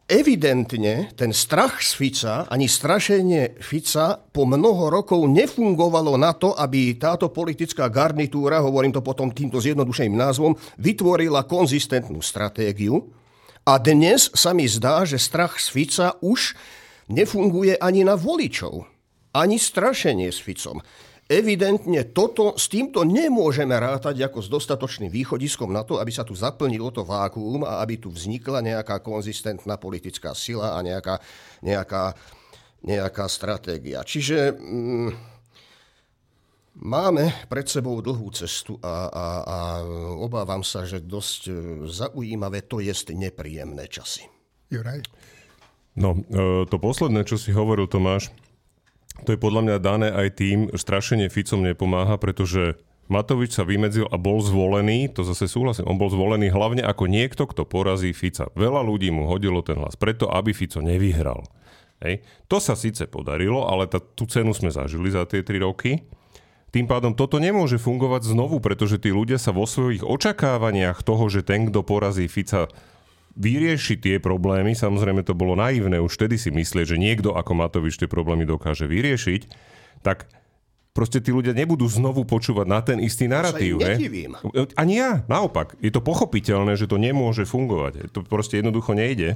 evidentne 0.09 1.13
ten 1.13 1.29
strach 1.29 1.81
z 1.81 1.91
Fica, 1.93 2.36
ani 2.49 2.65
strašenie 2.65 3.61
Fica 3.61 4.17
po 4.17 4.49
mnoho 4.49 4.89
rokov 4.89 5.21
nefungovalo 5.29 6.17
na 6.17 6.33
to, 6.33 6.57
aby 6.57 6.97
táto 6.97 7.29
politická 7.29 7.86
garnitúra, 7.89 8.65
hovorím 8.65 8.97
to 8.97 9.05
potom 9.05 9.29
týmto 9.29 9.61
zjednodušeným 9.61 10.17
názvom, 10.17 10.57
vytvorila 10.81 11.45
konzistentnú 11.45 12.21
stratégiu. 12.25 13.13
A 13.65 13.81
dnes 13.81 14.29
sa 14.33 14.53
mi 14.53 14.69
zdá, 14.69 15.05
že 15.09 15.17
strach 15.17 15.57
z 15.57 15.67
Fica 15.73 16.07
už 16.21 16.53
nefunguje 17.10 17.78
ani 17.78 18.01
na 18.06 18.18
voličov. 18.18 18.86
Ani 19.36 19.60
strašenie 19.60 20.32
s 20.32 20.39
Ficom. 20.39 20.80
Evidentne 21.26 22.06
toto, 22.14 22.53
s 22.53 22.70
týmto 22.70 23.01
nemôžeme 23.01 23.74
rátať 23.74 24.30
ako 24.30 24.45
s 24.45 24.47
dostatočným 24.47 25.10
východiskom 25.10 25.74
na 25.74 25.82
to, 25.82 25.97
aby 25.97 26.14
sa 26.14 26.22
tu 26.22 26.38
zaplnilo 26.38 26.93
to 26.93 27.01
vákuum 27.01 27.66
a 27.66 27.82
aby 27.82 27.97
tu 27.97 28.14
vznikla 28.14 28.62
nejaká 28.62 29.01
konzistentná 29.01 29.82
politická 29.82 30.38
sila 30.38 30.78
a 30.78 30.86
nejaká, 30.86 31.18
nejaká, 31.66 32.14
nejaká 32.86 33.26
stratégia. 33.26 34.06
Čiže 34.06 34.53
mm, 34.53 35.10
máme 36.86 37.49
pred 37.49 37.66
sebou 37.66 37.97
dlhú 38.06 38.30
cestu 38.30 38.78
a, 38.86 39.10
a, 39.10 39.26
a 39.41 39.58
obávam 40.22 40.62
sa, 40.62 40.86
že 40.86 41.01
dosť 41.01 41.41
e, 41.49 41.53
zaujímavé, 41.89 42.70
to 42.70 42.86
jest 42.86 43.10
nepríjemné 43.10 43.89
časy. 43.89 44.30
Juraj? 44.70 45.01
No, 45.96 46.20
e, 46.28 46.68
to 46.68 46.76
posledné, 46.76 47.24
čo 47.24 47.39
si 47.39 47.56
hovoril 47.56 47.88
Tomáš, 47.88 48.32
to 49.24 49.32
je 49.32 49.39
podľa 49.39 49.62
mňa 49.64 49.78
dané 49.80 50.08
aj 50.12 50.28
tým, 50.36 50.60
strašenie 50.76 51.32
Ficom 51.32 51.64
nepomáha, 51.64 52.20
pretože 52.20 52.76
Matovič 53.08 53.54
sa 53.54 53.64
vymedzil 53.64 54.10
a 54.10 54.18
bol 54.18 54.41
zvolený, 54.41 55.14
to 55.14 55.22
zase 55.22 55.48
súhlasím, 55.48 55.86
on 55.88 56.02
bol 56.02 56.10
zvolený 56.10 56.50
hlavne 56.52 56.82
ako 56.82 57.06
niekto, 57.06 57.46
kto 57.46 57.64
porazí 57.64 58.12
Fica. 58.12 58.50
Veľa 58.58 58.82
ľudí 58.82 59.14
mu 59.14 59.30
hodilo 59.30 59.62
ten 59.62 59.78
hlas 59.78 59.93
preto, 59.96 60.28
aby 60.28 60.52
Fico 60.52 60.82
nevyhral. 60.82 61.46
Hej. 62.04 62.26
To 62.52 62.58
sa 62.60 62.76
síce 62.76 63.08
podarilo, 63.08 63.70
ale 63.70 63.88
tá, 63.88 64.02
tú 64.02 64.28
cenu 64.28 64.52
sme 64.52 64.74
zažili 64.74 65.14
za 65.14 65.24
tie 65.24 65.46
tri 65.46 65.62
roky. 65.62 66.04
Tým 66.74 66.91
pádom 66.91 67.16
toto 67.16 67.39
nemôže 67.39 67.80
fungovať 67.80 68.36
znovu, 68.36 68.60
pretože 68.60 69.00
tí 69.00 69.14
ľudia 69.14 69.39
sa 69.39 69.56
vo 69.56 69.64
svojich 69.64 70.04
očakávaniach 70.04 71.06
toho, 71.08 71.32
že 71.32 71.46
ten, 71.46 71.72
kto 71.72 71.88
porazí 71.88 72.28
Fica, 72.28 72.68
vyrieši 73.36 73.99
tie 73.99 74.15
problémy, 74.17 74.73
samozrejme 74.73 75.21
to 75.27 75.36
bolo 75.36 75.59
naivné 75.59 75.99
už 75.99 76.15
vtedy 76.15 76.39
si 76.39 76.49
myslieť, 76.51 76.95
že 76.95 76.97
niekto 76.97 77.36
ako 77.36 77.51
Matovič 77.55 77.99
tie 77.99 78.07
problémy 78.07 78.47
dokáže 78.47 78.88
vyriešiť, 78.88 79.41
tak 80.01 80.31
proste 80.95 81.19
tí 81.19 81.36
ľudia 81.36 81.51
nebudú 81.51 81.83
znovu 81.91 82.23
počúvať 82.23 82.65
na 82.71 82.79
ten 82.79 83.03
istý 83.03 83.27
narratív. 83.27 83.83
Sa. 83.83 83.99
Ani 84.79 85.03
ja, 85.03 85.27
naopak. 85.27 85.75
Je 85.83 85.91
to 85.91 85.99
pochopiteľné, 85.99 86.79
že 86.79 86.88
to 86.88 86.95
nemôže 86.95 87.43
fungovať. 87.43 88.15
To 88.15 88.23
proste 88.23 88.63
jednoducho 88.63 88.95
nejde. 88.95 89.36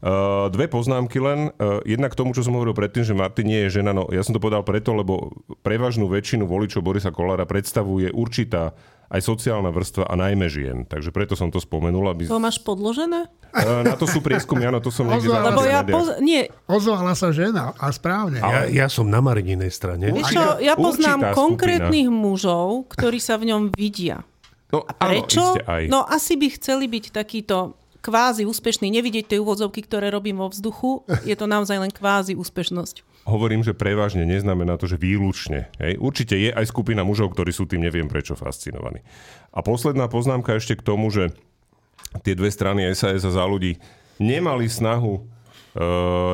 Uh, 0.00 0.48
dve 0.48 0.70
poznámky 0.70 1.18
len. 1.20 1.52
Uh, 1.58 1.82
jedna 1.82 2.08
k 2.08 2.16
tomu, 2.16 2.32
čo 2.32 2.46
som 2.46 2.54
hovoril 2.56 2.72
predtým, 2.72 3.04
že 3.04 3.12
Martin 3.12 3.50
nie 3.50 3.66
je 3.68 3.82
žena. 3.82 3.90
No, 3.90 4.06
ja 4.08 4.22
som 4.22 4.32
to 4.32 4.40
povedal 4.40 4.62
preto, 4.62 4.94
lebo 4.94 5.34
prevažnú 5.66 6.06
väčšinu 6.08 6.46
voličov 6.46 6.86
Borisa 6.86 7.10
Kolára 7.10 7.44
predstavuje 7.44 8.08
určitá 8.14 8.72
aj 9.10 9.20
sociálna 9.26 9.74
vrstva 9.74 10.06
a 10.06 10.14
najmä 10.14 10.46
žien. 10.46 10.86
Takže 10.86 11.10
preto 11.10 11.34
som 11.34 11.50
to 11.50 11.58
spomenul. 11.58 12.06
Aby... 12.14 12.30
To 12.30 12.38
máš 12.38 12.62
podložené? 12.62 13.26
Uh, 13.50 13.82
na 13.82 13.98
to 13.98 14.06
sú 14.06 14.22
prieskumy, 14.22 14.62
áno, 14.70 14.78
to 14.78 14.94
som 14.94 15.10
niekde 15.10 15.26
Ozval- 15.26 15.50
zachytil 15.50 15.58
Lebo 15.58 15.62
ja 15.66 15.80
poz... 15.82 16.06
Nie, 16.22 16.42
Ozvala 16.70 17.18
sa 17.18 17.34
žena 17.34 17.74
a 17.74 17.90
správne. 17.90 18.38
Ja, 18.38 18.70
ja 18.70 18.86
som 18.86 19.10
na 19.10 19.18
Marininej 19.18 19.74
strane. 19.74 20.14
vieš 20.14 20.30
čo, 20.30 20.62
ja 20.62 20.78
poznám 20.78 21.26
určitá 21.26 21.34
konkrétnych 21.34 22.06
mužov, 22.06 22.86
ktorí 22.94 23.18
sa 23.18 23.34
v 23.34 23.50
ňom 23.50 23.74
vidia. 23.74 24.22
No, 24.70 24.86
A 24.86 24.92
prečo? 25.02 25.58
Áno, 25.58 25.66
aj. 25.66 25.82
no 25.90 25.98
asi 26.06 26.38
by 26.38 26.46
chceli 26.54 26.86
byť 26.86 27.10
takýto 27.10 27.74
kvázi 28.00 28.46
úspešný, 28.46 28.88
nevidieť 28.88 29.34
tie 29.34 29.38
úvodzovky, 29.42 29.84
ktoré 29.84 30.08
robím 30.08 30.40
vo 30.40 30.48
vzduchu, 30.48 31.04
je 31.26 31.34
to 31.36 31.50
naozaj 31.50 31.76
len 31.76 31.92
kvázi 31.92 32.32
úspešnosť. 32.38 33.09
Hovorím, 33.28 33.60
že 33.60 33.76
prevažne 33.76 34.24
neznamená 34.24 34.80
to, 34.80 34.88
že 34.88 34.96
výlučne. 34.96 35.68
Hej. 35.76 36.00
Určite 36.00 36.34
je 36.40 36.50
aj 36.50 36.66
skupina 36.72 37.04
mužov, 37.04 37.36
ktorí 37.36 37.52
sú 37.52 37.68
tým 37.68 37.84
neviem 37.84 38.08
prečo 38.08 38.32
fascinovaní. 38.34 39.04
A 39.52 39.60
posledná 39.60 40.08
poznámka 40.08 40.56
ešte 40.56 40.78
k 40.78 40.86
tomu, 40.86 41.12
že 41.12 41.30
tie 42.24 42.34
dve 42.34 42.50
strany 42.50 42.88
SAS 42.96 43.22
a 43.22 43.30
za 43.30 43.44
ľudí 43.44 43.78
nemali 44.18 44.66
snahu 44.66 45.40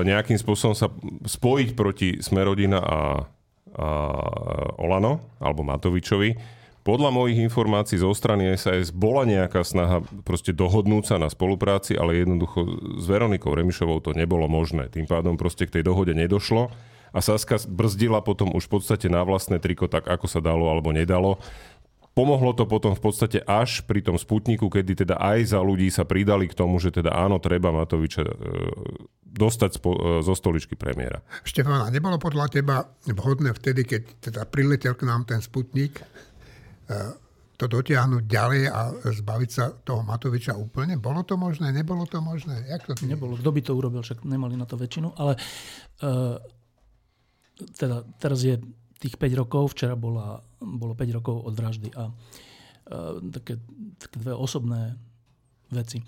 nejakým 0.07 0.41
spôsobom 0.41 0.73
sa 0.73 0.89
spojiť 1.29 1.69
proti 1.77 2.09
Smerodina 2.25 2.81
a, 2.81 2.85
a 2.89 3.01
Olano, 4.81 5.37
alebo 5.37 5.61
Matovičovi. 5.61 6.56
Podľa 6.87 7.11
mojich 7.11 7.43
informácií 7.43 7.99
zo 7.99 8.15
strany 8.15 8.55
SAS 8.55 8.95
bola 8.95 9.27
nejaká 9.27 9.67
snaha 9.67 10.07
proste 10.23 10.55
dohodnúť 10.55 11.11
sa 11.11 11.17
na 11.19 11.27
spolupráci, 11.27 11.99
ale 11.99 12.23
jednoducho 12.23 12.63
s 13.03 13.05
Veronikou 13.11 13.59
Remišovou 13.59 13.99
to 13.99 14.15
nebolo 14.15 14.47
možné. 14.47 14.87
Tým 14.87 15.11
pádom 15.11 15.35
proste 15.35 15.67
k 15.67 15.75
tej 15.75 15.83
dohode 15.83 16.15
nedošlo 16.15 16.71
a 17.11 17.19
Saska 17.19 17.59
brzdila 17.67 18.23
potom 18.23 18.55
už 18.55 18.71
v 18.71 18.79
podstate 18.79 19.11
na 19.11 19.27
vlastné 19.27 19.59
triko 19.59 19.91
tak, 19.91 20.07
ako 20.07 20.31
sa 20.31 20.39
dalo 20.39 20.71
alebo 20.71 20.95
nedalo. 20.95 21.43
Pomohlo 22.15 22.55
to 22.57 22.65
potom 22.71 22.95
v 22.95 23.03
podstate 23.03 23.43
až 23.45 23.83
pri 23.85 24.01
tom 24.01 24.17
Sputniku, 24.17 24.71
kedy 24.71 25.05
teda 25.05 25.21
aj 25.21 25.53
za 25.53 25.61
ľudí 25.61 25.91
sa 25.93 26.07
pridali 26.07 26.49
k 26.49 26.57
tomu, 26.57 26.81
že 26.81 26.89
teda 26.89 27.13
áno, 27.13 27.37
treba 27.43 27.75
Matoviča 27.75 28.25
e, 28.25 28.33
dostať 29.37 29.77
e, 29.77 29.79
zo 30.25 30.33
stoličky 30.33 30.81
premiéra. 30.81 31.21
Štefana, 31.45 31.93
nebolo 31.93 32.17
podľa 32.17 32.49
teba 32.49 32.89
vhodné 33.05 33.53
vtedy, 33.53 33.85
keď 33.85 34.03
teda 34.33 34.41
priletel 34.49 34.97
k 34.97 35.05
nám 35.05 35.29
ten 35.29 35.45
Sputnik, 35.45 36.01
to 37.57 37.65
dotiahnuť 37.65 38.23
ďalej 38.29 38.63
a 38.69 38.81
zbaviť 39.01 39.51
sa 39.51 39.73
toho 39.73 40.05
Matoviča 40.05 40.53
úplne? 40.61 41.01
Bolo 41.01 41.25
to 41.25 41.41
možné? 41.41 41.73
Nebolo 41.73 42.05
to 42.05 42.21
možné? 42.21 42.69
Jak 42.69 42.85
to 42.85 42.93
Nebolo. 43.09 43.41
Kto 43.41 43.49
by 43.49 43.61
to 43.65 43.73
urobil? 43.73 44.05
Však 44.05 44.29
nemali 44.29 44.61
na 44.61 44.69
to 44.69 44.77
väčšinu. 44.77 45.17
Ale 45.17 45.41
uh, 46.05 46.37
teda 47.81 48.05
teraz 48.21 48.45
je 48.45 48.61
tých 49.01 49.17
5 49.17 49.41
rokov, 49.41 49.73
včera 49.73 49.97
bola, 49.97 50.41
bolo 50.61 50.93
5 50.93 51.17
rokov 51.17 51.37
od 51.49 51.55
vraždy 51.57 51.89
a 51.97 52.13
uh, 52.13 53.25
také, 53.33 53.57
také 53.97 54.17
dve 54.21 54.37
osobné 54.37 54.93
veci. 55.73 56.05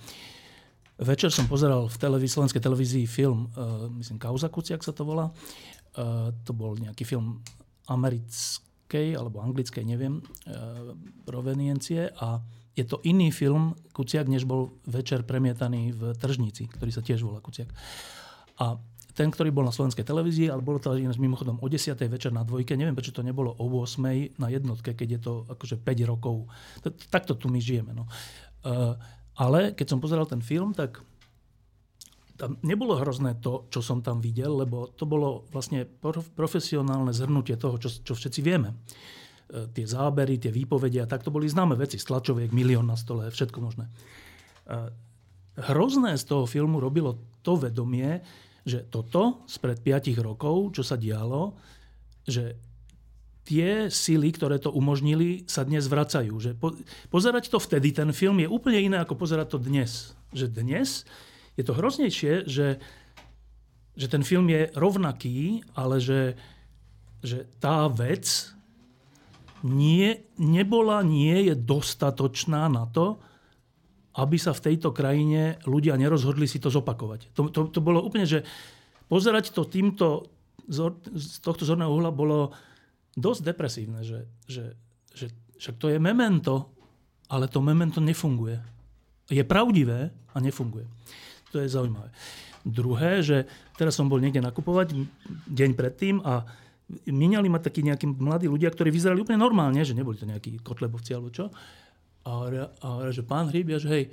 Večer 1.00 1.32
som 1.32 1.48
pozeral 1.48 1.88
v 1.88 1.96
televízii, 1.96 2.34
slovenskej 2.36 2.60
televízii 2.60 3.06
film, 3.08 3.48
uh, 3.56 3.88
myslím, 3.96 4.20
Kauza 4.20 4.52
Kuciak 4.52 4.84
sa 4.84 4.92
to 4.92 5.08
volá. 5.08 5.32
Uh, 5.96 6.28
to 6.44 6.52
bol 6.52 6.76
nejaký 6.76 7.08
film 7.08 7.40
americkej 8.88 9.20
alebo 9.20 9.44
anglickej, 9.44 9.84
neviem, 9.84 10.24
uh, 10.48 10.96
proveniencie 11.28 12.08
a 12.16 12.40
je 12.72 12.86
to 12.86 13.02
iný 13.04 13.28
film 13.34 13.74
Kuciak, 13.92 14.30
než 14.30 14.46
bol 14.46 14.80
večer 14.86 15.26
premietaný 15.26 15.92
v 15.92 16.14
Tržnici, 16.14 16.70
ktorý 16.70 16.90
sa 16.94 17.02
tiež 17.02 17.26
volá 17.26 17.42
Kuciak. 17.42 17.68
A 18.62 18.78
ten, 19.18 19.34
ktorý 19.34 19.50
bol 19.50 19.66
na 19.66 19.74
slovenskej 19.74 20.06
televízii, 20.06 20.46
ale 20.46 20.62
bolo 20.62 20.78
to 20.78 20.94
ináč 20.94 21.18
mimochodom 21.18 21.58
o 21.58 21.66
10. 21.66 21.98
večer 22.06 22.30
na 22.30 22.46
dvojke. 22.46 22.78
Neviem, 22.78 22.94
prečo 22.94 23.10
to 23.10 23.26
nebolo 23.26 23.50
o 23.50 23.66
8. 23.66 24.38
na 24.38 24.46
jednotke, 24.46 24.94
keď 24.94 25.08
je 25.10 25.20
to 25.20 25.32
akože 25.50 25.82
5 25.82 26.06
rokov. 26.06 26.46
Takto 27.10 27.34
tu 27.34 27.50
my 27.50 27.58
žijeme. 27.58 27.90
No. 27.98 28.06
Uh, 28.62 28.94
ale 29.34 29.74
keď 29.74 29.86
som 29.90 29.98
pozeral 29.98 30.30
ten 30.30 30.38
film, 30.38 30.70
tak 30.70 31.02
tam 32.38 32.54
nebolo 32.62 32.94
hrozné 33.02 33.42
to, 33.42 33.66
čo 33.68 33.82
som 33.82 33.98
tam 33.98 34.22
videl, 34.22 34.62
lebo 34.62 34.94
to 34.94 35.04
bolo 35.10 35.44
vlastne 35.50 35.82
profesionálne 36.38 37.10
zhrnutie 37.10 37.58
toho, 37.58 37.82
čo, 37.82 37.90
čo 37.90 38.14
všetci 38.14 38.40
vieme. 38.40 38.78
Uh, 39.50 39.66
tie 39.74 39.82
zábery, 39.82 40.38
tie 40.38 40.54
výpovede 40.54 41.02
a 41.02 41.10
tak 41.10 41.26
to 41.26 41.34
boli 41.34 41.50
známe 41.50 41.74
veci. 41.74 41.98
Stlačoviek, 41.98 42.54
milión 42.54 42.86
na 42.86 42.94
stole, 42.94 43.26
všetko 43.26 43.58
možné. 43.58 43.90
Uh, 44.70 44.88
hrozné 45.58 46.14
z 46.14 46.24
toho 46.30 46.46
filmu 46.46 46.78
robilo 46.78 47.18
to 47.42 47.58
vedomie, 47.58 48.22
že 48.62 48.86
toto 48.86 49.42
spred 49.50 49.82
5 49.82 50.14
rokov, 50.22 50.78
čo 50.78 50.86
sa 50.86 50.94
dialo, 50.94 51.58
že 52.22 52.54
tie 53.48 53.88
sily, 53.88 54.28
ktoré 54.36 54.60
to 54.60 54.68
umožnili, 54.68 55.48
sa 55.48 55.64
dnes 55.64 55.88
vracajú. 55.88 56.36
Že 56.36 56.50
po, 56.60 56.76
pozerať 57.08 57.48
to 57.48 57.56
vtedy, 57.56 57.96
ten 57.96 58.12
film, 58.12 58.44
je 58.44 58.46
úplne 58.46 58.76
iné, 58.76 59.00
ako 59.00 59.16
pozerať 59.16 59.56
to 59.56 59.58
dnes. 59.58 60.12
Že 60.36 60.52
dnes 60.52 61.08
je 61.58 61.62
to 61.66 61.74
hroznejšie, 61.74 62.46
že, 62.46 62.78
že 63.98 64.06
ten 64.06 64.22
film 64.22 64.46
je 64.46 64.70
rovnaký, 64.78 65.66
ale 65.74 65.98
že, 65.98 66.38
že 67.18 67.50
tá 67.58 67.90
vec 67.90 68.54
nie, 69.66 70.22
nebola, 70.38 71.02
nie 71.02 71.50
je 71.50 71.54
dostatočná 71.58 72.70
na 72.70 72.86
to, 72.86 73.18
aby 74.18 74.38
sa 74.38 74.54
v 74.54 74.70
tejto 74.70 74.94
krajine 74.94 75.58
ľudia 75.66 75.98
nerozhodli 75.98 76.46
si 76.46 76.62
to 76.62 76.70
zopakovať. 76.70 77.34
To, 77.34 77.50
to, 77.50 77.70
to 77.74 77.80
bolo 77.82 78.02
úplne, 78.02 78.26
že 78.26 78.46
pozerať 79.10 79.50
to 79.50 79.66
týmto, 79.66 80.30
z 80.66 81.42
tohto 81.42 81.66
zorného 81.66 81.90
uhla 81.90 82.14
bolo 82.14 82.54
dosť 83.18 83.40
depresívne, 83.42 84.06
že, 84.06 84.30
že, 84.46 84.74
že 85.10 85.30
však 85.58 85.74
to 85.78 85.90
je 85.90 85.98
memento, 85.98 86.70
ale 87.30 87.50
to 87.50 87.58
memento 87.58 87.98
nefunguje. 87.98 88.58
Je 89.26 89.42
pravdivé 89.42 90.10
a 90.34 90.36
nefunguje. 90.38 90.86
To 91.52 91.56
je 91.62 91.68
zaujímavé. 91.68 92.08
Druhé, 92.66 93.24
že 93.24 93.48
teraz 93.78 93.96
som 93.96 94.10
bol 94.10 94.20
niekde 94.20 94.44
nakupovať 94.44 94.92
deň 95.48 95.70
predtým 95.72 96.20
a 96.20 96.44
mieniali 97.08 97.48
ma 97.48 97.60
takí 97.60 97.84
nejakí 97.84 98.08
mladí 98.08 98.48
ľudia, 98.48 98.72
ktorí 98.72 98.88
vyzerali 98.88 99.20
úplne 99.20 99.40
normálne, 99.40 99.80
že 99.84 99.96
neboli 99.96 100.16
to 100.16 100.28
nejakí 100.28 100.60
kotlebovci 100.64 101.16
alebo 101.16 101.32
čo. 101.32 101.52
A, 102.28 102.48
a, 102.52 102.88
a 103.08 103.12
že 103.12 103.24
pán 103.24 103.48
Hryb, 103.48 103.76
že 103.80 103.88
hej, 103.88 104.04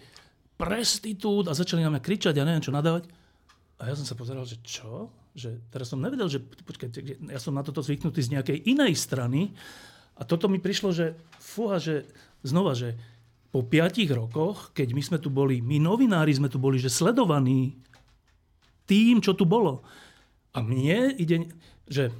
prestitút 0.55 1.51
a 1.51 1.57
začali 1.57 1.83
na 1.83 1.91
mňa 1.91 2.03
kričať 2.03 2.35
a 2.39 2.47
neviem 2.47 2.63
čo 2.63 2.71
nadávať. 2.71 3.07
A 3.79 3.91
ja 3.91 3.95
som 3.95 4.07
sa 4.07 4.15
pozeral, 4.15 4.47
že 4.47 4.59
čo? 4.63 5.11
Že 5.35 5.59
teraz 5.67 5.91
som 5.91 5.99
nevedel, 5.99 6.31
že 6.31 6.39
počkaj, 6.39 6.95
ja 7.27 7.39
som 7.43 7.51
na 7.51 7.63
toto 7.63 7.83
zvyknutý 7.83 8.23
z 8.23 8.39
nejakej 8.39 8.57
inej 8.71 8.95
strany 8.95 9.51
a 10.15 10.23
toto 10.23 10.47
mi 10.47 10.63
prišlo, 10.63 10.95
že 10.95 11.11
fúha, 11.43 11.75
že 11.75 12.07
znova, 12.39 12.71
že 12.71 12.95
po 13.55 13.63
piatich 13.63 14.11
rokoch, 14.11 14.75
keď 14.75 14.91
my 14.91 14.99
sme 14.99 15.17
tu 15.23 15.31
boli, 15.31 15.63
my 15.63 15.79
novinári 15.79 16.35
sme 16.35 16.51
tu 16.51 16.59
boli, 16.59 16.75
že 16.75 16.91
sledovaní 16.91 17.79
tým, 18.83 19.23
čo 19.23 19.31
tu 19.31 19.47
bolo. 19.47 19.79
A 20.51 20.59
mne 20.59 21.15
ide, 21.15 21.47
že 21.87 22.11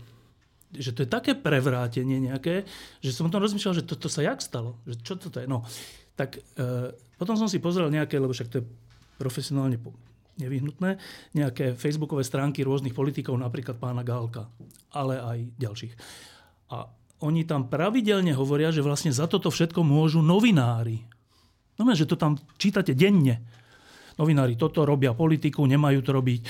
že 0.76 0.92
to 0.92 1.08
je 1.08 1.10
také 1.10 1.40
prevrátenie 1.40 2.20
nejaké, 2.20 2.68
že 3.00 3.16
som 3.16 3.28
o 3.28 3.32
tom 3.32 3.40
rozmýšľal, 3.40 3.80
že 3.80 3.88
toto 3.88 4.08
to 4.08 4.10
sa 4.12 4.28
jak 4.28 4.44
stalo? 4.44 4.76
Že 4.84 4.96
čo 5.08 5.14
toto 5.16 5.40
je? 5.40 5.48
No, 5.48 5.64
tak 6.20 6.36
e, 6.36 6.92
potom 7.16 7.40
som 7.40 7.48
si 7.48 7.64
pozrel 7.64 7.88
nejaké, 7.88 8.20
lebo 8.20 8.36
však 8.36 8.52
to 8.52 8.60
je 8.60 8.68
profesionálne 9.16 9.80
nevyhnutné, 10.36 11.00
nejaké 11.32 11.80
facebookové 11.80 12.28
stránky 12.28 12.68
rôznych 12.68 12.92
politikov, 12.92 13.40
napríklad 13.40 13.80
pána 13.80 14.04
Gálka, 14.04 14.52
ale 14.92 15.16
aj 15.16 15.38
ďalších. 15.56 15.94
A 16.76 16.92
oni 17.24 17.48
tam 17.48 17.72
pravidelne 17.72 18.36
hovoria, 18.36 18.76
že 18.76 18.84
vlastne 18.84 19.16
za 19.16 19.32
toto 19.32 19.48
všetko 19.48 19.80
môžu 19.80 20.20
novinári. 20.20 21.08
No, 21.76 21.92
že 21.92 22.08
to 22.08 22.16
tam 22.16 22.40
čítate 22.56 22.96
denne 22.96 23.44
novinári 24.16 24.56
toto 24.56 24.88
robia 24.88 25.12
politiku, 25.12 25.68
nemajú 25.68 26.00
to 26.00 26.12
robiť. 26.16 26.40
E, 26.40 26.46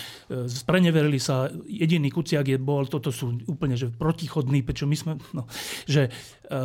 spreneverili 0.46 1.18
sa, 1.18 1.50
jediný 1.66 2.14
Kuciak 2.14 2.46
je 2.46 2.62
bol, 2.62 2.86
toto 2.86 3.10
sú 3.10 3.42
úplne 3.50 3.74
že 3.74 3.90
protichodní, 3.90 4.62
prečo 4.62 4.86
my 4.86 4.94
sme... 4.94 5.18
No, 5.34 5.50
že, 5.90 6.14
e, 6.46 6.60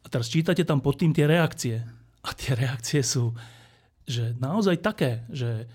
a 0.00 0.06
teraz 0.08 0.32
čítate 0.32 0.64
tam 0.64 0.80
pod 0.80 0.96
tým 0.96 1.12
tie 1.12 1.28
reakcie. 1.28 1.76
A 2.24 2.32
tie 2.32 2.56
reakcie 2.56 3.04
sú 3.04 3.36
že 4.08 4.32
naozaj 4.40 4.80
také, 4.80 5.28
že, 5.28 5.68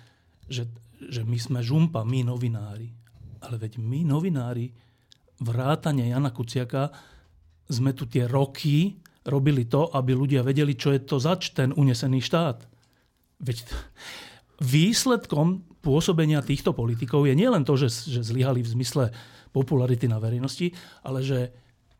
že, 0.50 0.66
že 0.98 1.22
my 1.22 1.38
sme 1.38 1.60
žumpa, 1.62 2.02
my 2.02 2.26
novinári. 2.26 2.90
Ale 3.46 3.62
veď 3.62 3.78
my 3.78 4.02
novinári, 4.02 4.74
vrátane 5.38 6.10
Jana 6.10 6.34
Kuciaka, 6.34 6.90
sme 7.70 7.94
tu 7.94 8.10
tie 8.10 8.26
roky 8.26 8.98
robili 9.24 9.68
to, 9.68 9.88
aby 9.92 10.12
ľudia 10.12 10.44
vedeli, 10.44 10.76
čo 10.76 10.92
je 10.92 11.02
to 11.04 11.18
zač 11.20 11.56
ten 11.56 11.72
unesený 11.72 12.20
štát. 12.24 12.64
Veď 13.40 13.64
výsledkom 14.60 15.64
pôsobenia 15.84 16.40
týchto 16.40 16.72
politikov 16.72 17.28
je 17.28 17.36
nielen 17.36 17.68
to, 17.68 17.76
že, 17.76 17.92
že 18.08 18.24
zlyhali 18.24 18.64
v 18.64 18.72
zmysle 18.80 19.04
popularity 19.52 20.08
na 20.08 20.20
verejnosti, 20.20 20.72
ale 21.04 21.20
že, 21.24 21.52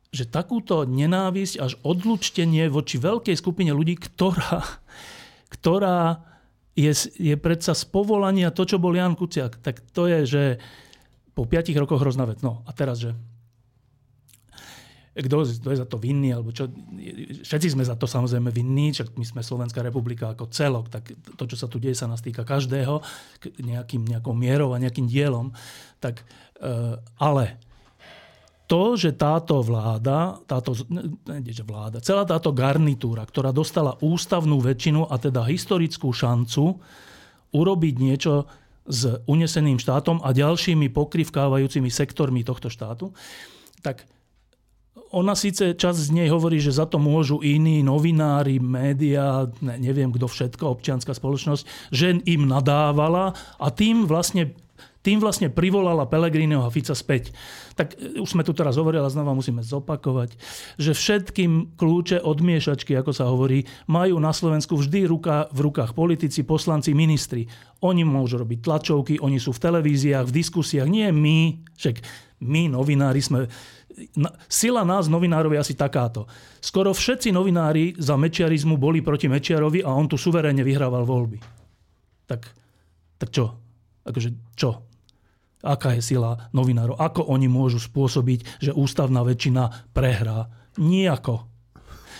že 0.10 0.28
takúto 0.28 0.88
nenávisť 0.88 1.60
až 1.60 1.76
odlučtenie 1.84 2.72
voči 2.72 3.00
veľkej 3.00 3.36
skupine 3.36 3.76
ľudí, 3.76 4.00
ktorá, 4.00 4.64
ktorá 5.52 6.24
je, 6.74 6.92
je 7.20 7.36
predsa 7.38 7.78
z 7.78 7.84
povolania 7.86 8.50
to, 8.50 8.66
čo 8.66 8.82
bol 8.82 8.96
Jan 8.96 9.14
Kuciak, 9.14 9.62
tak 9.62 9.84
to 9.94 10.10
je, 10.10 10.20
že 10.26 10.44
po 11.38 11.46
piatich 11.46 11.78
rokoch 11.78 12.02
hrozná 12.02 12.26
vec. 12.26 12.42
No 12.42 12.66
a 12.66 12.72
teraz, 12.74 13.02
že 13.02 13.14
kto, 15.14 15.46
kto 15.46 15.70
je 15.70 15.78
za 15.78 15.86
to 15.86 16.02
vinný, 16.02 16.34
alebo 16.34 16.50
čo. 16.50 16.66
Všetci 17.46 17.78
sme 17.78 17.86
za 17.86 17.94
to 17.94 18.10
samozrejme 18.10 18.50
vinní, 18.50 18.98
čak 18.98 19.14
my 19.14 19.22
sme 19.22 19.42
Slovenská 19.46 19.86
republika 19.86 20.34
ako 20.34 20.50
celok, 20.50 20.90
tak 20.90 21.14
to, 21.38 21.44
čo 21.46 21.54
sa 21.54 21.70
tu 21.70 21.78
deje, 21.78 21.94
sa 21.94 22.10
nás 22.10 22.26
týka 22.26 22.42
každého, 22.42 22.98
nejakým, 23.62 24.10
nejakou 24.10 24.34
mierou 24.34 24.74
a 24.74 24.82
nejakým 24.82 25.06
dielom. 25.06 25.54
Tak, 26.02 26.26
e, 26.58 26.98
ale 27.22 27.62
to, 28.66 28.98
že 28.98 29.14
táto 29.14 29.62
vláda, 29.62 30.42
táto, 30.50 30.74
ne, 30.90 31.46
že 31.46 31.62
vláda, 31.62 32.02
celá 32.02 32.26
táto 32.26 32.50
garnitúra, 32.50 33.22
ktorá 33.22 33.54
dostala 33.54 33.94
ústavnú 34.02 34.58
väčšinu 34.66 35.14
a 35.14 35.22
teda 35.22 35.46
historickú 35.46 36.10
šancu 36.10 36.82
urobiť 37.54 37.96
niečo 38.02 38.50
s 38.90 39.14
uneseným 39.30 39.78
štátom 39.78 40.26
a 40.26 40.34
ďalšími 40.34 40.90
pokrivkávajúcimi 40.90 41.94
sektormi 41.94 42.42
tohto 42.42 42.74
štátu, 42.74 43.14
tak 43.86 44.10
ona 45.14 45.38
síce 45.38 45.78
čas 45.78 46.02
z 46.02 46.10
nej 46.10 46.28
hovorí, 46.34 46.58
že 46.58 46.74
za 46.74 46.90
to 46.90 46.98
môžu 46.98 47.38
iní 47.46 47.86
novinári, 47.86 48.58
médiá, 48.58 49.46
ne, 49.62 49.78
neviem 49.78 50.10
kto 50.10 50.26
všetko, 50.26 50.74
občianská 50.74 51.14
spoločnosť, 51.14 51.94
že 51.94 52.18
im 52.26 52.50
nadávala 52.50 53.38
a 53.62 53.68
tým 53.70 54.10
vlastne 54.10 54.58
tým 55.04 55.20
vlastne 55.20 55.52
privolala 55.52 56.08
Pelegríneho 56.08 56.64
a 56.64 56.72
Fica 56.72 56.96
späť. 56.96 57.36
Tak 57.76 58.00
e, 58.00 58.24
už 58.24 58.40
sme 58.40 58.48
tu 58.48 58.56
teraz 58.56 58.80
hovorili, 58.80 59.04
ale 59.04 59.12
znova 59.12 59.36
musíme 59.36 59.60
zopakovať, 59.60 60.40
že 60.80 60.96
všetkým 60.96 61.76
kľúče 61.76 62.24
od 62.24 62.40
miešačky, 62.40 62.96
ako 62.96 63.12
sa 63.12 63.28
hovorí, 63.28 63.68
majú 63.92 64.16
na 64.24 64.32
Slovensku 64.32 64.80
vždy 64.80 65.04
ruka, 65.12 65.52
v 65.52 65.68
rukách 65.68 65.92
politici, 65.92 66.48
poslanci, 66.48 66.96
ministri. 66.96 67.52
Oni 67.84 68.08
môžu 68.08 68.40
robiť 68.40 68.64
tlačovky, 68.64 69.20
oni 69.20 69.44
sú 69.44 69.52
v 69.52 69.64
televíziách, 69.68 70.24
v 70.24 70.36
diskusiách, 70.40 70.88
nie 70.88 71.12
my. 71.12 71.68
Však 71.76 71.96
my, 72.40 72.72
novinári, 72.72 73.20
sme... 73.20 73.52
Sila 74.50 74.82
nás, 74.82 75.06
novinárov, 75.06 75.54
je 75.54 75.62
asi 75.62 75.76
takáto. 75.78 76.26
Skoro 76.58 76.94
všetci 76.94 77.30
novinári 77.30 77.94
za 77.96 78.18
mečiarizmu 78.18 78.76
boli 78.76 79.06
proti 79.06 79.30
Mečiarovi 79.30 79.86
a 79.86 79.94
on 79.94 80.10
tu 80.10 80.18
suverénne 80.18 80.66
vyhrával 80.66 81.06
voľby. 81.06 81.38
Tak, 82.26 82.42
tak 83.22 83.30
čo? 83.30 83.46
Akože 84.04 84.30
čo? 84.58 84.94
aká 85.64 85.96
je 85.96 86.04
sila 86.04 86.52
novinárov, 86.52 87.00
ako 87.00 87.32
oni 87.32 87.48
môžu 87.48 87.80
spôsobiť, 87.80 88.60
že 88.60 88.76
ústavná 88.76 89.24
väčšina 89.24 89.96
prehrá. 89.96 90.52
Nijako. 90.76 91.48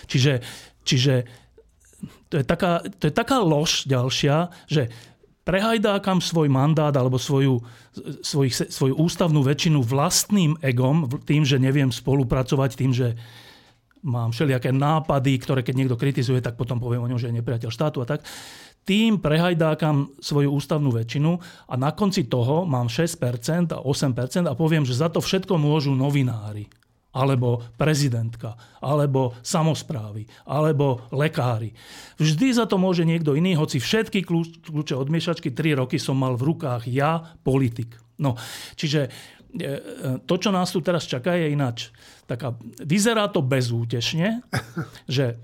Čiže, 0.08 0.40
čiže 0.80 1.28
to, 2.32 2.40
je 2.40 2.44
taká, 2.44 2.80
to 2.80 3.12
je 3.12 3.14
taká 3.14 3.44
lož 3.44 3.84
ďalšia, 3.84 4.48
že 4.64 4.88
prehajdákam 5.44 6.24
svoj 6.24 6.48
mandát 6.48 6.92
alebo 6.96 7.20
svoju, 7.20 7.60
svoj, 8.24 8.48
svoju 8.50 8.94
ústavnú 8.96 9.44
väčšinu 9.44 9.84
vlastným 9.84 10.56
egom, 10.64 11.06
tým, 11.28 11.44
že 11.44 11.60
neviem 11.60 11.92
spolupracovať, 11.92 12.70
tým, 12.74 12.92
že 12.96 13.14
mám 14.04 14.32
všelijaké 14.32 14.72
nápady, 14.72 15.32
ktoré 15.40 15.60
keď 15.64 15.74
niekto 15.76 15.96
kritizuje, 15.96 16.40
tak 16.44 16.60
potom 16.60 16.80
poviem 16.80 17.04
o 17.04 17.10
ňom, 17.12 17.20
že 17.20 17.32
je 17.32 17.38
nepriateľ 17.40 17.70
štátu 17.72 18.04
a 18.04 18.08
tak. 18.08 18.24
Tým 18.84 19.16
prehajdákam 19.16 20.20
svoju 20.20 20.52
ústavnú 20.52 20.92
väčšinu 20.92 21.40
a 21.72 21.74
na 21.80 21.96
konci 21.96 22.28
toho 22.28 22.68
mám 22.68 22.92
6% 22.92 23.72
a 23.72 23.80
8% 23.80 24.44
a 24.44 24.52
poviem, 24.52 24.84
že 24.84 24.92
za 24.92 25.08
to 25.08 25.24
všetko 25.24 25.56
môžu 25.56 25.96
novinári 25.96 26.68
alebo 27.14 27.62
prezidentka, 27.78 28.58
alebo 28.82 29.38
samozprávy, 29.40 30.26
alebo 30.50 31.06
lekári. 31.14 31.70
Vždy 32.18 32.52
za 32.52 32.66
to 32.66 32.76
môže 32.76 33.06
niekto 33.06 33.38
iný, 33.38 33.54
hoci 33.54 33.78
všetky 33.78 34.26
kľúče 34.26 34.94
od 34.98 35.08
miešačky 35.08 35.54
3 35.54 35.80
roky 35.80 35.96
som 36.02 36.18
mal 36.18 36.34
v 36.34 36.50
rukách 36.50 36.90
ja, 36.90 37.22
politik. 37.46 37.94
No, 38.18 38.34
čiže 38.74 39.06
e, 39.06 39.10
e, 39.62 39.70
to, 40.26 40.34
čo 40.38 40.50
nás 40.50 40.70
tu 40.74 40.82
teraz 40.82 41.06
čaká, 41.06 41.38
je 41.38 41.54
ináč. 41.54 41.94
Taká, 42.26 42.54
vyzerá 42.82 43.30
to 43.30 43.42
bezútešne, 43.42 44.42
že 45.10 45.38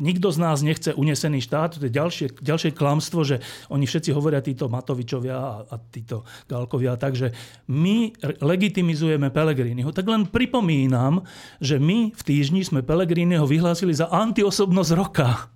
nikto 0.00 0.32
z 0.32 0.38
nás 0.40 0.64
nechce 0.64 0.94
unesený 0.94 1.44
štát. 1.44 1.78
To 1.78 1.84
je 1.86 1.92
ďalšie, 1.92 2.26
ďalšie 2.40 2.70
klamstvo, 2.72 3.22
že 3.24 3.40
oni 3.68 3.84
všetci 3.84 4.10
hovoria, 4.12 4.40
títo 4.44 4.68
Matovičovia 4.72 5.36
a, 5.36 5.54
a 5.68 5.74
títo 5.78 6.24
Galkovia, 6.48 6.96
takže 6.96 7.32
my 7.70 8.12
legitimizujeme 8.40 9.28
Pelegriniho. 9.30 9.92
Tak 9.92 10.06
len 10.08 10.28
pripomínam, 10.28 11.24
že 11.60 11.76
my 11.76 12.12
v 12.12 12.22
týždni 12.22 12.64
sme 12.64 12.80
Pelegriniho 12.80 13.44
vyhlásili 13.44 13.92
za 13.92 14.08
antiosobnosť 14.08 14.90
roka. 14.96 15.52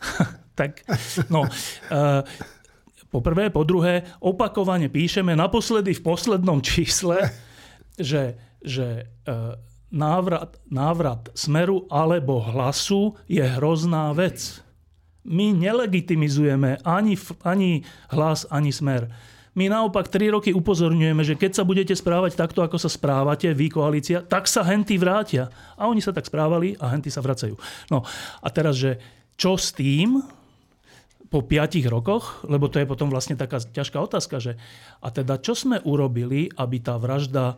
tak, 0.58 0.82
no, 1.28 1.44
uh, 1.44 2.22
po 3.12 3.20
prvé, 3.20 3.52
po 3.52 3.62
druhé, 3.64 4.04
opakovane 4.20 4.88
píšeme 4.88 5.36
naposledy 5.36 5.94
v 5.96 6.04
poslednom 6.04 6.60
čísle, 6.60 7.32
že, 7.96 8.36
že 8.60 9.08
uh, 9.28 9.56
návrat, 9.90 10.58
návrat 10.66 11.30
smeru 11.32 11.86
alebo 11.90 12.42
hlasu 12.42 13.14
je 13.30 13.42
hrozná 13.42 14.10
vec. 14.12 14.60
My 15.26 15.50
nelegitimizujeme 15.50 16.82
ani, 16.86 17.18
ani 17.42 17.82
hlas, 18.14 18.46
ani 18.46 18.70
smer. 18.70 19.10
My 19.56 19.72
naopak 19.72 20.12
3 20.12 20.36
roky 20.36 20.52
upozorňujeme, 20.52 21.24
že 21.24 21.34
keď 21.34 21.56
sa 21.56 21.64
budete 21.64 21.96
správať 21.96 22.36
takto, 22.36 22.60
ako 22.60 22.76
sa 22.76 22.92
správate, 22.92 23.48
vy 23.56 23.72
koalícia, 23.72 24.20
tak 24.20 24.44
sa 24.44 24.60
henty 24.60 25.00
vrátia. 25.00 25.48
A 25.80 25.88
oni 25.88 26.04
sa 26.04 26.12
tak 26.12 26.28
správali 26.28 26.76
a 26.76 26.92
henty 26.92 27.08
sa 27.08 27.24
vracajú. 27.24 27.56
No 27.88 28.04
a 28.44 28.48
teraz, 28.52 28.76
že 28.76 29.00
čo 29.40 29.56
s 29.56 29.72
tým 29.72 30.20
po 31.32 31.40
5 31.42 31.82
rokoch, 31.88 32.44
lebo 32.46 32.68
to 32.68 32.78
je 32.78 32.86
potom 32.86 33.08
vlastne 33.10 33.34
taká 33.34 33.58
ťažká 33.58 33.98
otázka, 33.98 34.38
že 34.38 34.52
a 35.00 35.08
teda 35.10 35.40
čo 35.40 35.56
sme 35.56 35.80
urobili, 35.82 36.52
aby 36.54 36.76
tá 36.78 37.00
vražda 37.00 37.56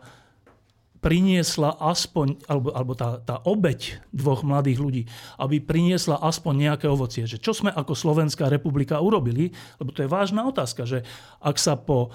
priniesla 0.99 1.79
aspoň, 1.79 2.43
alebo, 2.51 2.75
alebo 2.75 2.93
tá, 2.95 3.23
tá 3.23 3.39
obeď 3.47 4.03
dvoch 4.11 4.43
mladých 4.43 4.79
ľudí, 4.79 5.03
aby 5.39 5.63
priniesla 5.63 6.19
aspoň 6.19 6.69
nejaké 6.69 6.85
ovocie. 6.91 7.23
Že 7.23 7.39
čo 7.39 7.51
sme 7.55 7.71
ako 7.71 7.95
Slovenská 7.95 8.51
republika 8.51 8.99
urobili, 8.99 9.55
lebo 9.79 9.95
to 9.95 10.03
je 10.03 10.11
vážna 10.11 10.43
otázka, 10.43 10.83
že 10.83 11.07
ak 11.39 11.55
sa 11.55 11.79
po 11.79 12.11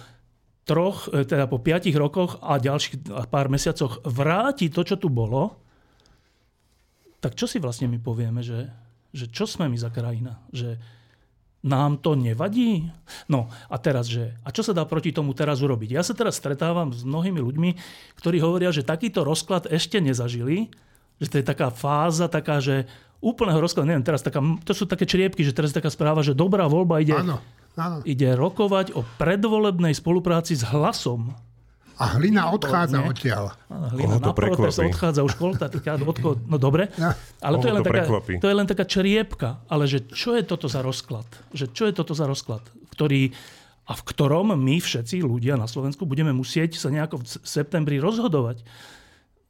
troch, 0.68 1.09
e, 1.12 1.24
teda 1.24 1.49
po 1.49 1.61
piatich 1.61 1.97
rokoch 1.97 2.41
a 2.45 2.61
ďalších 2.61 3.09
pár 3.32 3.49
mesiacoch 3.49 4.05
vráti 4.05 4.68
to, 4.68 4.85
čo 4.85 5.01
tu 5.01 5.09
bolo, 5.09 5.61
tak 7.24 7.37
čo 7.41 7.49
si 7.49 7.57
vlastne 7.57 7.89
my 7.89 7.97
povieme, 8.01 8.45
že, 8.45 8.68
že 9.16 9.32
čo 9.32 9.49
sme 9.49 9.72
my 9.72 9.80
za 9.80 9.89
krajina? 9.89 10.45
Že, 10.53 10.76
nám 11.64 11.96
to 12.04 12.12
nevadí? 12.12 12.92
No 13.24 13.48
a 13.72 13.80
teraz, 13.80 14.04
že 14.06 14.36
a 14.44 14.52
čo 14.52 14.60
sa 14.60 14.76
dá 14.76 14.84
proti 14.84 15.16
tomu 15.16 15.32
teraz 15.32 15.64
urobiť? 15.64 15.96
Ja 15.96 16.04
sa 16.04 16.12
teraz 16.12 16.36
stretávam 16.36 16.92
s 16.92 17.02
mnohými 17.08 17.40
ľuďmi, 17.40 17.70
ktorí 18.20 18.36
hovoria, 18.44 18.68
že 18.68 18.84
takýto 18.84 19.24
rozklad 19.24 19.72
ešte 19.72 19.98
nezažili, 19.98 20.68
že 21.18 21.32
to 21.32 21.36
je 21.40 21.44
taká 21.48 21.72
fáza, 21.72 22.28
taká, 22.28 22.60
že 22.60 22.84
úplného 23.24 23.56
rozkladu, 23.64 23.88
neviem, 23.88 24.04
teraz 24.04 24.20
taká, 24.20 24.44
to 24.68 24.76
sú 24.76 24.84
také 24.84 25.08
čriepky, 25.08 25.40
že 25.40 25.56
teraz 25.56 25.72
je 25.72 25.80
taká 25.80 25.88
správa, 25.88 26.20
že 26.20 26.36
dobrá 26.36 26.68
voľba 26.68 27.00
ide, 27.00 27.16
áno, 27.16 27.40
áno. 27.80 28.04
ide 28.04 28.36
rokovať 28.36 28.92
o 28.92 29.00
predvolebnej 29.16 29.96
spolupráci 29.96 30.52
s 30.52 30.68
hlasom. 30.68 31.32
A 31.95 32.18
hlina 32.18 32.51
odchádza 32.51 33.07
odtiaľ. 33.07 33.55
Hlina 33.70 34.18
na 34.18 34.34
protest 34.34 34.82
odchádza 34.82 35.22
už 35.22 35.38
kolta, 35.38 35.70
odko, 35.70 36.38
no 36.51 36.59
dobre. 36.59 36.90
No. 37.05 37.11
Ale 37.42 37.61
to 37.61 37.66
je, 37.68 37.74
len 37.74 37.82
to, 37.84 37.90
taká, 37.90 38.05
to 38.40 38.47
je 38.49 38.57
len 38.57 38.66
taká 38.66 38.84
čriepka. 38.88 39.61
Ale 39.68 39.84
že 39.84 40.09
čo 40.09 40.32
je 40.32 40.42
toto 40.47 40.70
za 40.70 40.80
rozklad? 40.80 41.26
Že 41.53 41.66
čo 41.74 41.84
je 41.90 41.92
toto 41.92 42.16
za 42.16 42.24
rozklad? 42.24 42.64
Ktorý, 42.95 43.34
a 43.84 43.92
v 43.92 44.03
ktorom 44.09 44.57
my 44.57 44.76
všetci 44.80 45.20
ľudia 45.20 45.61
na 45.61 45.68
Slovensku 45.68 46.09
budeme 46.09 46.32
musieť 46.32 46.80
sa 46.80 46.88
nejako 46.88 47.20
v 47.20 47.26
septembri 47.45 48.01
rozhodovať. 48.01 48.64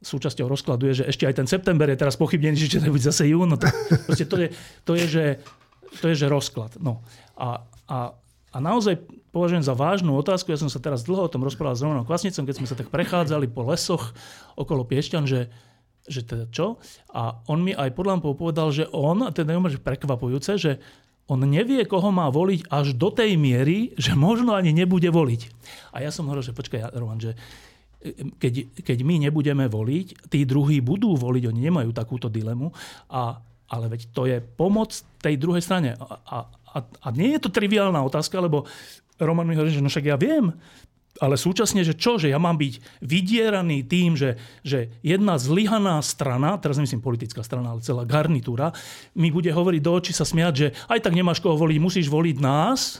Súčasťou 0.03 0.45
rozkladu 0.51 0.91
je, 0.91 1.01
že 1.01 1.07
ešte 1.07 1.23
aj 1.25 1.35
ten 1.39 1.47
september 1.47 1.87
je 1.87 1.97
teraz 1.97 2.19
pochybnený, 2.19 2.59
že 2.59 2.83
to 2.83 2.91
bude 2.91 3.01
zase 3.01 3.31
jún. 3.31 3.55
No 3.55 3.57
to, 3.57 3.71
to, 4.11 4.37
je, 4.37 4.47
to, 4.83 4.91
je, 4.93 5.05
že, 5.07 5.25
to 6.03 6.05
je, 6.11 6.15
že 6.19 6.27
rozklad. 6.27 6.75
No. 6.83 7.01
A, 7.39 7.63
a 7.87 7.97
a 8.55 8.57
naozaj 8.63 9.03
považujem 9.35 9.67
za 9.67 9.75
vážnu 9.75 10.15
otázku, 10.15 10.55
ja 10.55 10.59
som 10.63 10.71
sa 10.71 10.79
teraz 10.79 11.03
dlho 11.03 11.27
o 11.27 11.31
tom 11.31 11.43
rozprával 11.43 11.75
s 11.75 11.83
Romanom 11.83 12.07
Kvasnicom, 12.07 12.47
keď 12.47 12.55
sme 12.55 12.67
sa 12.71 12.79
tak 12.79 12.87
prechádzali 12.87 13.51
po 13.51 13.67
lesoch 13.67 14.15
okolo 14.55 14.87
Piešťan, 14.87 15.27
že, 15.27 15.51
že 16.07 16.23
teda 16.23 16.47
čo? 16.55 16.79
A 17.11 17.43
on 17.51 17.59
mi 17.59 17.75
aj 17.75 17.91
pod 17.91 18.07
lampou 18.07 18.31
povedal, 18.31 18.71
že 18.71 18.87
on, 18.95 19.27
a 19.27 19.35
teda 19.35 19.59
je 19.59 19.83
prekvapujúce, 19.83 20.55
že 20.55 20.79
on 21.27 21.43
nevie, 21.43 21.83
koho 21.83 22.15
má 22.15 22.31
voliť 22.31 22.71
až 22.71 22.95
do 22.95 23.11
tej 23.11 23.35
miery, 23.35 23.91
že 23.99 24.15
možno 24.15 24.55
ani 24.55 24.71
nebude 24.71 25.11
voliť. 25.11 25.41
A 25.91 25.99
ja 25.99 26.15
som 26.15 26.31
hovoril, 26.31 26.45
že 26.45 26.55
počkaj, 26.55 26.95
Roman, 26.95 27.19
že 27.19 27.35
keď, 28.39 28.85
keď 28.85 28.97
my 29.01 29.27
nebudeme 29.27 29.65
voliť, 29.65 30.29
tí 30.29 30.45
druhí 30.45 30.79
budú 30.79 31.17
voliť, 31.17 31.49
oni 31.49 31.59
nemajú 31.59 31.89
takúto 31.91 32.29
dilemu, 32.29 32.69
a, 33.09 33.41
ale 33.67 33.85
veď 33.89 34.01
to 34.13 34.29
je 34.29 34.37
pomoc 34.39 34.93
tej 35.19 35.35
druhej 35.41 35.65
strane. 35.65 35.97
A, 35.97 36.45
a, 36.45 36.77
a 36.77 37.07
nie 37.17 37.33
je 37.33 37.41
to 37.41 37.49
triviálna 37.49 37.97
otázka, 38.05 38.37
lebo 38.37 38.69
Roman 39.19 39.47
mi 39.47 39.55
hovorí, 39.55 39.71
že 39.71 39.83
no 39.83 39.91
však 39.91 40.05
ja 40.11 40.17
viem, 40.19 40.51
ale 41.23 41.39
súčasne, 41.39 41.79
že 41.87 41.95
čo, 41.95 42.19
že 42.19 42.27
ja 42.27 42.35
mám 42.35 42.59
byť 42.59 42.99
vydieraný 42.99 43.87
tým, 43.87 44.19
že, 44.19 44.35
že 44.67 44.91
jedna 44.99 45.39
zlyhaná 45.39 46.03
strana, 46.03 46.59
teraz 46.59 46.75
nemyslím 46.75 46.99
politická 46.99 47.39
strana, 47.39 47.71
ale 47.71 47.85
celá 47.85 48.03
garnitúra, 48.03 48.75
mi 49.15 49.31
bude 49.31 49.47
hovoriť 49.47 49.81
do 49.81 49.91
očí 49.95 50.11
sa 50.11 50.27
smiať, 50.27 50.53
že 50.53 50.67
aj 50.91 50.99
tak 51.07 51.15
nemáš 51.15 51.39
koho 51.39 51.55
voliť, 51.55 51.77
musíš 51.79 52.11
voliť 52.11 52.35
nás. 52.43 52.99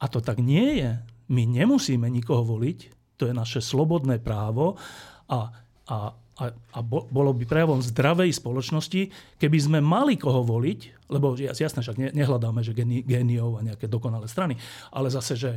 A 0.00 0.06
to 0.06 0.22
tak 0.22 0.38
nie 0.38 0.80
je. 0.80 0.90
My 1.30 1.42
nemusíme 1.46 2.06
nikoho 2.06 2.46
voliť, 2.46 2.78
to 3.18 3.26
je 3.26 3.34
naše 3.34 3.58
slobodné 3.58 4.22
právo 4.22 4.78
a, 5.26 5.50
a 5.90 6.14
a, 6.40 6.56
a 6.72 6.80
bolo 6.88 7.36
by 7.36 7.44
prejavom 7.44 7.84
zdravej 7.84 8.32
spoločnosti, 8.32 9.12
keby 9.36 9.58
sme 9.60 9.78
mali 9.84 10.16
koho 10.16 10.40
voliť, 10.40 10.99
lebo 11.10 11.34
jasné, 11.36 11.82
však 11.82 12.14
nehľadáme, 12.14 12.62
že 12.62 12.72
géniov 12.78 13.58
a 13.58 13.66
nejaké 13.66 13.90
dokonalé 13.90 14.30
strany, 14.30 14.54
ale 14.94 15.10
zase, 15.10 15.34
že 15.36 15.50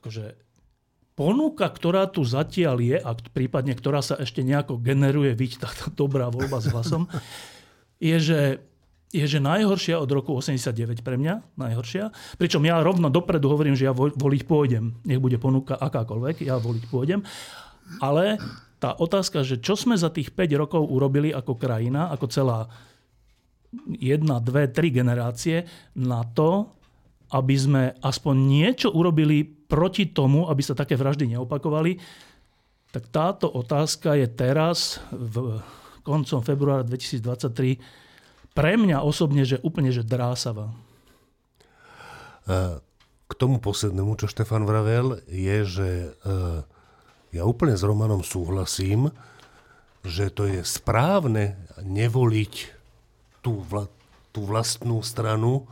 akože 0.00 0.38
ponuka, 1.18 1.68
ktorá 1.68 2.08
tu 2.08 2.24
zatiaľ 2.24 2.80
je, 2.80 2.96
a 2.96 3.10
prípadne 3.12 3.76
ktorá 3.76 4.00
sa 4.00 4.16
ešte 4.16 4.40
nejako 4.40 4.80
generuje, 4.80 5.36
vidť 5.36 5.54
tá, 5.60 5.68
tá 5.68 5.86
dobrá 5.92 6.32
voľba 6.32 6.64
s 6.64 6.72
hlasom, 6.72 7.04
je, 8.00 8.16
že 8.16 8.40
je, 9.10 9.26
že 9.26 9.42
najhoršia 9.42 9.98
od 9.98 10.06
roku 10.06 10.38
89 10.38 11.02
pre 11.02 11.18
mňa, 11.18 11.58
najhoršia. 11.58 12.14
Pričom 12.38 12.62
ja 12.62 12.78
rovno 12.78 13.10
dopredu 13.10 13.50
hovorím, 13.50 13.74
že 13.74 13.90
ja 13.90 13.94
voliť 13.94 14.42
pôjdem. 14.46 15.02
Nech 15.02 15.18
bude 15.18 15.34
ponuka 15.42 15.74
akákoľvek, 15.74 16.46
ja 16.46 16.62
voliť 16.62 16.84
pôjdem. 16.86 17.26
Ale 17.98 18.38
tá 18.78 18.94
otázka, 18.94 19.42
že 19.42 19.58
čo 19.58 19.74
sme 19.74 19.98
za 19.98 20.14
tých 20.14 20.30
5 20.30 20.62
rokov 20.62 20.82
urobili 20.86 21.34
ako 21.34 21.58
krajina, 21.58 22.06
ako 22.14 22.26
celá 22.30 22.70
jedna, 23.86 24.42
dve, 24.42 24.66
tri 24.70 24.90
generácie 24.90 25.66
na 25.98 26.26
to, 26.26 26.74
aby 27.30 27.54
sme 27.54 27.82
aspoň 28.02 28.34
niečo 28.34 28.88
urobili 28.90 29.46
proti 29.46 30.10
tomu, 30.10 30.50
aby 30.50 30.62
sa 30.66 30.74
také 30.74 30.98
vraždy 30.98 31.30
neopakovali, 31.30 31.94
tak 32.90 33.06
táto 33.14 33.46
otázka 33.46 34.18
je 34.18 34.26
teraz, 34.26 34.98
v 35.14 35.62
koncom 36.02 36.42
februára 36.42 36.82
2023, 36.82 37.78
pre 38.50 38.74
mňa 38.74 39.06
osobne, 39.06 39.46
že 39.46 39.62
úplne 39.62 39.94
že 39.94 40.02
drásavá. 40.02 40.74
K 43.30 43.32
tomu 43.38 43.62
poslednému, 43.62 44.18
čo 44.18 44.26
Štefan 44.26 44.66
vravel, 44.66 45.22
je, 45.30 45.58
že 45.62 45.88
e, 46.10 46.10
ja 47.30 47.42
úplne 47.46 47.78
s 47.78 47.86
Romanom 47.86 48.26
súhlasím, 48.26 49.14
že 50.02 50.34
to 50.34 50.50
je 50.50 50.66
správne 50.66 51.54
nevoliť 51.78 52.79
tú, 53.40 53.64
vla, 53.64 53.88
tú 54.30 54.46
vlastnú 54.46 55.00
stranu, 55.04 55.66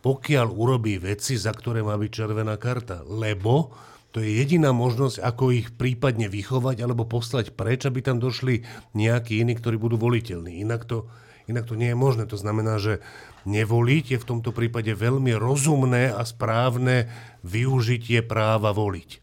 pokiaľ 0.00 0.48
urobí 0.48 0.96
veci, 0.96 1.36
za 1.36 1.52
ktoré 1.52 1.84
má 1.84 1.94
byť 2.00 2.10
červená 2.10 2.56
karta. 2.56 3.04
Lebo 3.04 3.74
to 4.10 4.18
je 4.18 4.42
jediná 4.42 4.74
možnosť, 4.74 5.22
ako 5.22 5.54
ich 5.54 5.68
prípadne 5.70 6.26
vychovať 6.26 6.82
alebo 6.82 7.06
poslať 7.06 7.54
preč, 7.54 7.86
aby 7.86 8.02
tam 8.02 8.18
došli 8.18 8.66
nejakí 8.96 9.38
iní, 9.38 9.54
ktorí 9.54 9.78
budú 9.78 10.00
voliteľní. 10.00 10.58
Inak 10.64 10.88
to, 10.88 11.06
inak 11.46 11.68
to 11.70 11.78
nie 11.78 11.94
je 11.94 11.98
možné. 11.98 12.26
To 12.26 12.34
znamená, 12.34 12.82
že 12.82 12.98
nevoliť 13.46 14.04
je 14.16 14.18
v 14.18 14.28
tomto 14.28 14.50
prípade 14.50 14.90
veľmi 14.90 15.36
rozumné 15.38 16.10
a 16.10 16.26
správne 16.26 17.06
využitie 17.46 18.26
práva 18.26 18.74
voliť. 18.74 19.22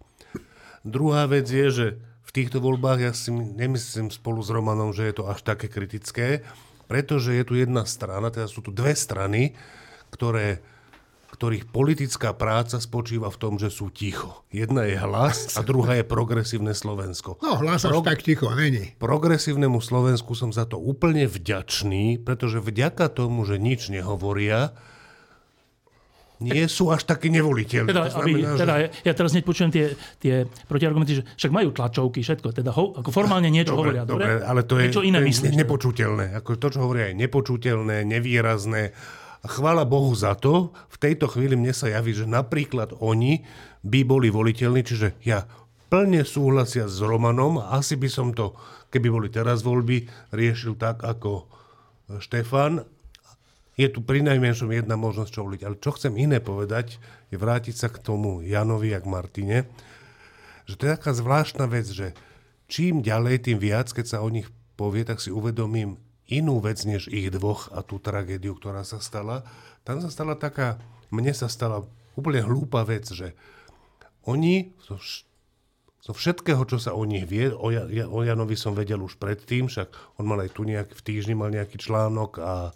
Druhá 0.87 1.27
vec 1.27 1.51
je, 1.51 1.67
že 1.67 1.87
v 2.23 2.31
týchto 2.31 2.63
voľbách 2.63 2.99
ja 3.03 3.11
si 3.11 3.33
nemyslím 3.33 4.07
spolu 4.07 4.39
s 4.39 4.47
Romanom, 4.47 4.95
že 4.95 5.03
je 5.03 5.19
to 5.19 5.27
až 5.27 5.43
také 5.43 5.67
kritické, 5.67 6.47
pretože 6.87 7.35
je 7.35 7.43
tu 7.43 7.53
jedna 7.59 7.83
strana, 7.83 8.31
teda 8.31 8.47
sú 8.47 8.63
tu 8.63 8.71
dve 8.71 8.95
strany, 8.95 9.53
ktoré, 10.09 10.63
ktorých 11.35 11.69
politická 11.69 12.31
práca 12.33 12.79
spočíva 12.79 13.27
v 13.27 13.37
tom, 13.37 13.53
že 13.59 13.67
sú 13.67 13.91
ticho. 13.91 14.47
Jedna 14.49 14.87
je 14.87 14.95
hlas 14.97 15.53
a 15.53 15.61
druhá 15.61 15.99
je 15.99 16.07
progresívne 16.07 16.71
Slovensko. 16.71 17.37
No, 17.43 17.59
hlas 17.59 17.83
Pro... 17.83 18.01
tak 18.01 18.23
ticho 18.23 18.47
není. 18.55 18.95
Progresívnemu 18.97 19.83
Slovensku 19.83 20.33
som 20.33 20.49
za 20.55 20.63
to 20.63 20.79
úplne 20.79 21.27
vďačný, 21.27 22.23
pretože 22.23 22.63
vďaka 22.63 23.11
tomu, 23.11 23.43
že 23.43 23.59
nič 23.59 23.91
nehovoria, 23.91 24.73
nie 26.37 26.65
sú 26.69 26.93
až 26.93 27.09
také 27.09 27.33
nevoliteľné. 27.33 27.89
Teda, 27.89 28.13
znamená, 28.13 28.53
aby, 28.53 28.59
teda 28.61 28.73
že... 28.77 28.85
ja 29.03 29.13
teraz 29.17 29.31
nepočujem 29.33 29.69
tie, 29.73 29.85
tie 30.21 30.45
protiargumenty, 30.69 31.21
že 31.21 31.23
však 31.33 31.51
majú 31.51 31.69
tlačovky, 31.73 32.21
všetko, 32.21 32.53
teda 32.53 32.71
ho, 32.77 32.93
ako 32.93 33.09
formálne 33.09 33.49
niečo 33.49 33.73
dobre, 33.73 33.97
hovoria. 33.97 34.03
Dobre, 34.05 34.45
ale 34.45 34.61
to 34.65 34.77
je, 34.77 34.93
iné 35.01 35.17
to 35.17 35.25
je 35.25 35.29
myslíš, 35.33 35.53
nepočuteľné. 35.57 36.25
Ako 36.37 36.61
to, 36.61 36.67
čo 36.69 36.79
hovoria, 36.85 37.09
je 37.09 37.15
nepočuteľné, 37.17 38.05
nevýrazné 38.05 38.93
a 39.41 39.47
chvála 39.49 39.85
Bohu 39.85 40.13
za 40.13 40.33
to, 40.37 40.73
v 40.93 40.97
tejto 40.97 41.29
chvíli 41.29 41.53
mne 41.53 41.73
sa 41.73 41.89
javí, 41.89 42.13
že 42.13 42.25
napríklad 42.25 42.97
oni 42.97 43.45
by 43.85 44.01
boli 44.05 44.33
voliteľní, 44.33 44.81
čiže 44.81 45.17
ja 45.25 45.45
plne 45.87 46.25
súhlasia 46.27 46.89
s 46.89 46.99
Romanom, 46.99 47.61
asi 47.61 47.95
by 47.95 48.09
som 48.09 48.33
to, 48.35 48.57
keby 48.89 49.07
boli 49.07 49.27
teraz 49.29 49.63
voľby, 49.63 50.09
riešil 50.33 50.75
tak 50.75 51.05
ako 51.05 51.47
Štefan. 52.19 52.87
Je 53.77 53.85
tu 53.93 54.01
pri 54.01 54.25
najmenšom 54.25 54.73
jedna 54.73 54.97
možnosť 54.97 55.31
čo 55.31 55.45
voliť. 55.45 55.61
Ale 55.61 55.77
čo 55.77 55.93
chcem 55.93 56.17
iné 56.17 56.41
povedať, 56.41 56.97
je 57.29 57.37
vrátiť 57.37 57.75
sa 57.77 57.87
k 57.93 58.01
tomu 58.01 58.41
Janovi 58.41 58.89
a 58.97 58.99
k 58.99 59.05
Martine, 59.05 59.69
že 60.65 60.75
to 60.75 60.89
je 60.89 60.97
taká 60.97 61.13
zvláštna 61.13 61.69
vec, 61.69 61.85
že 61.87 62.17
čím 62.67 63.05
ďalej, 63.05 63.47
tým 63.47 63.61
viac, 63.61 63.93
keď 63.93 64.17
sa 64.17 64.25
o 64.25 64.33
nich 64.33 64.49
povie, 64.75 65.05
tak 65.05 65.21
si 65.21 65.29
uvedomím, 65.29 66.01
inú 66.27 66.59
vec 66.59 66.83
než 66.83 67.07
ich 67.07 67.31
dvoch 67.31 67.71
a 67.71 67.81
tú 67.81 68.03
tragédiu, 68.03 68.57
ktorá 68.59 68.83
sa 68.83 68.99
stala. 68.99 69.47
Tam 69.87 70.03
sa 70.03 70.11
stala 70.11 70.35
taká, 70.35 70.81
mne 71.07 71.31
sa 71.31 71.47
stala 71.47 71.87
úplne 72.19 72.43
hlúpa 72.43 72.83
vec, 72.83 73.07
že 73.07 73.31
oni 74.27 74.75
zo, 74.83 74.99
zo 76.03 76.11
všetkého, 76.11 76.59
čo 76.67 76.83
sa 76.83 76.91
o 76.91 77.07
nich 77.07 77.23
vie, 77.23 77.47
o, 77.47 77.71
ja, 77.71 77.87
o 78.11 78.19
Janovi 78.27 78.59
som 78.59 78.75
vedel 78.75 78.99
už 78.99 79.15
predtým, 79.15 79.71
však 79.71 80.19
on 80.19 80.27
mal 80.27 80.43
aj 80.43 80.51
tu 80.51 80.67
nejak, 80.67 80.91
v 80.91 81.01
týždni 81.05 81.39
mal 81.39 81.47
nejaký 81.47 81.79
článok 81.79 82.43
a 82.43 82.75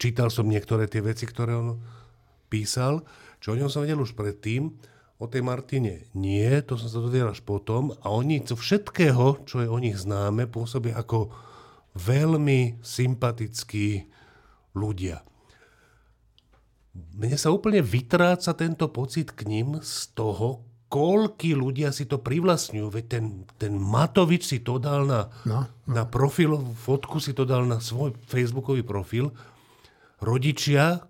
čítal 0.00 0.28
som 0.32 0.48
niektoré 0.48 0.88
tie 0.88 1.04
veci, 1.04 1.28
ktoré 1.28 1.52
on 1.56 1.80
písal, 2.48 3.04
čo 3.38 3.52
o 3.52 3.58
ňom 3.58 3.68
som 3.68 3.84
vedel 3.84 4.00
už 4.00 4.16
predtým, 4.16 4.72
o 5.20 5.28
tej 5.28 5.44
Martine 5.44 6.08
nie, 6.16 6.48
to 6.64 6.80
som 6.80 6.88
sa 6.88 6.96
dozvedel 6.96 7.28
až 7.28 7.44
potom 7.44 7.92
a 8.00 8.08
oni 8.08 8.40
zo 8.40 8.56
všetkého, 8.56 9.44
čo 9.44 9.60
je 9.60 9.68
o 9.68 9.76
nich 9.76 10.00
známe, 10.00 10.48
pôsobia 10.48 10.96
ako 10.96 11.28
veľmi 11.92 12.80
sympatickí 12.80 14.08
ľudia. 14.72 15.20
Mne 17.20 17.36
sa 17.36 17.52
úplne 17.52 17.84
vytráca 17.84 18.56
tento 18.56 18.88
pocit 18.88 19.36
k 19.36 19.44
ním 19.44 19.78
z 19.84 20.08
toho, 20.16 20.64
koľky 20.90 21.54
ľudia 21.54 21.94
si 21.94 22.10
to 22.10 22.18
privlastňujú. 22.18 22.86
Veď 22.90 23.04
ten, 23.06 23.24
ten 23.54 23.78
Matovič 23.78 24.42
si 24.42 24.58
to 24.58 24.82
dal 24.82 25.06
na, 25.06 25.30
no, 25.46 25.70
no. 25.70 25.94
na 25.94 26.02
profil, 26.02 26.58
fotku 26.74 27.22
si 27.22 27.30
to 27.30 27.46
dal 27.46 27.62
na 27.62 27.78
svoj 27.78 28.18
facebookový 28.26 28.82
profil. 28.82 29.30
Rodičia, 30.18 31.06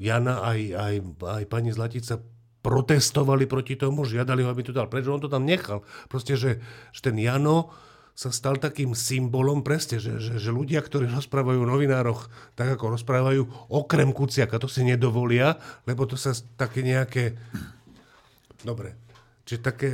Jana 0.00 0.46
aj, 0.46 0.60
aj, 0.72 0.94
aj 1.26 1.42
pani 1.50 1.74
Zlatica 1.74 2.22
protestovali 2.62 3.44
proti 3.50 3.76
tomu, 3.76 4.06
žiadali 4.06 4.46
ho, 4.46 4.48
aby 4.48 4.62
to 4.64 4.72
dal. 4.72 4.86
Prečo 4.88 5.12
on 5.12 5.20
to 5.20 5.28
tam 5.28 5.44
nechal? 5.44 5.82
Proste, 6.08 6.38
že, 6.38 6.62
že 6.94 7.00
ten 7.02 7.18
Jano 7.18 7.74
sa 8.14 8.28
stal 8.28 8.60
takým 8.60 8.92
symbolom 8.92 9.64
presne, 9.64 9.96
že, 9.96 10.20
že, 10.20 10.36
že 10.36 10.50
ľudia, 10.52 10.84
ktorí 10.84 11.08
rozprávajú 11.08 11.64
o 11.64 11.70
novinároch 11.72 12.28
tak, 12.52 12.76
ako 12.76 13.00
rozprávajú, 13.00 13.72
okrem 13.72 14.12
Kuciaka, 14.12 14.60
to 14.60 14.68
si 14.68 14.84
nedovolia, 14.84 15.56
lebo 15.88 16.04
to 16.04 16.20
sa 16.20 16.36
také 16.60 16.84
nejaké... 16.84 17.40
Dobre, 18.60 18.96
čiže 19.48 19.60
také, 19.60 19.90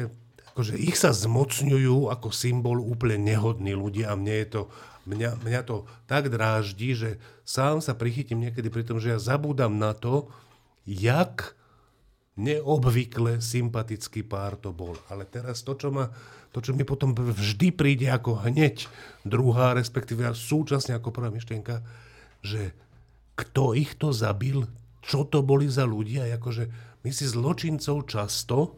akože 0.54 0.74
ich 0.74 0.98
sa 0.98 1.14
zmocňujú 1.14 2.10
ako 2.10 2.28
symbol 2.34 2.82
úplne 2.82 3.22
nehodní 3.22 3.78
ľudia 3.78 4.10
a 4.10 4.18
mne 4.18 4.34
je 4.42 4.48
to, 4.50 4.62
mňa, 5.06 5.30
mňa 5.42 5.60
to 5.62 5.86
tak 6.10 6.28
dráždi, 6.28 6.98
že 6.98 7.10
sám 7.46 7.78
sa 7.78 7.94
prichytím 7.94 8.42
niekedy 8.42 8.68
pri 8.68 8.82
tom, 8.82 8.98
že 8.98 9.14
ja 9.14 9.18
zabúdam 9.22 9.78
na 9.78 9.94
to, 9.94 10.30
jak 10.82 11.54
neobvykle 12.36 13.40
sympatický 13.40 14.20
pár 14.20 14.60
to 14.60 14.70
bol. 14.70 14.92
Ale 15.08 15.24
teraz 15.24 15.64
to, 15.64 15.72
čo 15.72 15.88
ma 15.88 16.12
to, 16.52 16.64
čo 16.64 16.72
mi 16.72 16.88
potom 16.88 17.12
vždy 17.12 17.68
príde 17.68 18.08
ako 18.08 18.48
hneď 18.48 18.88
druhá, 19.28 19.76
respektíve 19.76 20.24
súčasne 20.32 20.96
ako 20.96 21.12
prvá 21.12 21.28
myšlienka, 21.28 21.84
že 22.40 22.72
kto 23.36 23.76
ich 23.76 23.92
to 24.00 24.08
zabil, 24.16 24.64
čo 25.04 25.28
to 25.28 25.44
boli 25.44 25.68
za 25.68 25.84
ľudia, 25.84 26.24
akože 26.40 26.95
my 27.06 27.14
si 27.14 27.22
zločincov 27.22 28.10
často, 28.10 28.74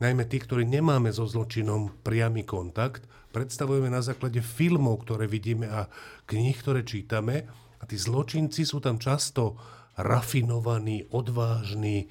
najmä 0.00 0.24
tí, 0.32 0.40
ktorí 0.40 0.64
nemáme 0.64 1.12
so 1.12 1.28
zločinom 1.28 2.00
priamy 2.00 2.40
kontakt, 2.48 3.04
predstavujeme 3.36 3.92
na 3.92 4.00
základe 4.00 4.40
filmov, 4.40 5.04
ktoré 5.04 5.28
vidíme 5.28 5.68
a 5.68 5.84
kníh, 6.24 6.56
ktoré 6.56 6.88
čítame 6.88 7.44
a 7.76 7.84
tí 7.84 8.00
zločinci 8.00 8.64
sú 8.64 8.80
tam 8.80 8.96
často 8.96 9.60
rafinovaní, 10.00 11.04
odvážni 11.12 12.08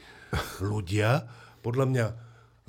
ľudia. 0.61 1.25
Podľa 1.65 1.85
mňa, 1.89 2.05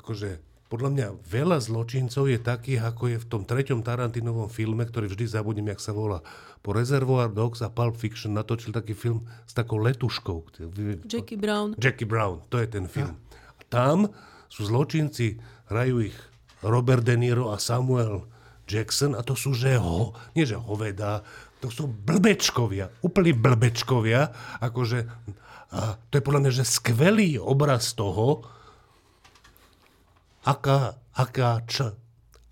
akože 0.00 0.55
podľa 0.66 0.90
mňa 0.90 1.06
veľa 1.30 1.62
zločincov 1.62 2.26
je 2.26 2.42
takých, 2.42 2.82
ako 2.82 3.02
je 3.14 3.18
v 3.22 3.26
tom 3.30 3.42
treťom 3.46 3.86
Tarantinovom 3.86 4.50
filme, 4.50 4.82
ktorý 4.82 5.06
vždy 5.06 5.30
zabudnem, 5.30 5.70
jak 5.70 5.78
sa 5.78 5.94
volá. 5.94 6.26
Po 6.66 6.74
Reservoir 6.74 7.30
Dogs 7.30 7.62
a 7.62 7.70
Pulp 7.70 7.94
Fiction 7.94 8.34
natočil 8.34 8.74
taký 8.74 8.98
film 8.98 9.22
s 9.46 9.54
takou 9.54 9.78
letuškou. 9.78 10.58
Jackie 11.06 11.38
Brown. 11.38 11.78
Jackie 11.78 12.10
Brown, 12.10 12.42
to 12.50 12.58
je 12.58 12.66
ten 12.66 12.90
film. 12.90 13.14
A 13.30 13.62
tam 13.70 14.10
sú 14.50 14.66
zločinci, 14.66 15.38
hrajú 15.70 16.10
ich 16.10 16.18
Robert 16.66 17.06
De 17.06 17.14
Niro 17.14 17.54
a 17.54 17.62
Samuel 17.62 18.26
Jackson 18.66 19.14
a 19.14 19.22
to 19.22 19.38
sú, 19.38 19.54
že 19.54 19.78
ho, 19.78 20.18
nie 20.34 20.42
že 20.42 20.58
hoveda, 20.58 21.22
to 21.62 21.70
sú 21.70 21.86
blbečkovia, 21.86 22.90
úplní 23.06 23.30
blbečkovia, 23.38 24.34
akože, 24.58 25.06
a 25.70 25.94
to 26.10 26.18
je 26.18 26.26
podľa 26.26 26.40
mňa, 26.42 26.52
že 26.52 26.64
skvelý 26.66 27.38
obraz 27.38 27.94
toho, 27.94 28.55
aká, 30.46 30.94
aká 31.12 31.60
č, 31.66 31.90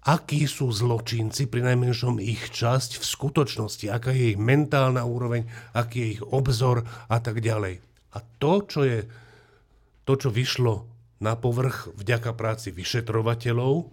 akí 0.04 0.44
sú 0.50 0.68
zločinci, 0.68 1.46
pri 1.46 1.64
najmenšom 1.64 2.18
ich 2.18 2.50
časť 2.50 3.00
v 3.00 3.04
skutočnosti, 3.06 3.86
aká 3.88 4.10
je 4.12 4.34
ich 4.34 4.38
mentálna 4.38 5.06
úroveň, 5.06 5.46
aký 5.72 5.96
je 6.02 6.08
ich 6.18 6.22
obzor 6.26 6.84
a 7.08 7.16
tak 7.22 7.40
ďalej. 7.40 7.80
A 8.14 8.18
to, 8.42 8.52
čo 8.66 8.80
je 8.84 9.06
to, 10.04 10.12
čo 10.18 10.28
vyšlo 10.28 10.84
na 11.22 11.38
povrch 11.38 11.88
vďaka 11.96 12.36
práci 12.36 12.74
vyšetrovateľov, 12.74 13.88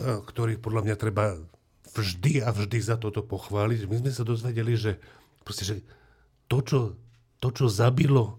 ktorých 0.00 0.60
podľa 0.60 0.82
mňa 0.86 0.96
treba 0.98 1.40
vždy 1.96 2.44
a 2.44 2.52
vždy 2.52 2.78
za 2.78 3.00
toto 3.00 3.24
pochváliť. 3.24 3.88
My 3.90 3.96
sme 3.98 4.10
sa 4.14 4.22
dozvedeli, 4.22 4.76
že, 4.78 5.00
proste, 5.42 5.64
že 5.66 5.76
to, 6.46 6.62
čo, 6.62 6.78
to, 7.42 7.48
čo 7.50 7.66
zabilo 7.66 8.38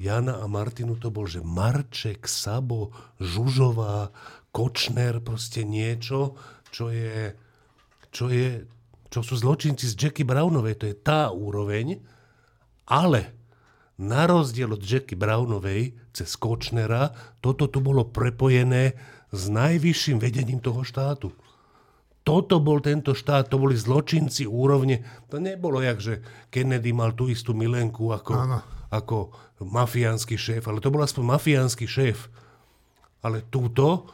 Jana 0.00 0.40
a 0.40 0.48
Martinu 0.48 0.96
to 0.96 1.12
bol, 1.12 1.28
že 1.28 1.44
Marček, 1.44 2.24
Sabo, 2.24 2.88
Žužová, 3.20 4.08
Kočner, 4.48 5.20
proste 5.20 5.60
niečo, 5.60 6.40
čo 6.72 6.88
je, 6.88 7.36
čo 8.08 8.32
je, 8.32 8.64
čo 9.12 9.20
sú 9.20 9.36
zločinci 9.36 9.84
z 9.84 9.94
Jackie 9.94 10.24
Brownovej, 10.24 10.80
to 10.80 10.88
je 10.88 10.96
tá 10.96 11.28
úroveň, 11.28 12.00
ale 12.88 13.36
na 14.00 14.24
rozdiel 14.24 14.72
od 14.72 14.80
Jackie 14.80 15.20
Brownovej 15.20 15.92
cez 16.16 16.32
Kočnera, 16.40 17.12
toto 17.44 17.68
tu 17.68 17.84
bolo 17.84 18.08
prepojené 18.08 18.96
s 19.28 19.52
najvyšším 19.52 20.16
vedením 20.16 20.64
toho 20.64 20.80
štátu. 20.80 21.28
Toto 22.24 22.56
bol 22.60 22.80
tento 22.80 23.12
štát, 23.12 23.52
to 23.52 23.60
boli 23.60 23.76
zločinci 23.76 24.48
úrovne. 24.48 25.04
To 25.28 25.36
nebolo 25.36 25.84
jak, 25.84 26.00
že 26.00 26.14
Kennedy 26.48 26.92
mal 26.92 27.12
tú 27.12 27.28
istú 27.28 27.52
milenku 27.52 28.08
ako, 28.12 28.32
ako 28.90 29.30
mafiánsky 29.62 30.34
šéf, 30.34 30.66
ale 30.66 30.82
to 30.82 30.90
bol 30.90 31.02
aspoň 31.02 31.24
mafiánsky 31.38 31.86
šéf. 31.86 32.26
Ale 33.22 33.46
túto 33.48 34.10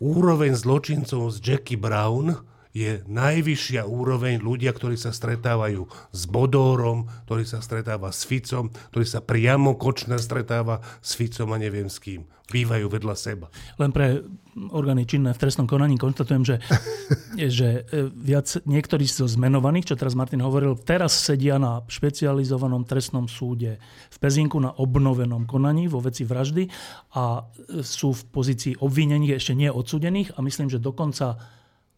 úroveň 0.00 0.56
zločincov 0.56 1.28
z 1.34 1.36
Jackie 1.44 1.76
Brown 1.76 2.40
je 2.70 3.02
najvyššia 3.10 3.82
úroveň 3.82 4.38
ľudia, 4.38 4.70
ktorí 4.70 4.94
sa 4.94 5.10
stretávajú 5.10 5.90
s 6.14 6.22
Bodórom, 6.30 7.10
ktorý 7.26 7.42
sa 7.42 7.58
stretáva 7.58 8.14
s 8.14 8.22
Ficom, 8.22 8.70
ktorý 8.94 9.06
sa 9.06 9.20
priamo 9.22 9.74
Kočner 9.74 10.22
stretáva 10.22 10.78
s 11.02 11.18
Ficom 11.18 11.50
a 11.50 11.58
neviem 11.58 11.90
s 11.90 11.98
kým. 11.98 12.22
Bývajú 12.50 12.90
vedľa 12.90 13.14
seba. 13.14 13.46
Len 13.78 13.94
pre 13.94 14.26
orgány 14.74 15.06
činné 15.06 15.30
v 15.30 15.38
trestnom 15.38 15.70
konaní 15.70 15.94
konštatujem, 15.94 16.42
že, 16.42 16.56
že 17.58 17.86
e, 17.86 18.10
viac 18.10 18.58
niektorí 18.66 19.06
zo 19.06 19.30
zmenovaných, 19.30 19.94
čo 19.94 19.98
teraz 19.98 20.18
Martin 20.18 20.42
hovoril, 20.42 20.74
teraz 20.82 21.14
sedia 21.14 21.62
na 21.62 21.86
špecializovanom 21.86 22.82
trestnom 22.86 23.30
súde 23.30 23.78
v 24.10 24.16
Pezinku 24.18 24.58
na 24.58 24.74
obnovenom 24.74 25.46
konaní 25.46 25.86
vo 25.86 26.02
veci 26.02 26.26
vraždy 26.26 26.66
a 27.14 27.38
e, 27.38 27.82
sú 27.86 28.10
v 28.18 28.22
pozícii 28.34 28.82
obvinených, 28.82 29.38
ešte 29.38 29.54
nie 29.54 29.70
odsudených 29.70 30.34
a 30.34 30.42
myslím, 30.42 30.66
že 30.66 30.82
dokonca 30.82 31.38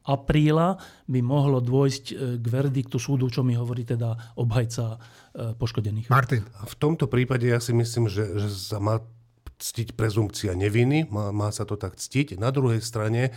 apríla 0.03 0.79
by 1.07 1.21
mohlo 1.23 1.63
dôjsť 1.63 2.05
e, 2.11 2.15
k 2.43 2.47
verdiktu 2.47 2.99
súdu, 2.99 3.31
čo 3.31 3.47
mi 3.47 3.55
hovorí 3.55 3.87
teda 3.87 4.35
obhajca 4.39 4.85
e, 4.95 4.99
poškodených. 5.55 6.11
Martin. 6.11 6.43
V 6.47 6.75
tomto 6.79 7.07
prípade 7.07 7.47
ja 7.47 7.63
si 7.63 7.71
myslím, 7.71 8.11
že, 8.11 8.39
že 8.39 8.49
sa 8.51 8.83
má 8.83 9.03
ctiť 9.63 9.95
prezumcia 9.95 10.59
neviny, 10.59 11.07
má, 11.07 11.31
má 11.31 11.55
sa 11.55 11.63
to 11.63 11.79
tak 11.79 11.95
ctiť. 11.95 12.35
Na 12.43 12.51
druhej 12.51 12.83
strane 12.83 13.31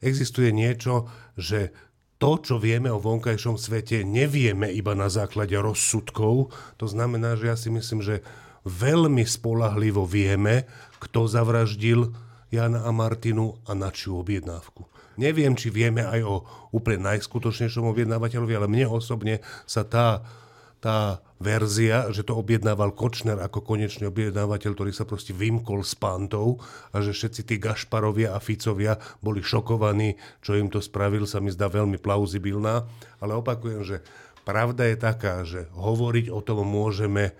existuje 0.00 0.48
niečo, 0.48 1.08
že 1.36 1.76
to, 2.16 2.40
čo 2.40 2.56
vieme 2.56 2.88
o 2.88 2.96
vonkajšom 2.96 3.60
svete, 3.60 4.00
nevieme 4.00 4.72
iba 4.72 4.96
na 4.96 5.12
základe 5.12 5.52
rozsudkov. 5.52 6.48
To 6.80 6.86
znamená, 6.88 7.36
že 7.36 7.52
ja 7.52 7.56
si 7.60 7.68
myslím, 7.68 8.00
že 8.00 8.24
veľmi 8.64 9.20
spolahlivo 9.28 10.08
vieme, 10.08 10.64
kto 10.96 11.28
zavraždil 11.28 12.16
Jana 12.48 12.88
a 12.88 12.90
Martinu 12.90 13.60
a 13.68 13.76
na 13.76 13.92
čiu 13.92 14.24
objednávku. 14.24 14.88
Neviem, 15.16 15.56
či 15.56 15.72
vieme 15.72 16.04
aj 16.04 16.20
o 16.24 16.34
úplne 16.72 17.08
najskutočnejšom 17.12 17.88
objednávateľovi, 17.88 18.52
ale 18.56 18.68
mne 18.68 18.86
osobne 18.92 19.40
sa 19.64 19.84
tá, 19.84 20.24
tá 20.80 21.24
verzia, 21.36 22.08
že 22.12 22.24
to 22.24 22.36
objednával 22.36 22.96
Kočner 22.96 23.36
ako 23.40 23.60
konečný 23.60 24.08
objednávateľ, 24.08 24.70
ktorý 24.72 24.92
sa 24.92 25.04
proste 25.04 25.36
vymkol 25.36 25.84
s 25.84 25.92
pántou 25.92 26.60
a 26.92 27.04
že 27.04 27.12
všetci 27.12 27.40
tí 27.44 27.54
Gašparovia 27.60 28.32
a 28.32 28.40
Ficovia 28.40 28.96
boli 29.20 29.44
šokovaní, 29.44 30.16
čo 30.40 30.56
im 30.56 30.72
to 30.72 30.80
spravil, 30.80 31.28
sa 31.28 31.44
mi 31.44 31.52
zdá 31.52 31.68
veľmi 31.68 32.00
plauzibilná. 32.00 32.88
Ale 33.20 33.36
opakujem, 33.36 33.84
že 33.84 33.96
pravda 34.48 34.88
je 34.88 34.96
taká, 34.96 35.44
že 35.44 35.68
hovoriť 35.76 36.32
o 36.32 36.40
tom 36.40 36.64
môžeme 36.64 37.36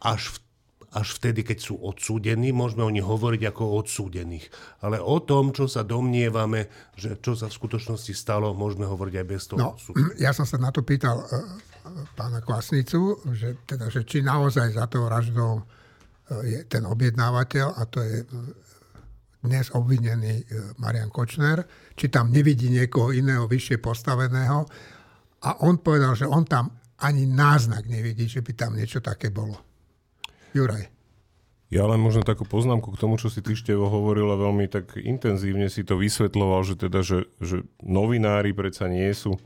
až 0.00 0.32
v 0.32 0.47
až 0.88 1.20
vtedy, 1.20 1.44
keď 1.44 1.58
sú 1.60 1.74
odsúdení, 1.76 2.48
môžeme 2.48 2.80
o 2.80 2.88
nich 2.88 3.04
hovoriť 3.04 3.52
ako 3.52 3.62
o 3.62 3.76
odsúdených. 3.84 4.48
Ale 4.80 4.96
o 4.96 5.20
tom, 5.20 5.52
čo 5.52 5.68
sa 5.68 5.84
domnievame, 5.84 6.72
že 6.96 7.20
čo 7.20 7.36
sa 7.36 7.52
v 7.52 7.56
skutočnosti 7.60 8.12
stalo, 8.16 8.56
môžeme 8.56 8.88
hovoriť 8.88 9.14
aj 9.20 9.26
bez 9.28 9.42
toho. 9.52 9.58
No, 9.60 9.70
ja 10.24 10.32
som 10.32 10.48
sa 10.48 10.56
na 10.56 10.72
to 10.72 10.80
pýtal 10.80 11.20
uh, 11.20 11.28
pána 12.16 12.40
Kvasnicu, 12.40 13.20
že, 13.36 13.60
teda, 13.68 13.92
že 13.92 14.08
či 14.08 14.24
naozaj 14.24 14.72
za 14.72 14.88
tou 14.88 15.04
vraždou 15.04 15.60
uh, 15.60 15.64
je 16.48 16.64
ten 16.64 16.88
objednávateľ, 16.88 17.66
a 17.76 17.82
to 17.84 18.00
je 18.00 18.24
dnes 19.38 19.70
obvinený 19.70 20.50
Marian 20.82 21.14
Kočner, 21.14 21.62
či 21.94 22.10
tam 22.10 22.34
nevidí 22.34 22.74
niekoho 22.74 23.14
iného 23.14 23.46
vyššie 23.46 23.78
postaveného. 23.78 24.66
A 25.46 25.62
on 25.62 25.78
povedal, 25.78 26.18
že 26.18 26.26
on 26.26 26.42
tam 26.42 26.74
ani 27.06 27.22
náznak 27.30 27.86
nevidí, 27.86 28.26
že 28.26 28.42
by 28.42 28.52
tam 28.58 28.74
niečo 28.74 28.98
také 28.98 29.30
bolo. 29.30 29.67
Juraj. 30.58 30.84
Ja 31.68 31.84
len 31.84 32.00
možno 32.00 32.24
takú 32.24 32.48
poznámku 32.48 32.96
k 32.96 33.00
tomu, 33.00 33.20
čo 33.20 33.28
si 33.28 33.44
ty 33.44 33.52
Števo 33.52 33.92
hovoril 33.92 34.24
a 34.32 34.40
veľmi 34.40 34.72
tak 34.72 34.96
intenzívne 34.96 35.68
si 35.68 35.84
to 35.84 36.00
vysvetloval, 36.00 36.64
že 36.64 36.80
teda, 36.80 37.04
že, 37.04 37.28
že 37.44 37.68
novinári 37.84 38.56
predsa 38.56 38.88
nie 38.88 39.12
sú 39.12 39.36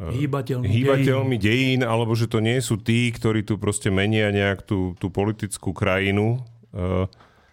hýbateľmi, 0.00 0.64
hýbateľmi 0.64 1.36
dejín. 1.36 1.78
dejín, 1.78 1.80
alebo 1.84 2.16
že 2.16 2.24
to 2.24 2.40
nie 2.40 2.56
sú 2.64 2.80
tí, 2.80 3.12
ktorí 3.12 3.44
tu 3.44 3.60
proste 3.60 3.92
menia 3.92 4.32
nejak 4.32 4.64
tú, 4.64 4.96
tú 4.96 5.12
politickú 5.12 5.76
krajinu. 5.76 6.40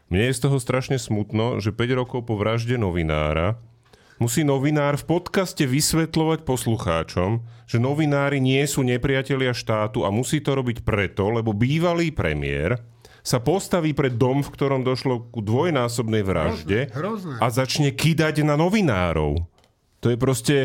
Mne 0.09 0.23
je 0.31 0.37
z 0.39 0.41
toho 0.47 0.57
strašne 0.63 0.95
smutno, 0.95 1.59
že 1.59 1.75
5 1.75 1.99
rokov 1.99 2.23
po 2.23 2.39
vražde 2.39 2.79
novinára 2.79 3.59
musí 4.19 4.43
novinár 4.43 4.99
v 4.99 5.17
podcaste 5.17 5.63
vysvetľovať 5.63 6.43
poslucháčom, 6.43 7.39
že 7.65 7.79
novinári 7.79 8.43
nie 8.43 8.61
sú 8.67 8.83
nepriatelia 8.83 9.55
štátu 9.55 10.03
a 10.03 10.11
musí 10.11 10.43
to 10.43 10.53
robiť 10.53 10.83
preto, 10.83 11.31
lebo 11.31 11.55
bývalý 11.55 12.11
premiér 12.11 12.77
sa 13.23 13.39
postaví 13.39 13.95
pred 13.95 14.15
dom, 14.15 14.43
v 14.43 14.51
ktorom 14.51 14.83
došlo 14.83 15.31
ku 15.31 15.43
dvojnásobnej 15.43 16.23
vražde 16.23 16.91
hrozné, 16.91 16.99
hrozné. 16.99 17.35
a 17.39 17.45
začne 17.51 17.89
kýdať 17.95 18.43
na 18.43 18.59
novinárov. 18.59 19.43
To 20.03 20.07
je 20.11 20.17
proste... 20.19 20.57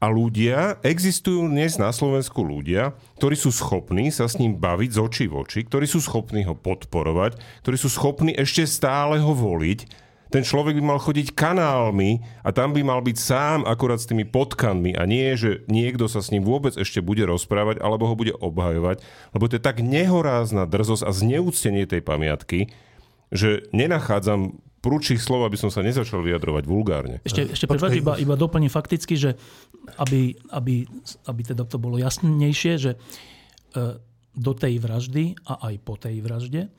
A 0.00 0.08
ľudia, 0.08 0.80
existujú 0.80 1.44
dnes 1.44 1.76
na 1.76 1.92
Slovensku 1.92 2.40
ľudia, 2.40 2.96
ktorí 3.20 3.36
sú 3.36 3.52
schopní 3.52 4.08
sa 4.08 4.32
s 4.32 4.40
ním 4.40 4.56
baviť 4.56 4.96
z 4.96 4.98
očí 4.98 5.24
v 5.28 5.44
oči, 5.44 5.60
ktorí 5.68 5.84
sú 5.84 6.00
schopní 6.00 6.40
ho 6.48 6.56
podporovať, 6.56 7.36
ktorí 7.60 7.76
sú 7.76 7.92
schopní 7.92 8.32
ešte 8.32 8.64
stále 8.64 9.20
ho 9.20 9.36
voliť 9.36 9.84
ten 10.30 10.46
človek 10.46 10.78
by 10.78 10.84
mal 10.94 11.02
chodiť 11.02 11.34
kanálmi 11.34 12.22
a 12.46 12.54
tam 12.54 12.70
by 12.70 12.86
mal 12.86 13.02
byť 13.02 13.16
sám 13.18 13.58
akurát 13.66 13.98
s 13.98 14.06
tými 14.06 14.22
potkanmi 14.22 14.94
a 14.94 15.02
nie, 15.02 15.34
že 15.34 15.66
niekto 15.66 16.06
sa 16.06 16.22
s 16.22 16.30
ním 16.30 16.46
vôbec 16.46 16.78
ešte 16.78 17.02
bude 17.02 17.26
rozprávať 17.26 17.82
alebo 17.82 18.06
ho 18.06 18.14
bude 18.14 18.30
obhajovať, 18.38 19.02
lebo 19.34 19.44
to 19.50 19.58
je 19.58 19.62
tak 19.62 19.82
nehorázna 19.82 20.70
drzosť 20.70 21.02
a 21.02 21.10
zneúctenie 21.10 21.84
tej 21.90 22.06
pamiatky, 22.06 22.70
že 23.34 23.66
nenachádzam 23.74 24.62
prúčich 24.80 25.20
slov, 25.20 25.44
aby 25.44 25.60
som 25.60 25.68
sa 25.68 25.84
nezačal 25.84 26.24
vyjadrovať 26.24 26.64
vulgárne. 26.64 27.16
Ešte, 27.20 27.52
ešte 27.52 27.68
prepáč, 27.68 28.00
iba, 28.00 28.16
iba 28.16 28.32
doplním 28.32 28.72
fakticky, 28.72 29.12
že 29.12 29.36
aby, 30.00 30.40
aby, 30.56 30.88
aby 31.28 31.40
teda 31.44 31.68
to 31.68 31.76
bolo 31.76 32.00
jasnejšie, 32.00 32.72
že 32.80 32.92
e, 32.96 32.98
do 34.32 34.52
tej 34.56 34.80
vraždy 34.80 35.36
a 35.44 35.68
aj 35.68 35.74
po 35.84 36.00
tej 36.00 36.24
vražde 36.24 36.72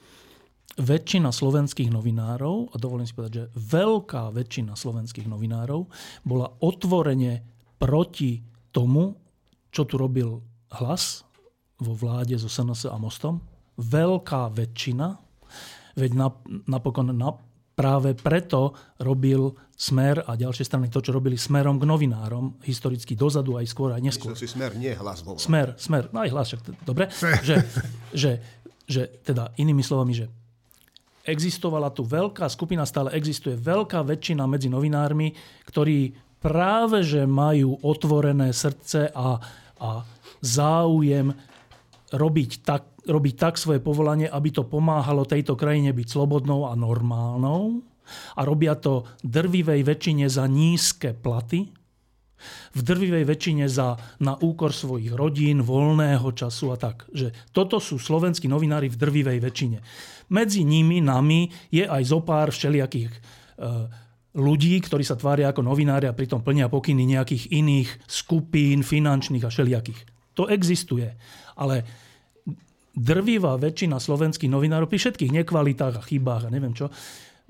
väčšina 0.82 1.30
slovenských 1.30 1.94
novinárov, 1.94 2.74
a 2.74 2.76
dovolím 2.82 3.06
si 3.06 3.14
povedať, 3.14 3.34
že 3.34 3.46
veľká 3.54 4.34
väčšina 4.34 4.74
slovenských 4.74 5.30
novinárov 5.30 5.88
bola 6.26 6.50
otvorene 6.60 7.46
proti 7.78 8.42
tomu, 8.74 9.16
čo 9.72 9.88
tu 9.88 9.96
robil 9.96 10.42
hlas 10.82 11.24
vo 11.82 11.94
vláde 11.94 12.38
so 12.38 12.50
SNS 12.50 12.90
a 12.90 12.98
Mostom. 12.98 13.42
Veľká 13.80 14.52
väčšina, 14.54 15.18
veď 15.98 16.12
napokon 16.70 17.14
na, 17.16 17.34
práve 17.74 18.14
preto 18.14 18.78
robil 19.02 19.54
Smer 19.74 20.22
a 20.30 20.38
ďalšie 20.38 20.62
strany 20.62 20.94
to, 20.94 21.02
čo 21.02 21.10
robili 21.10 21.34
smerom 21.34 21.82
k 21.82 21.90
novinárom, 21.90 22.62
historicky 22.62 23.18
dozadu, 23.18 23.58
aj 23.58 23.66
skôr, 23.66 23.98
aj 23.98 24.02
neskôr. 24.06 24.38
Myslím 24.38 24.46
si 24.46 24.54
Smer, 24.54 24.72
nie 24.78 24.94
hlas 24.94 25.26
volá. 25.26 25.42
Smer, 25.42 25.74
Smer, 25.82 26.14
no 26.14 26.22
aj 26.22 26.30
hlas, 26.30 26.46
však, 26.54 26.86
dobre. 26.86 27.10
Že, 27.42 27.56
že, 28.14 28.32
že 28.86 29.02
teda 29.26 29.58
inými 29.58 29.82
slovami, 29.82 30.14
že 30.14 30.30
existovala 31.26 31.94
tu 31.94 32.02
veľká 32.06 32.50
skupina, 32.50 32.88
stále 32.88 33.14
existuje 33.14 33.54
veľká 33.58 34.02
väčšina 34.02 34.46
medzi 34.50 34.68
novinármi, 34.68 35.34
ktorí 35.70 36.16
práve 36.42 37.06
že 37.06 37.30
majú 37.30 37.78
otvorené 37.86 38.50
srdce 38.52 39.14
a, 39.14 39.38
a 39.78 39.90
záujem 40.42 41.30
robiť 42.12 42.52
tak, 42.66 42.84
robiť 43.06 43.36
tak 43.38 43.56
svoje 43.56 43.80
povolanie, 43.80 44.28
aby 44.28 44.50
to 44.52 44.68
pomáhalo 44.68 45.24
tejto 45.24 45.56
krajine 45.56 45.94
byť 45.94 46.08
slobodnou 46.10 46.68
a 46.68 46.74
normálnou. 46.76 47.80
A 48.36 48.44
robia 48.44 48.76
to 48.76 49.08
drvivej 49.24 49.88
väčšine 49.88 50.28
za 50.28 50.44
nízke 50.44 51.16
platy, 51.16 51.72
v 52.74 52.82
drvivej 52.82 53.24
väčšine 53.28 53.66
za, 53.70 53.96
na 54.18 54.34
úkor 54.34 54.74
svojich 54.74 55.14
rodín, 55.14 55.62
voľného 55.62 56.26
času 56.34 56.74
a 56.74 56.78
tak. 56.78 57.06
Že 57.14 57.32
toto 57.54 57.78
sú 57.78 58.02
slovenskí 58.02 58.50
novinári 58.50 58.90
v 58.90 58.98
drvivej 58.98 59.40
väčšine. 59.40 59.78
Medzi 60.32 60.64
nimi, 60.64 61.04
nami, 61.04 61.52
je 61.68 61.84
aj 61.84 62.04
zopár 62.08 62.56
všelijakých 62.56 63.12
e, 63.12 63.20
ľudí, 64.40 64.80
ktorí 64.80 65.04
sa 65.04 65.20
tvária 65.20 65.52
ako 65.52 65.68
novinári 65.68 66.08
a 66.08 66.16
pritom 66.16 66.40
plnia 66.40 66.72
pokyny 66.72 67.04
nejakých 67.04 67.52
iných 67.52 67.90
skupín, 68.08 68.80
finančných 68.82 69.44
a 69.44 69.52
všelijakých. 69.52 70.02
To 70.40 70.48
existuje. 70.48 71.12
Ale 71.60 71.84
drvivá 72.96 73.56
väčšina 73.60 74.00
slovenských 74.00 74.52
novinárov 74.52 74.88
pri 74.88 75.00
všetkých 75.00 75.32
nekvalitách 75.44 75.96
a 76.00 76.06
chybách 76.06 76.48
a 76.48 76.54
neviem 76.54 76.76
čo, 76.76 76.92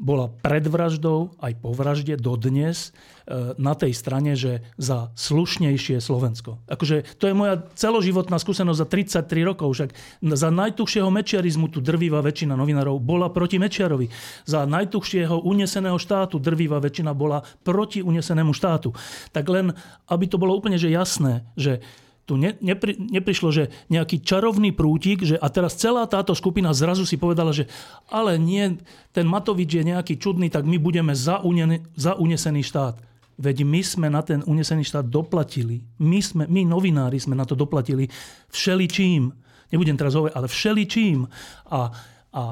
bola 0.02 0.34
pred 0.42 0.66
vraždou 0.66 1.38
aj 1.38 1.62
po 1.62 1.78
vražde 1.78 2.18
dodnes 2.18 2.90
e, 2.90 3.54
na 3.62 3.78
tej 3.78 3.94
strane, 3.94 4.34
že 4.34 4.66
za 4.82 5.14
slušnejšie 5.14 6.02
Slovensko. 6.02 6.58
Akože 6.66 7.06
to 7.22 7.30
je 7.30 7.38
moja 7.38 7.62
celoživotná 7.78 8.42
skúsenosť 8.42 8.80
za 8.82 8.88
33 9.30 9.46
rokov. 9.46 9.78
Však 9.78 9.94
za 10.34 10.50
najtuchšieho 10.50 11.06
mečiarizmu 11.14 11.70
tu 11.70 11.86
drvivá 11.86 12.26
väčšina 12.26 12.58
novinárov 12.58 12.98
bola 12.98 13.30
proti 13.30 13.62
Mečiarovi. 13.62 14.10
Za 14.50 14.66
najtuchšieho 14.66 15.46
uneseného 15.46 16.02
štátu 16.02 16.42
drvivá 16.42 16.82
väčšina 16.82 17.14
bola 17.14 17.46
proti 17.62 18.02
unesenému 18.02 18.58
štátu. 18.58 18.98
Tak 19.30 19.46
len, 19.54 19.78
aby 20.10 20.26
to 20.26 20.42
bolo 20.42 20.58
úplne 20.58 20.82
že 20.82 20.90
jasné, 20.90 21.46
že 21.54 21.86
tu 22.32 22.40
ne, 22.40 22.56
nepri, 22.64 22.96
neprišlo, 22.96 23.52
že 23.52 23.68
nejaký 23.92 24.24
čarovný 24.24 24.72
prútik, 24.72 25.28
že 25.28 25.36
a 25.36 25.52
teraz 25.52 25.76
celá 25.76 26.08
táto 26.08 26.32
skupina 26.32 26.72
zrazu 26.72 27.04
si 27.04 27.20
povedala, 27.20 27.52
že 27.52 27.68
ale 28.08 28.40
nie, 28.40 28.80
ten 29.12 29.28
Matovič 29.28 29.68
je 29.68 29.84
nejaký 29.84 30.16
čudný, 30.16 30.48
tak 30.48 30.64
my 30.64 30.80
budeme 30.80 31.12
za, 31.12 31.44
unený, 31.44 31.84
za 32.00 32.16
unesený 32.16 32.64
štát. 32.64 32.96
Veď 33.36 33.68
my 33.68 33.82
sme 33.84 34.08
na 34.08 34.24
ten 34.24 34.40
unesený 34.48 34.88
štát 34.88 35.12
doplatili. 35.12 35.84
My, 36.00 36.24
sme, 36.24 36.48
my 36.48 36.64
novinári 36.64 37.20
sme 37.20 37.36
na 37.36 37.44
to 37.44 37.60
doplatili 37.60 38.08
všeličím. 38.48 39.28
Nebudem 39.76 40.00
teraz 40.00 40.16
hovoriť, 40.16 40.32
ale 40.32 40.48
všeličím. 40.48 41.28
A, 41.68 41.92
a, 42.32 42.44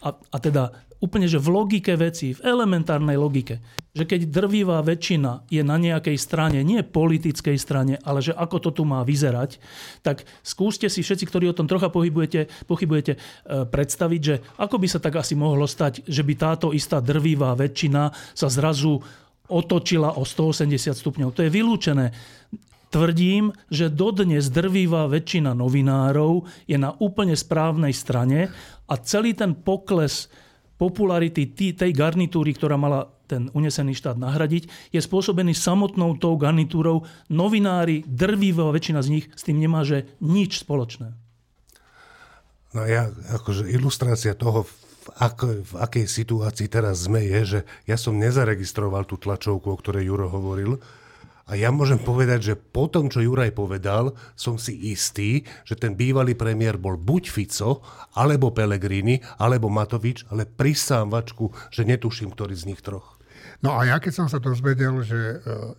a, 0.00 0.08
a 0.08 0.36
teda 0.40 0.72
úplne, 0.98 1.30
že 1.30 1.38
v 1.38 1.48
logike 1.54 1.94
veci, 1.94 2.34
v 2.34 2.42
elementárnej 2.42 3.14
logike, 3.14 3.62
že 3.94 4.04
keď 4.06 4.30
drvivá 4.30 4.82
väčšina 4.82 5.46
je 5.50 5.62
na 5.62 5.78
nejakej 5.78 6.18
strane, 6.18 6.62
nie 6.66 6.82
politickej 6.82 7.58
strane, 7.58 7.98
ale 8.02 8.22
že 8.22 8.34
ako 8.34 8.56
to 8.58 8.70
tu 8.70 8.82
má 8.82 9.02
vyzerať, 9.06 9.62
tak 10.02 10.26
skúste 10.42 10.90
si 10.90 11.02
všetci, 11.02 11.24
ktorí 11.26 11.50
o 11.50 11.56
tom 11.56 11.70
trocha 11.70 11.90
pohybujete, 11.90 12.50
pochybujete, 12.66 13.12
e, 13.14 13.18
predstaviť, 13.66 14.20
že 14.22 14.34
ako 14.58 14.76
by 14.78 14.86
sa 14.90 14.98
tak 15.02 15.18
asi 15.18 15.38
mohlo 15.38 15.66
stať, 15.66 16.06
že 16.06 16.22
by 16.26 16.34
táto 16.34 16.74
istá 16.74 16.98
drvivá 16.98 17.54
väčšina 17.54 18.10
sa 18.34 18.48
zrazu 18.50 18.98
otočila 19.48 20.18
o 20.20 20.22
180 20.22 20.92
stupňov. 20.92 21.32
To 21.32 21.40
je 21.46 21.50
vylúčené. 21.50 22.12
Tvrdím, 22.88 23.52
že 23.68 23.92
dodnes 23.92 24.48
drvivá 24.48 25.08
väčšina 25.12 25.52
novinárov 25.52 26.48
je 26.64 26.76
na 26.80 26.96
úplne 26.96 27.36
správnej 27.36 27.92
strane 27.92 28.48
a 28.88 28.94
celý 28.96 29.36
ten 29.36 29.52
pokles 29.52 30.32
popularity 30.78 31.50
tej 31.52 31.90
garnitúry, 31.92 32.54
ktorá 32.54 32.78
mala 32.78 33.10
ten 33.28 33.52
unesený 33.52 33.92
štát 33.92 34.16
nahradiť, 34.16 34.94
je 34.94 35.00
spôsobený 35.02 35.52
samotnou 35.52 36.16
tou 36.16 36.40
garnitúrou. 36.40 37.04
Novinári, 37.28 38.06
drvivá 38.08 38.72
väčšina 38.72 39.04
z 39.04 39.08
nich 39.20 39.26
s 39.36 39.44
tým 39.44 39.60
nemá 39.60 39.84
že 39.84 40.08
nič 40.24 40.64
spoločné. 40.64 41.12
No 42.72 42.84
ja, 42.88 43.12
akože 43.36 43.68
ilustrácia 43.68 44.32
toho, 44.32 44.64
v, 44.64 44.72
ako, 45.20 45.44
v 45.64 45.72
akej 45.76 46.04
situácii 46.08 46.68
teraz 46.68 47.04
sme, 47.04 47.24
je, 47.24 47.40
že 47.44 47.60
ja 47.84 47.96
som 48.00 48.16
nezaregistroval 48.16 49.04
tú 49.04 49.20
tlačovku, 49.20 49.68
o 49.68 49.76
ktorej 49.76 50.08
Juro 50.08 50.28
hovoril, 50.28 50.80
a 51.48 51.56
ja 51.56 51.72
môžem 51.72 51.96
povedať, 51.96 52.52
že 52.52 52.54
po 52.60 52.92
tom, 52.92 53.08
čo 53.08 53.24
Juraj 53.24 53.56
povedal, 53.56 54.12
som 54.36 54.60
si 54.60 54.92
istý, 54.92 55.48
že 55.64 55.80
ten 55.80 55.96
bývalý 55.96 56.36
premiér 56.36 56.76
bol 56.76 57.00
buď 57.00 57.32
Fico, 57.32 57.80
alebo 58.12 58.52
Pellegrini, 58.52 59.16
alebo 59.40 59.72
Matovič, 59.72 60.28
ale 60.28 60.44
prisám 60.44 61.08
vačku, 61.08 61.48
že 61.72 61.88
netuším, 61.88 62.36
ktorý 62.36 62.52
z 62.52 62.68
nich 62.68 62.84
troch. 62.84 63.16
No 63.64 63.80
a 63.80 63.88
ja 63.88 63.96
keď 63.96 64.12
som 64.12 64.28
sa 64.28 64.36
dozvedel, 64.44 64.92
že 65.00 65.16
e, 65.16 65.36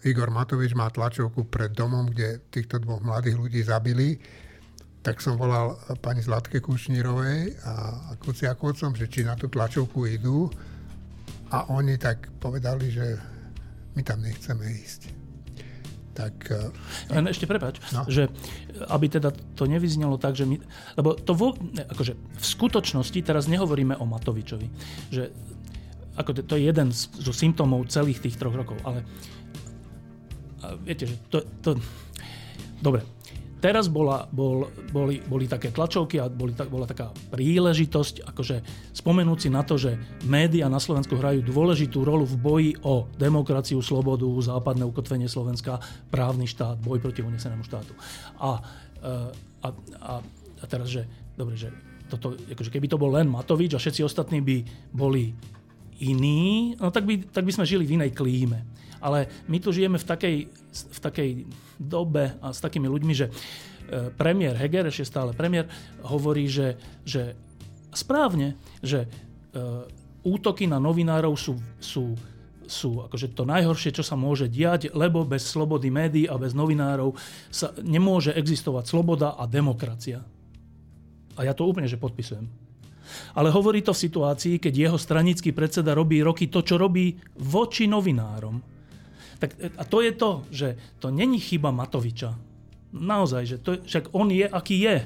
Igor 0.10 0.34
Matovič 0.34 0.74
má 0.74 0.90
tlačovku 0.90 1.46
pred 1.54 1.70
domom, 1.70 2.10
kde 2.10 2.42
týchto 2.50 2.82
dvoch 2.82 3.06
mladých 3.06 3.38
ľudí 3.38 3.62
zabili, 3.62 4.18
tak 5.06 5.22
som 5.22 5.38
volal 5.38 5.78
pani 6.02 6.26
Zlatke 6.26 6.60
Kušnírovej 6.66 7.62
a 7.62 7.74
Kuciakovcom, 8.20 8.98
že 8.98 9.06
či 9.08 9.22
na 9.24 9.38
tú 9.38 9.48
tlačovku 9.48 10.10
idú. 10.10 10.50
A 11.54 11.72
oni 11.72 11.96
tak 11.96 12.28
povedali, 12.42 12.92
že 12.92 13.16
my 13.96 14.02
tam 14.04 14.28
nechceme 14.28 14.66
ísť 14.66 15.19
tak... 16.20 16.36
Eh, 16.52 17.16
Len 17.16 17.32
ešte 17.32 17.48
prepáč, 17.48 17.80
no. 17.96 18.04
že 18.12 18.28
aby 18.92 19.08
teda 19.08 19.32
to 19.56 19.64
nevyznelo 19.64 20.20
tak, 20.20 20.36
že 20.36 20.44
my... 20.44 20.60
Lebo 21.00 21.16
to 21.16 21.32
vo, 21.32 21.56
akože 21.88 22.14
v 22.20 22.46
skutočnosti 22.46 23.20
teraz 23.24 23.48
nehovoríme 23.48 23.96
o 23.96 24.04
Matovičovi, 24.04 24.68
že 25.16 25.32
ako 26.20 26.36
to, 26.36 26.42
to 26.44 26.54
je 26.60 26.68
jeden 26.68 26.92
z, 26.92 27.08
zo 27.16 27.32
symptómov 27.32 27.88
celých 27.88 28.20
tých 28.20 28.36
troch 28.36 28.52
rokov, 28.52 28.76
ale 28.84 29.08
viete, 30.84 31.08
že 31.08 31.16
to, 31.32 31.40
to... 31.64 31.80
Dobre, 32.84 33.04
Teraz 33.60 33.92
bola, 33.92 34.24
bol, 34.32 34.72
boli, 34.96 35.20
boli 35.20 35.44
také 35.44 35.76
tlačovky 35.76 36.16
a 36.16 36.32
boli, 36.32 36.56
bola 36.56 36.88
taká 36.88 37.12
príležitosť 37.12 38.24
akože 38.32 38.56
spomenúť 38.96 39.40
si 39.40 39.50
na 39.52 39.68
to, 39.68 39.76
že 39.76 40.00
médiá 40.24 40.72
na 40.72 40.80
Slovensku 40.80 41.20
hrajú 41.20 41.44
dôležitú 41.44 42.08
rolu 42.08 42.24
v 42.24 42.40
boji 42.40 42.72
o 42.88 43.04
demokraciu, 43.20 43.84
slobodu, 43.84 44.24
západné 44.40 44.88
ukotvenie 44.88 45.28
Slovenska, 45.28 45.84
právny 46.08 46.48
štát, 46.48 46.80
boj 46.80 47.04
proti 47.04 47.20
unesenému 47.20 47.68
štátu. 47.68 47.92
A, 48.40 48.64
a, 49.60 49.68
a, 49.68 50.14
a 50.60 50.64
teraz, 50.64 50.88
že 50.88 51.04
dobre, 51.36 51.60
že 51.60 51.68
toto, 52.08 52.40
akože 52.40 52.72
keby 52.72 52.88
to 52.88 52.96
bol 52.96 53.12
len 53.12 53.28
Matovič 53.28 53.76
a 53.76 53.80
všetci 53.84 54.08
ostatní 54.08 54.40
by 54.40 54.64
boli 54.96 55.36
iní, 56.00 56.74
no 56.80 56.96
tak 56.96 57.04
by, 57.04 57.28
tak 57.28 57.44
by 57.44 57.52
sme 57.52 57.68
žili 57.68 57.84
v 57.84 58.00
inej 58.00 58.16
klíme. 58.16 58.64
Ale 59.04 59.28
my 59.48 59.58
tu 59.60 59.76
žijeme 59.76 60.00
v 60.00 60.08
takej, 60.08 60.36
v 60.72 61.00
takej 61.00 61.30
dobe 61.80 62.36
a 62.44 62.52
s 62.52 62.60
takými 62.60 62.92
ľuďmi, 62.92 63.14
že 63.16 63.32
e, 63.32 63.32
premiér 64.12 64.60
Heger, 64.60 64.92
ešte 64.92 65.08
stále 65.08 65.32
premiér, 65.32 65.72
hovorí, 66.04 66.52
že, 66.52 66.76
že 67.08 67.40
správne, 67.96 68.60
že 68.84 69.08
e, 69.08 69.08
útoky 70.28 70.68
na 70.68 70.78
novinárov 70.78 71.34
sú, 71.40 71.56
sú, 71.80 72.14
sú 72.68 73.08
akože 73.08 73.32
to 73.32 73.48
najhoršie, 73.48 73.96
čo 73.96 74.04
sa 74.04 74.20
môže 74.20 74.52
diať, 74.52 74.92
lebo 74.92 75.24
bez 75.24 75.48
slobody 75.48 75.88
médií 75.88 76.28
a 76.28 76.36
bez 76.36 76.52
novinárov 76.52 77.16
sa 77.48 77.72
nemôže 77.80 78.36
existovať 78.36 78.86
sloboda 78.86 79.40
a 79.40 79.48
demokracia. 79.48 80.20
A 81.40 81.48
ja 81.48 81.56
to 81.56 81.64
úplne 81.64 81.88
že 81.88 81.96
podpisujem. 81.96 82.46
Ale 83.34 83.50
hovorí 83.50 83.82
to 83.82 83.96
v 83.96 84.04
situácii, 84.06 84.56
keď 84.62 84.74
jeho 84.76 84.98
stranický 85.00 85.50
predseda 85.50 85.98
robí 85.98 86.22
roky 86.22 86.46
to, 86.46 86.62
čo 86.62 86.78
robí 86.78 87.18
voči 87.42 87.90
novinárom. 87.90 88.62
Tak, 89.40 89.56
a 89.80 89.84
to 89.88 90.04
je 90.04 90.12
to, 90.12 90.44
že 90.52 90.68
to 91.00 91.12
není 91.12 91.40
chyba 91.40 91.72
Matoviča. 91.72 92.36
Naozaj, 92.92 93.44
že 93.48 93.58
to, 93.58 93.80
však 93.80 94.12
on 94.12 94.28
je, 94.32 94.44
aký 94.44 94.84
je. 94.84 94.98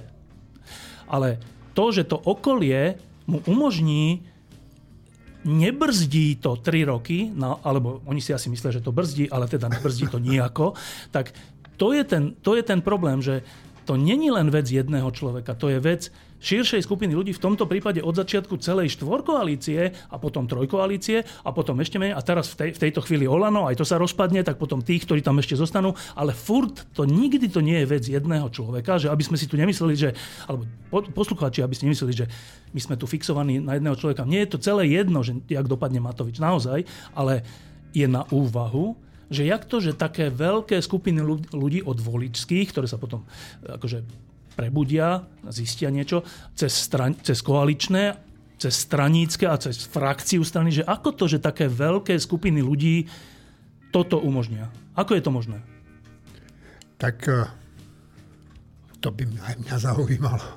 Ale 1.05 1.38
to, 1.77 1.93
že 1.93 2.03
to 2.09 2.17
okolie 2.17 2.97
mu 3.29 3.39
umožní 3.45 4.25
nebrzdí 5.43 6.39
to 6.39 6.55
3 6.55 6.88
roky, 6.88 7.29
no, 7.36 7.59
alebo 7.63 7.99
oni 8.07 8.23
si 8.23 8.31
asi 8.31 8.47
myslia, 8.47 8.79
že 8.79 8.84
to 8.84 8.95
brzdí, 8.95 9.27
ale 9.27 9.51
teda 9.51 9.67
nebrzdí 9.67 10.07
to 10.07 10.19
nejako, 10.19 10.73
tak 11.11 11.36
to 11.75 11.91
je 11.91 12.03
ten, 12.07 12.31
to 12.39 12.55
je 12.55 12.63
ten 12.63 12.79
problém, 12.79 13.19
že 13.19 13.43
to 13.84 13.99
není 13.99 14.31
len 14.31 14.47
vec 14.47 14.71
jedného 14.71 15.11
človeka, 15.11 15.51
to 15.59 15.67
je 15.67 15.79
vec 15.84 16.07
širšej 16.44 16.84
skupiny 16.84 17.16
ľudí, 17.16 17.32
v 17.32 17.39
tomto 17.39 17.64
prípade 17.64 18.04
od 18.04 18.12
začiatku 18.12 18.60
celej 18.60 19.00
štvorkoalície 19.00 20.12
a 20.12 20.16
potom 20.20 20.44
trojkoalície 20.44 21.24
a 21.24 21.50
potom 21.56 21.80
ešte 21.80 21.98
menej 21.98 22.20
a 22.20 22.22
teraz 22.22 22.52
v, 22.52 22.60
tej, 22.60 22.70
v 22.76 22.82
tejto 22.84 23.00
chvíli 23.08 23.24
Olano, 23.24 23.72
aj 23.72 23.80
to 23.80 23.88
sa 23.88 23.96
rozpadne, 23.96 24.44
tak 24.44 24.60
potom 24.60 24.84
tých, 24.84 25.08
ktorí 25.08 25.24
tam 25.24 25.39
ešte 25.39 25.56
zostanú, 25.56 25.96
ale 26.20 26.36
furt 26.36 26.84
to 26.91 27.08
nikdy 27.08 27.48
to 27.48 27.64
nie 27.64 27.80
je 27.82 27.88
vec 27.88 28.04
jedného 28.04 28.52
človeka, 28.52 29.00
že 29.00 29.08
aby 29.08 29.24
sme 29.24 29.39
si 29.39 29.48
tu 29.48 29.56
nemysleli, 29.56 29.96
že, 29.96 30.10
alebo 30.46 30.68
poslucháči, 31.16 31.64
aby 31.64 31.74
ste 31.74 31.88
nemysleli, 31.88 32.14
že 32.14 32.26
my 32.76 32.80
sme 32.84 32.96
tu 33.00 33.08
fixovaní 33.08 33.64
na 33.64 33.80
jedného 33.80 33.96
človeka. 33.96 34.28
Nie 34.28 34.44
je 34.44 34.60
to 34.60 34.60
celé 34.60 34.91
jedno, 34.91 35.24
že 35.24 35.39
jak 35.48 35.66
dopadne 35.72 36.04
Matovič, 36.04 36.44
naozaj, 36.44 36.84
ale 37.16 37.48
je 37.96 38.10
na 38.10 38.28
úvahu, 38.34 39.00
že 39.32 39.48
jak 39.48 39.64
to, 39.66 39.80
že 39.80 39.98
také 39.98 40.28
veľké 40.28 40.78
skupiny 40.84 41.24
ľudí 41.54 41.82
od 41.86 41.98
voličských, 41.98 42.70
ktoré 42.70 42.86
sa 42.86 43.00
potom 43.00 43.24
akože 43.64 44.04
prebudia, 44.54 45.26
zistia 45.49 45.89
niečo 45.89 46.22
cez, 46.54 46.72
stran- 46.72 47.18
cez 47.20 47.41
koaličné, 47.41 48.16
cez 48.62 48.74
stranícke 48.88 49.43
a 49.49 49.60
cez 49.60 49.84
frakciu 49.89 50.45
strany, 50.45 50.72
že 50.72 50.88
ako 50.88 51.10
to, 51.18 51.26
že 51.28 51.43
také 51.43 51.68
veľké 51.68 52.16
skupiny 52.16 52.64
ľudí 52.64 53.10
toto 53.91 54.22
umožnia? 54.22 54.72
Ako 54.93 55.18
je 55.18 55.24
to 55.26 55.34
možné? 55.34 55.58
Tak 57.01 57.18
eh, 57.28 57.49
to 59.04 59.12
by 59.12 59.28
aj 59.28 59.56
mňa 59.60 59.76
zaujímalo. 59.82 60.47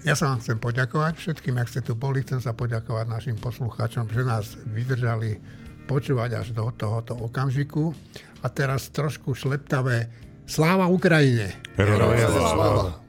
Ja 0.00 0.16
sa 0.16 0.32
vám 0.32 0.40
chcem 0.40 0.56
poďakovať 0.56 1.16
všetkým, 1.16 1.60
ak 1.60 1.68
ste 1.68 1.84
tu 1.84 1.92
boli. 1.92 2.24
Chcem 2.24 2.40
sa 2.40 2.56
poďakovať 2.56 3.04
našim 3.08 3.36
poslucháčom, 3.36 4.08
že 4.08 4.24
nás 4.24 4.56
vydržali 4.68 5.36
počúvať 5.84 6.30
až 6.40 6.48
do 6.56 6.72
tohoto 6.72 7.20
okamžiku. 7.20 7.92
A 8.40 8.48
teraz 8.48 8.88
trošku 8.88 9.36
šleptavé 9.36 10.08
Sláva 10.50 10.88
Ukrajine! 10.88 11.54
Heroja, 11.76 12.28
sláva! 12.28 12.48
sláva. 12.48 13.02